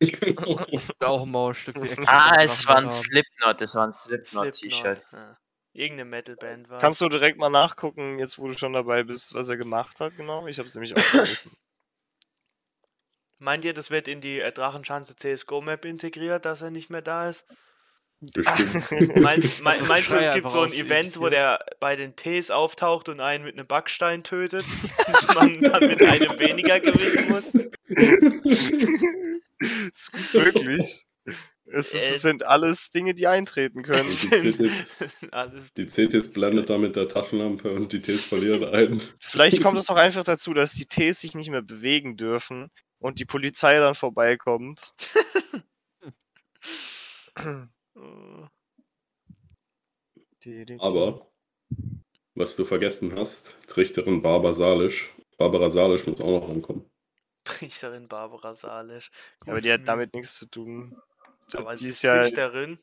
Auch 1.00 1.22
ein 1.22 1.30
Mauerstück 1.30 1.76
wie 1.82 1.88
extra 1.90 2.30
Ah, 2.30 2.42
es 2.42 2.66
war 2.66 2.78
ein. 2.78 2.90
Slipknot, 2.90 3.60
es 3.60 3.74
war 3.74 3.84
ein 3.86 3.92
Slipknot-T-Shirt. 3.92 4.82
Slipknot. 4.98 5.12
Ja. 5.12 5.38
Irgendeine 5.74 6.08
Metalband 6.08 6.68
war. 6.70 6.80
Kannst 6.80 7.00
du 7.00 7.08
direkt 7.08 7.38
mal 7.38 7.50
nachgucken, 7.50 8.18
jetzt 8.18 8.38
wo 8.38 8.46
du 8.48 8.56
schon 8.56 8.72
dabei 8.72 9.02
bist, 9.02 9.34
was 9.34 9.48
er 9.48 9.56
gemacht 9.56 10.00
hat, 10.00 10.16
genau? 10.16 10.46
Ich 10.46 10.58
habe 10.58 10.66
es 10.66 10.74
nämlich 10.74 10.94
auch 10.94 10.98
vergessen. 11.00 11.52
Meint 13.44 13.64
ihr, 13.66 13.74
das 13.74 13.90
wird 13.90 14.08
in 14.08 14.22
die 14.22 14.40
äh, 14.40 14.52
Drachenschanze 14.52 15.16
CSGO-Map 15.16 15.84
integriert, 15.84 16.46
dass 16.46 16.62
er 16.62 16.70
nicht 16.70 16.88
mehr 16.88 17.02
da 17.02 17.28
ist? 17.28 17.46
Bestimmt. 18.32 19.16
Meinst, 19.20 19.62
mein, 19.62 19.78
Das 19.80 19.88
meinst 19.88 20.12
du, 20.12 20.16
es 20.16 20.32
gibt 20.32 20.48
so 20.48 20.62
ein 20.62 20.72
Event, 20.72 21.20
wo 21.20 21.28
der 21.28 21.62
bei 21.78 21.94
den 21.94 22.16
Ts 22.16 22.50
auftaucht 22.50 23.10
und 23.10 23.20
einen 23.20 23.44
mit 23.44 23.58
einem 23.58 23.66
Backstein 23.66 24.24
tötet? 24.24 24.64
und 25.28 25.34
man 25.34 25.60
dann 25.60 25.86
mit 25.86 26.02
einem 26.02 26.38
weniger 26.38 26.80
gewinnen 26.80 27.28
muss? 27.28 27.54
ist 29.58 30.12
gut 30.12 30.54
möglich. 30.54 31.04
Es, 31.66 31.92
ist, 31.92 31.94
Äh, 31.94 32.14
es 32.14 32.22
sind 32.22 32.46
alles 32.46 32.92
Dinge, 32.92 33.14
die 33.14 33.26
eintreten 33.26 33.82
können. 33.82 34.08
Die 34.08 34.14
CTs, 34.52 35.04
Alles. 35.32 35.74
die 35.74 35.86
CTs 35.86 36.28
blendet 36.32 36.70
da 36.70 36.78
mit 36.78 36.96
der 36.96 37.08
Taschenlampe 37.08 37.70
und 37.72 37.92
die 37.92 38.00
Ts 38.00 38.22
verlieren 38.22 38.64
ein. 38.64 39.02
Vielleicht 39.20 39.62
kommt 39.62 39.76
es 39.76 39.90
auch 39.90 39.96
einfach 39.96 40.24
dazu, 40.24 40.54
dass 40.54 40.72
die 40.72 40.86
Ts 40.86 41.20
sich 41.20 41.34
nicht 41.34 41.50
mehr 41.50 41.62
bewegen 41.62 42.16
dürfen 42.16 42.70
und 43.04 43.18
die 43.20 43.26
Polizei 43.26 43.78
dann 43.78 43.94
vorbeikommt. 43.94 44.94
Aber, 50.78 51.26
was 52.34 52.56
du 52.56 52.64
vergessen 52.64 53.16
hast, 53.16 53.56
Trichterin 53.66 54.22
Barbara 54.22 54.52
Salisch. 54.52 55.10
Barbara 55.38 55.70
Salisch 55.70 56.06
muss 56.06 56.20
auch 56.20 56.40
noch 56.40 56.48
ankommen. 56.48 56.90
Trichterin 57.44 58.08
Barbara 58.08 58.54
Salisch. 58.54 59.10
Aber 59.46 59.60
die 59.60 59.72
hat 59.72 59.86
damit 59.86 60.14
nichts 60.14 60.34
zu 60.38 60.46
tun. 60.46 60.96
Aber 61.54 61.72
die 61.74 61.84
sie 61.84 61.90
ist 61.90 62.02
ja, 62.02 62.22
Trichterin. 62.22 62.78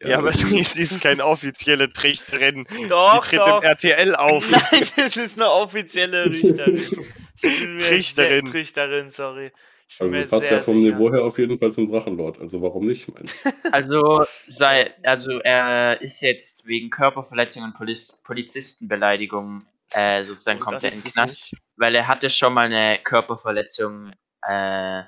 ja, 0.00 0.18
aber 0.18 0.28
das 0.28 0.38
sie, 0.40 0.58
ist- 0.58 0.74
sie 0.74 0.82
ist 0.82 1.00
keine 1.00 1.24
offizielle 1.24 1.92
Trichterin. 1.92 2.64
Doch, 2.88 3.20
die 3.22 3.28
tritt 3.36 3.40
doch. 3.40 3.62
im 3.62 3.68
RTL 3.68 4.14
auf. 4.16 4.48
Nein, 4.72 4.88
das 4.96 5.16
ist 5.16 5.38
eine 5.38 5.50
offizielle 5.50 6.26
Richterin. 6.26 7.06
Trichterin. 7.40 8.44
Sehr, 8.44 8.44
Trichterin, 8.44 9.10
sorry. 9.10 9.52
Ich 9.88 9.98
bin 9.98 10.14
Also 10.14 10.38
passt 10.38 10.50
ja 10.50 10.62
vom 10.62 10.78
sicher. 10.78 10.94
Niveau 10.94 11.12
her 11.12 11.22
auf 11.22 11.38
jeden 11.38 11.58
Fall 11.58 11.72
zum 11.72 11.86
Drachenlord. 11.86 12.40
Also 12.40 12.62
warum 12.62 12.86
nicht? 12.86 13.08
Mein? 13.12 13.26
Also, 13.72 14.24
sei, 14.48 14.94
also 15.02 15.38
er 15.38 16.00
ist 16.00 16.20
jetzt 16.20 16.66
wegen 16.66 16.90
Körperverletzung 16.90 17.62
und 17.62 17.74
Poliz 17.74 18.22
Polizistenbeleidigung 18.24 19.64
äh, 19.92 20.22
sozusagen 20.22 20.60
Oh, 20.60 20.64
kommt 20.64 20.84
er 20.84 20.92
in 20.92 21.02
den 21.02 21.10
Knast, 21.10 21.54
weil 21.76 21.94
er 21.94 22.08
hatte 22.08 22.30
schon 22.30 22.54
mal 22.54 22.66
eine 22.66 22.98
Körperverletzung, 23.02 24.12
äh, 24.46 25.02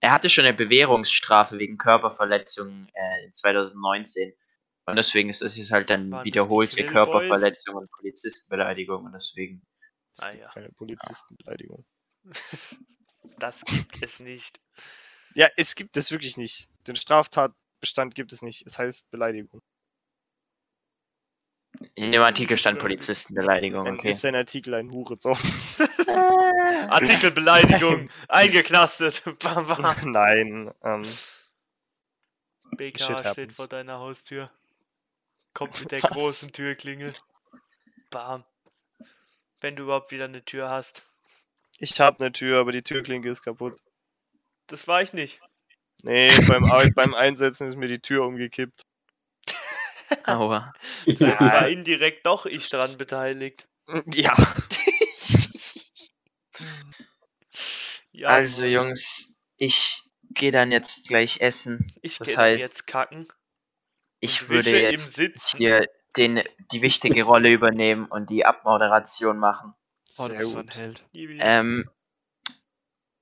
er 0.00 0.12
hatte 0.12 0.28
schon 0.28 0.44
eine 0.44 0.54
Bewährungsstrafe 0.54 1.58
wegen 1.58 1.78
Körperverletzung 1.78 2.88
äh, 2.92 3.24
in 3.26 3.32
2019. 3.32 4.32
Und 4.88 4.96
deswegen 4.96 5.30
ist 5.30 5.42
das 5.42 5.56
jetzt 5.56 5.72
halt 5.72 5.90
dann 5.90 6.10
Waren 6.10 6.24
wiederholte? 6.24 6.84
Körperverletzung 6.84 7.74
und 7.74 7.90
Polizistenbeleidigung 7.90 9.04
und 9.04 9.12
deswegen. 9.12 9.62
Ah, 10.20 10.32
ja. 10.32 10.50
Keine 10.52 10.70
Polizistenbeleidigung. 10.70 11.84
Das 13.38 13.64
gibt 13.64 14.02
es 14.02 14.20
nicht. 14.20 14.60
Ja, 15.34 15.48
es 15.56 15.74
gibt 15.74 15.96
es 15.96 16.10
wirklich 16.10 16.36
nicht. 16.36 16.68
Den 16.86 16.96
Straftatbestand 16.96 18.14
gibt 18.14 18.32
es 18.32 18.40
nicht. 18.40 18.64
Es 18.66 18.78
heißt 18.78 19.10
Beleidigung. 19.10 19.60
In 21.94 22.12
dem 22.12 22.22
Artikel 22.22 22.56
stand 22.56 22.78
Polizistenbeleidigung, 22.78 23.84
Dann 23.84 23.98
okay. 23.98 24.10
ist 24.10 24.24
dein 24.24 24.34
Artikel 24.34 24.74
ein 24.74 24.90
Hurensohn. 24.90 25.36
Artikel 26.88 27.32
Beleidigung 27.32 28.08
eingeknastet. 28.28 29.22
Bam, 29.40 29.66
bam. 29.66 30.12
Nein. 30.12 30.72
Ähm, 30.82 31.06
BK 32.76 32.98
steht 33.00 33.24
happens. 33.24 33.56
vor 33.56 33.68
deiner 33.68 33.98
Haustür. 33.98 34.50
Kommt 35.52 35.78
mit 35.80 35.90
der 35.90 36.02
Was? 36.02 36.10
großen 36.10 36.52
Türklingel. 36.52 37.14
Bam. 38.10 38.44
Wenn 39.66 39.74
du 39.74 39.82
überhaupt 39.82 40.12
wieder 40.12 40.26
eine 40.26 40.44
Tür 40.44 40.70
hast. 40.70 41.02
ich 41.80 41.98
habe 41.98 42.20
eine 42.20 42.30
Tür, 42.30 42.60
aber 42.60 42.70
die 42.70 42.84
Türklinke 42.84 43.28
ist 43.28 43.42
kaputt. 43.42 43.76
Das 44.68 44.86
war 44.86 45.02
ich 45.02 45.12
nicht. 45.12 45.40
Nee, 46.04 46.30
beim, 46.46 46.70
beim 46.94 47.14
Einsetzen 47.14 47.66
ist 47.66 47.74
mir 47.74 47.88
die 47.88 47.98
Tür 47.98 48.26
umgekippt. 48.26 48.82
Aua. 50.24 50.72
Es 51.04 51.18
war 51.20 51.68
indirekt 51.68 52.26
doch 52.26 52.46
ich 52.46 52.68
dran 52.68 52.96
beteiligt. 52.96 53.66
Ja. 54.14 54.36
Ja, 58.12 58.28
Also 58.28 58.62
Mann. 58.62 58.70
Jungs, 58.70 59.34
ich 59.58 60.04
gehe 60.30 60.52
dann 60.52 60.70
jetzt 60.70 61.08
gleich 61.08 61.40
essen. 61.40 61.88
ich 62.02 62.18
das 62.18 62.28
gehe 62.28 62.56
jetzt 62.56 62.86
kacken. 62.86 63.26
Ich 64.20 64.48
würde 64.48 64.80
jetzt 64.80 65.14
Sitzen. 65.14 65.58
hier 65.58 65.88
den, 66.16 66.42
die 66.72 66.82
wichtige 66.82 67.24
Rolle 67.24 67.50
übernehmen 67.50 68.06
und 68.06 68.30
die 68.30 68.44
Abmoderation 68.46 69.38
machen. 69.38 69.74
Oh, 70.18 70.26
Sehr 70.26 70.42
gut. 70.42 70.76
Held. 70.76 71.02
Ähm, 71.12 71.90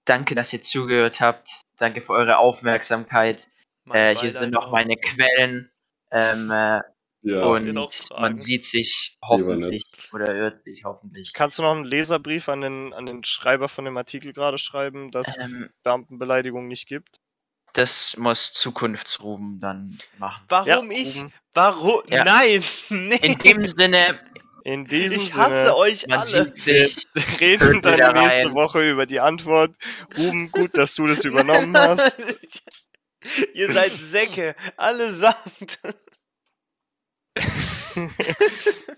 danke, 0.05 0.35
dass 0.35 0.53
ihr 0.53 0.63
zugehört 0.63 1.21
habt. 1.21 1.49
Danke 1.77 2.03
für 2.03 2.13
eure 2.13 2.39
Aufmerksamkeit. 2.39 3.49
Äh, 3.91 4.17
hier 4.17 4.31
sind 4.31 4.55
noch 4.55 4.71
meine 4.71 4.97
Quellen. 4.97 5.71
Ähm, 6.11 6.51
äh, 6.51 6.81
Ja, 7.27 7.43
und 7.47 7.75
man 8.11 8.39
sieht 8.39 8.65
sich 8.65 9.17
hoffentlich 9.25 9.85
oder 10.13 10.35
hört 10.35 10.59
sich 10.59 10.85
hoffentlich. 10.85 11.33
Kannst 11.33 11.59
du 11.59 11.63
noch 11.63 11.75
einen 11.75 11.85
Leserbrief 11.85 12.51
an 12.51 12.61
den, 12.61 12.93
an 12.93 13.07
den 13.07 13.25
Schreiber 13.25 13.69
von 13.69 13.87
dem 13.87 13.97
Artikel 13.97 14.35
gerade 14.35 14.59
schreiben, 14.59 15.11
dass 15.11 15.39
es 15.39 15.53
Ähm, 15.55 15.71
Beamtenbeleidigung 15.83 16.69
nicht 16.69 16.87
gibt? 16.87 17.21
Das 17.75 18.17
muss 18.17 18.53
Zukunftsruben 18.53 19.61
dann 19.61 19.99
machen. 20.19 20.45
Warum 20.49 20.91
Ja, 20.91 20.99
ich? 20.99 21.17
Ruben. 21.17 21.33
Warum? 21.53 22.03
Ja. 22.09 22.25
Nein! 22.25 22.65
Nee! 22.89 23.17
In 23.17 23.39
dem 23.39 23.67
Sinne, 23.69 24.21
In 24.65 24.87
diesem 24.87 25.21
ich 25.21 25.35
hasse 25.35 25.53
Sinne 25.65 25.77
euch 25.77 26.07
man 26.07 26.21
alle. 26.21 26.27
sieht 26.45 26.57
sich. 26.57 27.07
reden 27.41 27.83
dann 27.83 27.99
nächste 28.13 28.47
rein. 28.47 28.55
Woche 28.55 28.89
über 28.89 29.07
die 29.07 29.21
Antwort. 29.21 29.75
Ruben, 30.17 30.51
gut, 30.53 30.77
dass 30.79 30.95
du 30.95 31.07
das 31.07 31.25
übernommen 31.25 31.77
hast. 31.77 32.17
Ihr 33.55 33.73
seid 33.73 33.91
Säcke, 33.91 34.55
allesamt. 34.77 35.79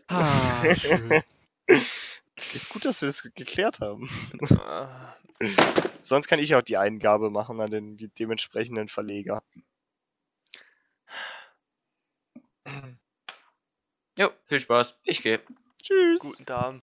Ah, 0.09 0.63
schön. 0.81 1.23
Ist 2.55 2.69
gut, 2.69 2.85
dass 2.85 3.01
wir 3.01 3.09
das 3.09 3.23
geklärt 3.23 3.81
haben. 3.81 4.09
Sonst 6.01 6.29
kann 6.29 6.39
ich 6.39 6.55
auch 6.55 6.63
die 6.63 6.77
Eingabe 6.77 7.31
machen 7.31 7.61
an 7.61 7.71
den 7.71 7.97
dementsprechenden 8.19 8.89
Verleger. 8.89 9.43
Jo, 14.19 14.31
viel 14.45 14.61
Spaß. 14.61 14.99
Ich 15.05 15.23
gehe. 15.23 15.41
Tschüss. 15.83 16.21
Guten 16.21 16.51
Abend. 16.51 16.75